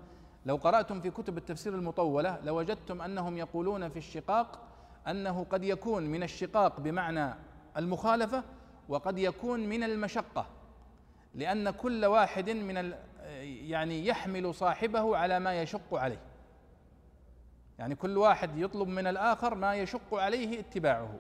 [0.47, 4.61] لو قرأتم في كتب التفسير المطولة لوجدتم أنهم يقولون في الشقاق
[5.09, 7.35] أنه قد يكون من الشقاق بمعنى
[7.77, 8.45] المخالفة
[8.89, 10.47] وقد يكون من المشقة
[11.35, 12.95] لأن كل واحد من
[13.69, 16.21] يعني يحمل صاحبه على ما يشق عليه.
[17.79, 21.15] يعني كل واحد يطلب من الآخر ما يشق عليه اتباعه.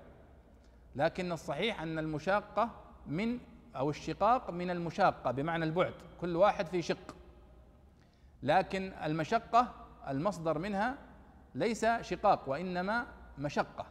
[0.96, 2.70] لكن الصحيح أن المشاقة
[3.06, 3.38] من
[3.76, 7.16] أو الشقاق من المشاقة بمعنى البعد كل واحد في شق.
[8.42, 9.74] لكن المشقة
[10.08, 10.98] المصدر منها
[11.54, 13.06] ليس شقاق وإنما
[13.38, 13.86] مشقة.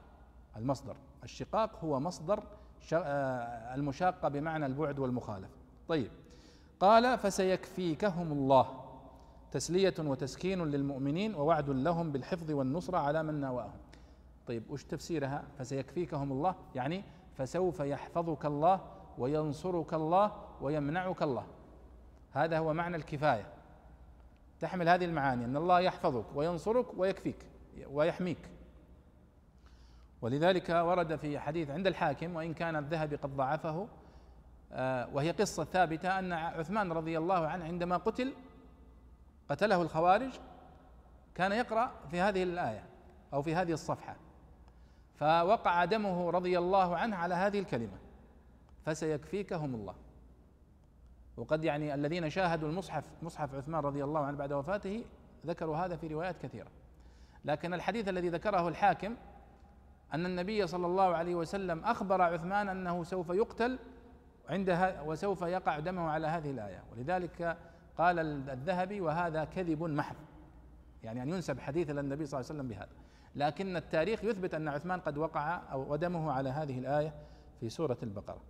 [0.57, 2.43] المصدر الشقاق هو مصدر
[3.73, 5.55] المشاقة بمعنى البعد والمخالفة
[5.87, 6.11] طيب.
[6.79, 8.83] قال فسيكفيكهم الله.
[9.51, 13.77] تسلية وتسكين للمؤمنين ووعد لهم بالحفظ والنصرة على من ناواهم
[14.47, 16.55] طيب وش تفسيرها؟ فسيكفيكهم الله.
[16.75, 17.03] يعني
[17.37, 18.81] فسوف يحفظك الله
[19.17, 20.31] وينصرك الله
[20.61, 21.45] ويمنعك الله.
[22.31, 23.45] هذا هو معنى الكفاية.
[24.59, 27.45] تحمل هذه المعاني إن الله يحفظك وينصرك ويكفيك
[27.91, 28.56] ويحميك.
[30.21, 33.87] ولذلك ورد في حديث عند الحاكم وإن كان الذهبي قد ضعفه
[34.71, 38.33] آه، وهي قصة ثابتة أن عثمان رضي الله عنه عندما قتل
[39.49, 40.31] قتله الخوارج
[41.35, 42.83] كان يقرأ في هذه الآية
[43.33, 44.15] أو في هذه الصفحة
[45.15, 47.97] فوقع دمه رضي الله عنه على هذه الكلمة
[48.85, 49.95] فسيكفيكهم الله.
[51.37, 55.03] وقد يعني الذين شاهدوا المصحف مصحف عثمان رضي الله عنه بعد وفاته
[55.45, 56.67] ذكروا هذا في روايات كثيرة.
[57.45, 59.15] لكن الحديث الذي ذكره الحاكم
[60.13, 63.79] أن النبي صلى الله عليه وسلم أخبر عثمان أنه سوف يقتل
[64.49, 66.83] عندها وسوف يقع دمه على هذه الآية.
[66.91, 67.57] ولذلك
[67.97, 68.19] قال
[68.49, 70.15] الذهبي وهذا كذب محض.
[71.03, 72.91] يعني أن ينسب حديث إلى النبي صلى الله عليه وسلم بهذا.
[73.35, 77.13] لكن التاريخ يثبت أن عثمان قد وقع أو ودمه على هذه الآية
[77.59, 78.41] في سورة البقرة.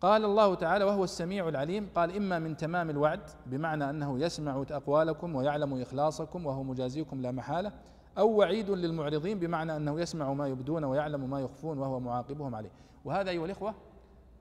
[0.00, 5.34] قال الله تعالى وهو السميع العليم قال إما من تمام الوعد بمعنى أنه يسمع أقوالكم
[5.34, 7.72] ويعلم إخلاصكم وهو مجازيكم لا محالة
[8.18, 12.70] أو وعيد للمعرضين بمعنى أنه يسمع ما يبدون ويعلم ما يخفون وهو معاقبهم عليه.
[13.04, 13.74] وهذا أيها الإخوة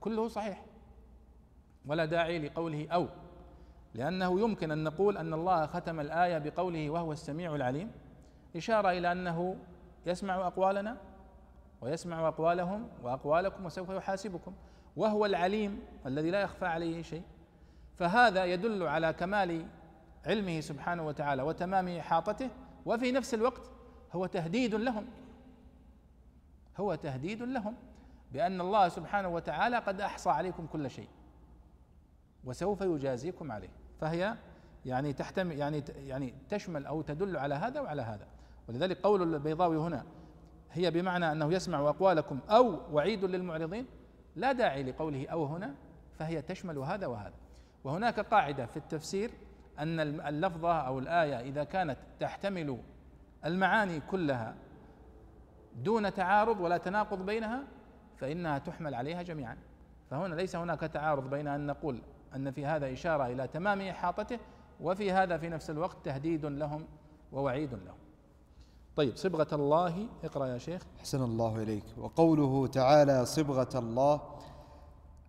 [0.02, 0.65] كله صحيح.
[1.85, 3.07] ولا داعي لقوله أو
[3.93, 7.91] لأنه يمكن أن نقول أن الله ختم الآية بقوله وهو السميع العليم
[8.56, 9.56] إشارة إلى أنه
[10.06, 10.98] يسمع أقوالنا
[11.81, 14.53] ويسمع أقوالهم وأقوالكم وسوف يحاسبكم.
[14.95, 17.23] وهو العليم الذي لا يخفى عليه شيء.
[17.95, 19.65] فهذا يدل على كمال
[20.26, 22.49] علمه سبحانه وتعالى وتمام إحاطته
[22.86, 23.72] وفي نفس الوقت
[24.14, 25.06] هو تهديد لهم.
[26.78, 27.76] هو تهديد لهم
[28.32, 31.08] بأن الله سبحانه وتعالى قد أحصى عليكم كل شيء
[32.44, 33.70] وسوف يجازيكم عليه.
[34.02, 34.36] فهي
[34.86, 38.28] يعني تحتمل يعني يعني تشمل أو تدل على هذا وعلى هذا.
[38.70, 40.06] ولذلك قول البيضاوي هنا
[40.72, 43.86] هي بمعنى أنه يسمع أقوالكم أو وعيد للمعرضين
[44.36, 45.76] لا داعي لقوله أو هنا
[46.20, 47.34] فهي تشمل هذا وهذا.
[47.84, 49.32] وهناك قاعدة في التفسير
[49.80, 52.77] أن اللفظة أو الآية إذا كانت تحتمل
[53.45, 54.56] المعاني كلها
[55.76, 57.64] دون تعارض ولا تناقض بينها
[58.18, 59.57] فإنها تحمل عليها جميعا.
[60.10, 62.02] فهنا ليس هناك تعارض بين أن نقول
[62.35, 64.39] أن في هذا إشارة إلى تمام إحاطته
[64.81, 66.85] وفي هذا في نفس الوقت تهديد لهم
[67.31, 67.98] ووعيد لهم.
[68.95, 70.81] طيب صبغة الله اقرأ يا شيخ.
[70.99, 71.84] حسن الله إليك.
[71.98, 74.22] وقوله تعالى صبغة الله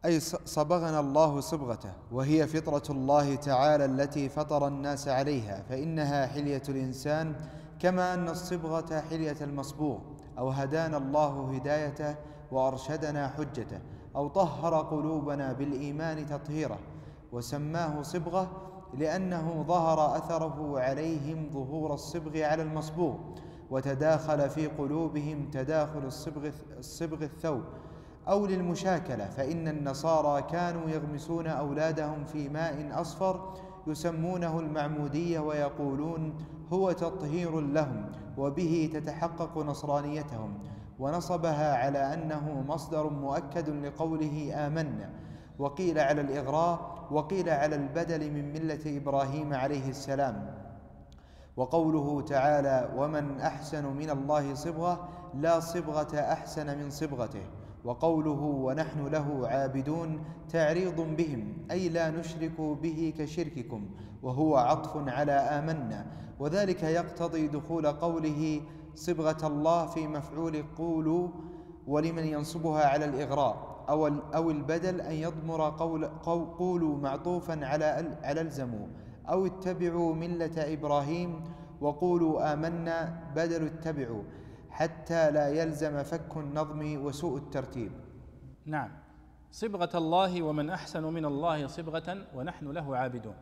[0.05, 7.35] أي صبغنا الله صبغته وهي فطرة الله تعالى التي فطر الناس عليها فإنها حلية الإنسان
[7.79, 9.99] كما أن الصبغة حلية المصبوغ
[10.39, 12.15] أو هدانا الله هدايته
[12.53, 13.81] وأرشدنا حجته
[14.17, 16.79] أو طهر قلوبنا بالإيمان تطهيره
[17.33, 18.51] وسماه صبغة
[18.95, 23.15] لأنه ظهر أثره عليهم ظهور الصبغ على المصبوغ
[23.71, 27.63] وتداخل في قلوبهم تداخل الصبغ, الصبغ الثوب
[28.29, 33.55] أو للمشاكلة فإن النصارى كانوا يغمسون أولادهم في ماء أصفر
[33.87, 36.35] يسمونه المعمودية ويقولون
[36.73, 38.07] هو تطهير لهم
[38.39, 40.59] وبه تتحقق نصرانيتهم
[40.99, 45.11] ونصبها على أنه مصدر مؤكد لقوله آمنا
[45.59, 50.63] وقيل على الإغراء وقيل على البدل من ملة إبراهيم عليه السلام.
[51.57, 57.43] وقوله تعالى ومن أحسن من الله صبغة لا صبغة أحسن من صبغته
[57.85, 63.91] وقوله ونحن له عابدون تعريض بهم أي لا نشرك به كشرككم
[64.23, 66.07] وهو عطف على آمنا.
[66.41, 68.61] وذلك يقتضي دخول قوله
[68.95, 71.29] صبغة الله في مفعول قولوا
[71.87, 76.05] ولمن ينصبها على الإغراء أو أو البدل أن يضمر قول
[76.59, 78.87] قولوا معطوفا على على الزموا.
[79.29, 81.41] أو اتبعوا ملة إبراهيم
[81.81, 84.23] وقولوا آمنا بدل اتبعوا.
[84.73, 87.93] حتى لا يلزم فك النظم وسوء الترتيب.
[88.67, 88.91] نعم.
[89.51, 93.35] صبغة الله ومن أحسن من الله صبغة ونحن له عابدون.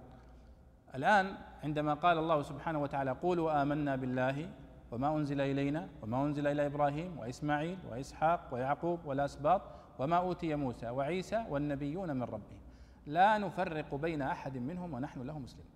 [0.94, 1.34] الآن
[1.64, 4.50] عندما قال الله سبحانه وتعالى قولوا آمنا بالله
[4.90, 9.62] وما أنزل إلينا وما أنزل إلى إبراهيم وإسماعيل وإسحاق ويعقوب والأسباط
[9.98, 12.60] وما أوتي موسى وعيسى والنبيون من ربهم
[13.06, 15.70] لا نفرق بين أحد منهم ونحن له مسلمون.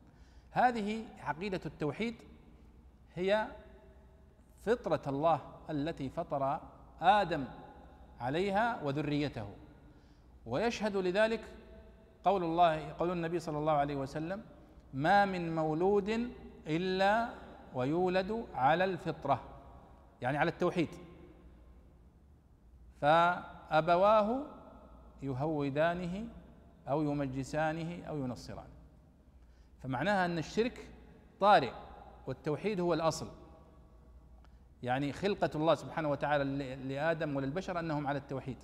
[0.50, 2.14] هذه عقيدة التوحيد
[3.14, 3.46] هي
[4.66, 6.60] فطرة الله التي فطر
[7.00, 7.44] آدم
[8.20, 9.48] عليها وذريته.
[10.46, 11.44] ويشهد لذلك
[12.24, 14.42] قول الله قول النبي صلى الله عليه وسلم
[14.94, 16.30] ما من مولود
[16.66, 17.28] إلا
[17.74, 19.40] ويولد على الفطرة.
[20.22, 20.88] يعني على التوحيد.
[23.00, 24.42] فأبواه
[25.22, 26.28] يهودانه
[26.88, 28.74] أو يمجسانه أو ينصرانه.
[29.82, 30.88] فمعناها أن الشرك
[31.40, 31.72] طارئ
[32.26, 33.28] والتوحيد هو الأصل.
[34.84, 38.56] يعني خلقة الله سبحانه وتعالى لآدم وللبشر أنهم على التوحيد.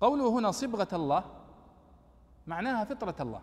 [0.00, 1.24] قوله هنا صبغة الله
[2.46, 3.42] معناها فطرة الله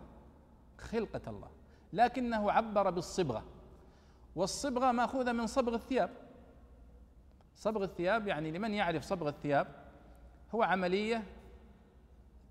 [0.78, 1.48] خلقة الله
[1.92, 3.44] لكنه عبر بالصبغة.
[4.36, 6.10] والصبغة مأخوذة من صبغ الثياب.
[7.56, 9.66] صبغ الثياب يعني لمن يعرف صبغ الثياب؟
[10.54, 11.22] هو عملية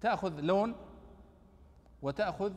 [0.02, 0.76] تأخذ لون
[2.02, 2.54] وتأخذ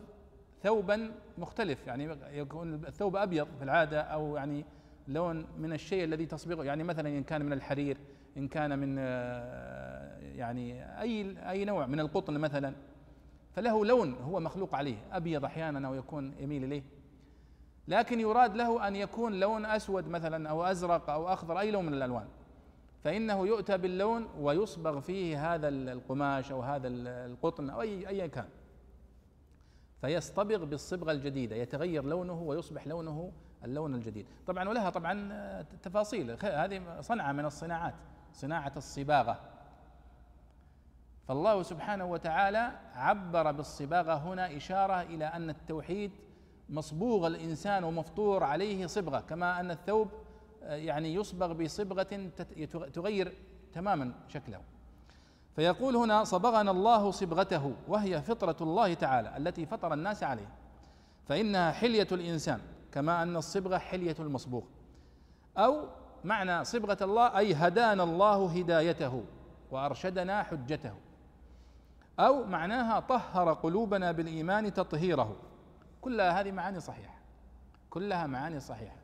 [0.62, 4.64] ثوبا مختلف يعني يكون الثوب أبيض في العادة أو يعني
[5.08, 6.64] لون من الشيء الذي تصبغه.
[6.64, 7.96] يعني مثلا إن كان من الحرير
[8.36, 12.74] إن كان من آه، يعني أي أي نوع من القطن مثلا
[13.52, 16.82] فله لون هو مخلوق عليه أبيض أحيانا أو يكون يميل إليه.
[17.88, 21.94] لكن يراد له أن يكون لون أسود مثلا أو أزرق أو أخضر أي لون من
[21.94, 22.26] الألوان.
[23.04, 28.48] فإنه يؤتى باللون ويصبغ فيه هذا القماش أو هذا القطن أو أي أيا كان.
[30.00, 33.32] فيصطبغ بالصبغة الجديدة يتغير لونه ويصبح لونه
[33.64, 34.26] اللون الجديد.
[34.46, 36.36] طبعا ولها طبعا تفاصيل.
[36.42, 37.94] هذه صنعة من الصناعات
[38.32, 39.40] صناعة الصباغة.
[41.28, 46.10] فالله سبحانه وتعالى عبر بالصباغة هنا إشارة إلى أن التوحيد
[46.68, 50.08] مصبوغ الإنسان ومفطور عليه صبغة كما أن الثوب
[50.62, 52.30] يعني يصبغ بصبغة
[52.92, 53.34] تغير
[53.72, 54.60] تماما شكله.
[55.56, 60.52] فيقول هنا صبغنا الله صبغته وهي فطرة الله تعالى التي فطر الناس عليها
[61.28, 62.60] فإنها حلية الإنسان.
[62.94, 64.62] كما أن الصبغة حلية المصبوغ.
[65.58, 65.88] أو
[66.24, 69.24] معنى صبغة الله أي هدانا الله هدايته
[69.70, 70.94] وأرشدنا حجته.
[72.18, 75.36] أو معناها طهر قلوبنا بالإيمان تطهيره.
[76.00, 77.18] كلها هذه معاني صحيحة.
[77.90, 78.96] كلها معاني صحيحة.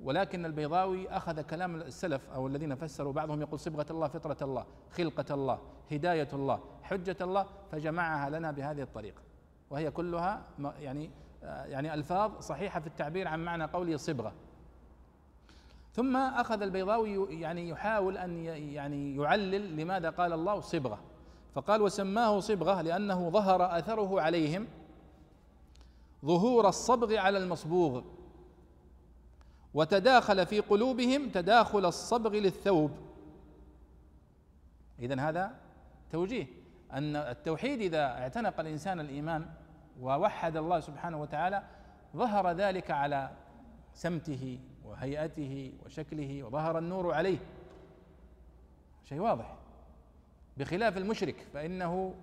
[0.00, 5.34] ولكن البيضاوي أخذ كلام السلف أو الذين فسروا بعضهم يقول صبغة الله فطرة الله خلقة
[5.34, 5.58] الله
[5.92, 9.22] هداية الله حجة الله فجمعها لنا بهذه الطريقة.
[9.70, 10.42] وهي كلها
[10.80, 11.10] يعني
[11.42, 14.32] يعني ألفاظ صحيحة في التعبير عن معنى قوله صبغة.
[15.92, 21.00] ثم أخذ البيضاوي يعني يحاول أن يعني يعلل لماذا قال الله صبغة.
[21.54, 24.66] فقال وسماه صبغة لأنه ظهر أثره عليهم
[26.24, 28.02] ظهور الصبغ على المصبوغ.
[29.74, 32.90] وتداخل في قلوبهم تداخل الصبغ للثوب.
[34.98, 35.54] إذا هذا
[36.10, 36.46] توجيه.
[36.92, 39.46] أن التوحيد إذا اعتنق الإنسان الإيمان
[40.00, 41.62] ووحد الله سبحانه وتعالى
[42.16, 43.30] ظهر ذلك على
[43.94, 47.38] سمته وهيئته وشكله وظهر النور عليه.
[49.04, 49.54] شيء واضح.
[50.56, 52.14] بخلاف المشرك فإنه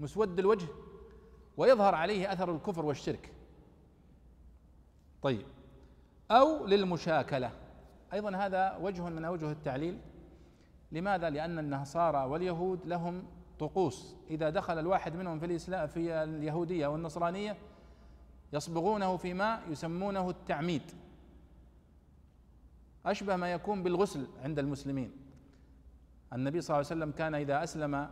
[0.00, 0.66] مسود الوجه
[1.56, 3.32] ويظهر عليه أثر الكفر والشرك.
[5.22, 5.46] طيب.
[6.30, 7.50] أو للمشاكلة.
[8.12, 9.98] أيضا هذا وجه من أوجه التعليل.
[10.92, 13.24] لماذا؟ لأن النصارى واليهود لهم
[13.60, 14.16] طقوس.
[14.30, 17.56] إذا دخل الواحد منهم في الإسلام في اليهودية والنصرانية
[18.52, 20.82] يصبغونه في ماء يسمونه التعميد.
[23.06, 25.12] أشبه ما يكون بالغسل عند المسلمين.
[26.32, 28.08] النبي صلى الله عليه وسلم كان إذا أسلم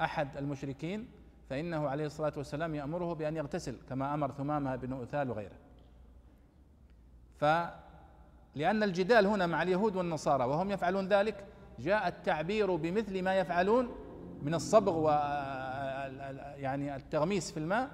[0.00, 1.08] أحد المشركين
[1.50, 5.56] فإنه عليه الصلاة والسلام يأمره بأن يغتسل كما أمر ثمامة بن أثال وغيره.
[7.36, 11.46] فلأن الجدال هنا مع اليهود والنصارى وهم يفعلون ذلك
[11.78, 14.07] جاء التعبير بمثل ما يفعلون
[14.42, 15.08] من الصبغ و
[16.56, 17.90] يعني التغميس في الماء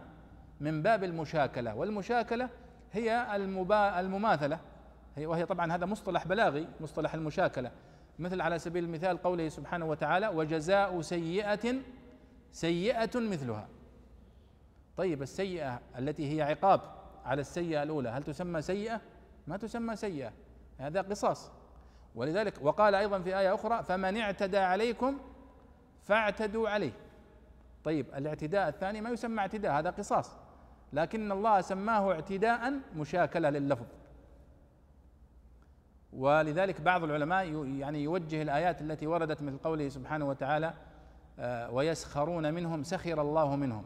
[0.61, 1.75] من باب المشاكلة.
[1.75, 2.49] والمشاكلة
[2.93, 3.37] هي
[4.01, 4.59] المماثلة.
[5.19, 7.71] وهي طبعا هذا مصطلح بلاغي مصطلح المشاكلة.
[8.19, 11.75] مثل على سبيل المثال قوله سبحانه وتعالى وجزاء سيئة
[12.53, 13.69] سيئة مثلها.
[14.97, 16.81] طيب السيئة التي هي عقاب
[17.25, 19.01] على السيئة الأولى هل تسمى سيئة؟
[19.47, 20.33] ما تسمى سيئة.
[20.79, 21.51] هذا قصاص.
[22.15, 25.19] ولذلك وقال أيضا في آية أخرى فمن اعتدى عليكم
[26.05, 26.93] فاعتدوا عليه.
[27.85, 30.37] طيب الاعتداء الثاني ما يسمى اعتداء هذا قصاص.
[30.93, 33.87] لكن الله سماه اعتداء مشاكلة لللفظ.
[36.13, 40.75] ولذلك بعض العلماء يعني يوجه الآيات التي وردت مثل قوله سبحانه وتعالى
[41.39, 43.85] آه، ويسخرون منهم سخر الله منهم.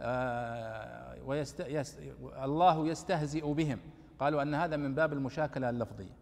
[0.00, 1.98] آه، ويست يس
[2.42, 3.78] الله يستهزئ بهم.
[4.18, 6.12] قالوا أن هذا من باب المشاكلة اللفظية.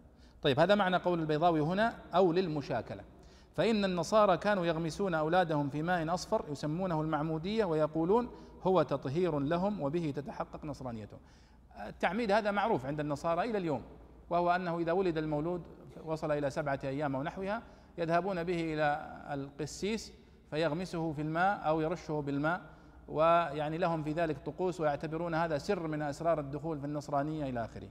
[0.42, 3.02] طيب هذا معنى قول البيضاوي هنا أو للمشاكلة.
[3.56, 8.30] فإن النصارى كانوا يغمسون أولادهم في ماء أصفر يسمونه المعمودية ويقولون
[8.62, 11.20] هو تطهير لهم وبه تتحقق نصرانيتهم
[11.86, 13.82] التعميد هذا معروف عند النصارى إلى اليوم
[14.30, 15.62] وهو أنه إذا ولد المولود
[16.04, 17.62] وصل إلى سبعة أيام أو نحوها
[17.98, 20.12] يذهبون به إلى القسيس
[20.50, 22.60] فيغمسه في الماء أو يرشه بالماء
[23.08, 27.88] ويعني لهم في ذلك طقوس ويعتبرون هذا سر من أسرار الدخول في النصرانية إلى آخره.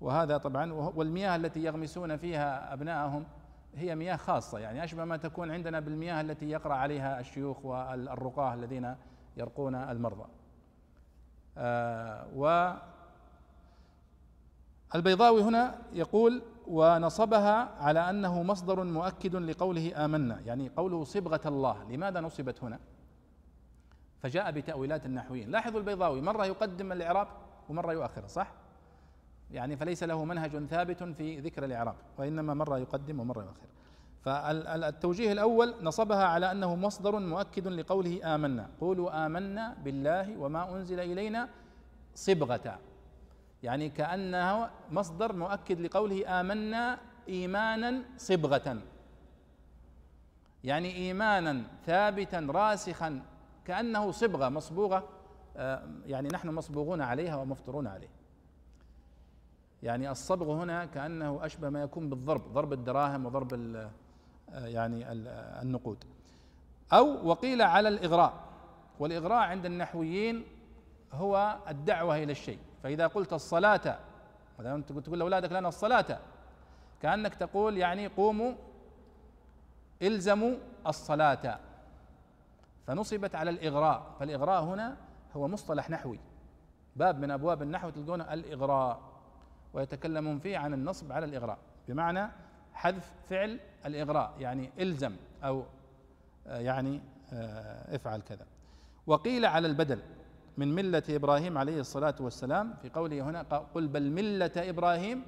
[0.00, 3.24] وهذا طبعا والمياه التي يغمسون فيها أبنائهم
[3.76, 8.96] هي مياه خاصة يعني أشبه ما تكون عندنا بالمياه التي يقرأ عليها الشيوخ والرقاة الذين
[9.36, 10.28] يرقون المرضى.
[11.58, 12.72] آه و
[14.94, 20.40] البيضاوي هنا يقول ونصبها على أنه مصدر مؤكد لقوله آمنا.
[20.40, 21.84] يعني قوله صبغة الله.
[21.84, 22.78] لماذا نصبت هنا؟
[24.18, 25.50] فجاء بتأويلات النحويين.
[25.50, 27.28] لاحظوا البيضاوي مرة يقدم الإعراب
[27.68, 28.52] ومرة يؤخر صح؟
[29.54, 33.68] يعني فليس له منهج ثابت في ذكر الإعراب وإنما مره يقدم ومره يؤخر.
[34.24, 38.70] فالتوجيه الأول نصبها على أنه مصدر مؤكد لقوله آمنا.
[38.80, 41.48] قولوا آمنا بالله وما أنزل إلينا
[42.14, 42.78] صبغة.
[43.62, 46.98] يعني كأنه مصدر مؤكد لقوله آمنا
[47.28, 48.78] إيمانا صبغة.
[50.64, 53.22] يعني إيمانا ثابتا راسخا
[53.64, 55.08] كأنه صبغة مصبوغة
[55.56, 58.13] آه، يعني نحن مصبوغون عليها ومفطرون عليه.
[59.84, 65.12] يعني الصبغ هنا كأنه أشبه ما يكون بالضرب ضرب الدراهم وضرب آه، يعني
[65.62, 66.04] النقود.
[66.92, 68.32] أو وقيل على الإغراء.
[68.98, 70.44] والإغراء عند النحويين
[71.12, 72.58] هو الدعوة إلى الشيء.
[72.82, 73.98] فإذا قلت الصلاة
[74.58, 76.18] مثلا تقول لأولادك لنا الصلاة
[77.02, 78.54] كأنك تقول يعني قوموا
[80.02, 80.56] إلزموا
[80.86, 81.58] الصلاة.
[82.86, 84.14] فنصبت على الإغراء.
[84.20, 84.96] فالإغراء هنا
[85.36, 86.20] هو مصطلح نحوي.
[86.96, 89.13] باب من أبواب النحو تلقون الإغراء.
[89.74, 91.58] ويتكلمون فيه عن النصب على الإغراء.
[91.88, 92.28] بمعنى
[92.72, 95.64] حذف فعل الإغراء يعني إلزم أو
[96.46, 97.00] آه، يعني
[97.32, 98.46] آه، افعل كذا.
[99.06, 99.98] وقيل على البدل
[100.56, 103.42] من ملة إبراهيم عليه الصلاة والسلام في قوله هنا
[103.74, 105.22] قل بل ملة إبراهيم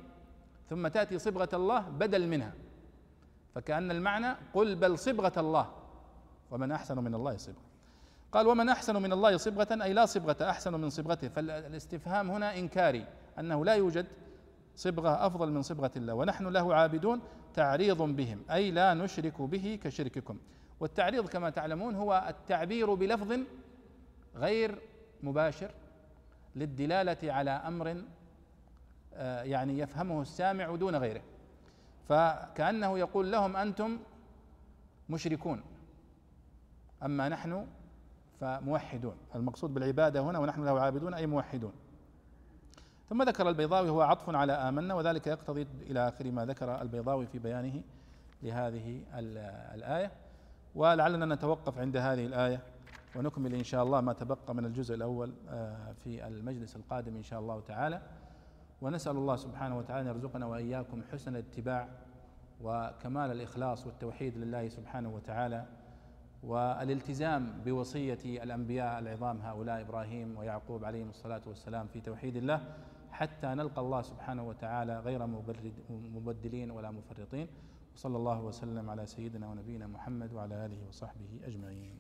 [0.71, 2.53] ثم تأتي صبغة الله بدل منها.
[3.55, 5.73] فكأن المعنى قل بل صبغة الله.
[6.51, 7.67] ومن أحسن من الله صبغة.
[8.33, 11.29] قال ومن أحسن من الله صبغة أي لا صبغة أحسن من صبغته.
[11.29, 13.07] فالاستفهام هنا إنكاري
[13.39, 14.07] أنه لا يوجد
[14.77, 16.15] صبغة أفضل من صبغة الله.
[16.15, 17.21] ونحن له عابدون
[17.55, 20.39] تعريض بهم أي لا نشرك به كشرككم.
[20.81, 23.39] والتعريض كما تعلمون هو التعبير بلفظ
[24.37, 24.79] غير
[25.23, 25.71] مباشر
[26.57, 28.03] للدلالة على أمر
[29.15, 31.23] آه، يعني يفهمه السامع دون غيره.
[32.09, 33.99] فكأنه يقول لهم أنتم
[35.09, 35.63] مشركون
[37.03, 37.67] أما نحن
[38.41, 39.17] فموحدون.
[39.35, 41.73] المقصود بالعبادة هنا ونحن له عابدون أي موحدون.
[43.09, 47.39] ثم ذكر البيضاوي هو عطف على آمنا وذلك يقتضي إلى آخر ما ذكر البيضاوي في
[47.39, 47.83] بيانه
[48.43, 49.03] لهذه
[49.75, 50.11] الآية.
[50.75, 52.61] ولعلنا نتوقف عند هذه الآية
[53.17, 57.41] ونكمل إن شاء الله ما تبقى من الجزء الأول آه، في المجلس القادم إن شاء
[57.41, 58.01] الله تعالى.
[58.83, 61.89] ونسأل الله سبحانه وتعالى أن يرزقنا وإياكم حسن الاتباع
[62.63, 65.65] وكمال الإخلاص والتوحيد لله سبحانه وتعالى
[66.43, 72.61] والالتزام بوصية الأنبياء العظام هؤلاء إبراهيم ويعقوب عليهم الصلاة والسلام في توحيد الله.
[73.19, 75.21] حتى نلقى الله سبحانه وتعالى غير
[76.17, 77.49] مبدلين ولا مفرطين.
[77.97, 81.97] وصلى الله وسلم على سيدنا ونبينا محمد وعلى آله وصحبه أجمعين.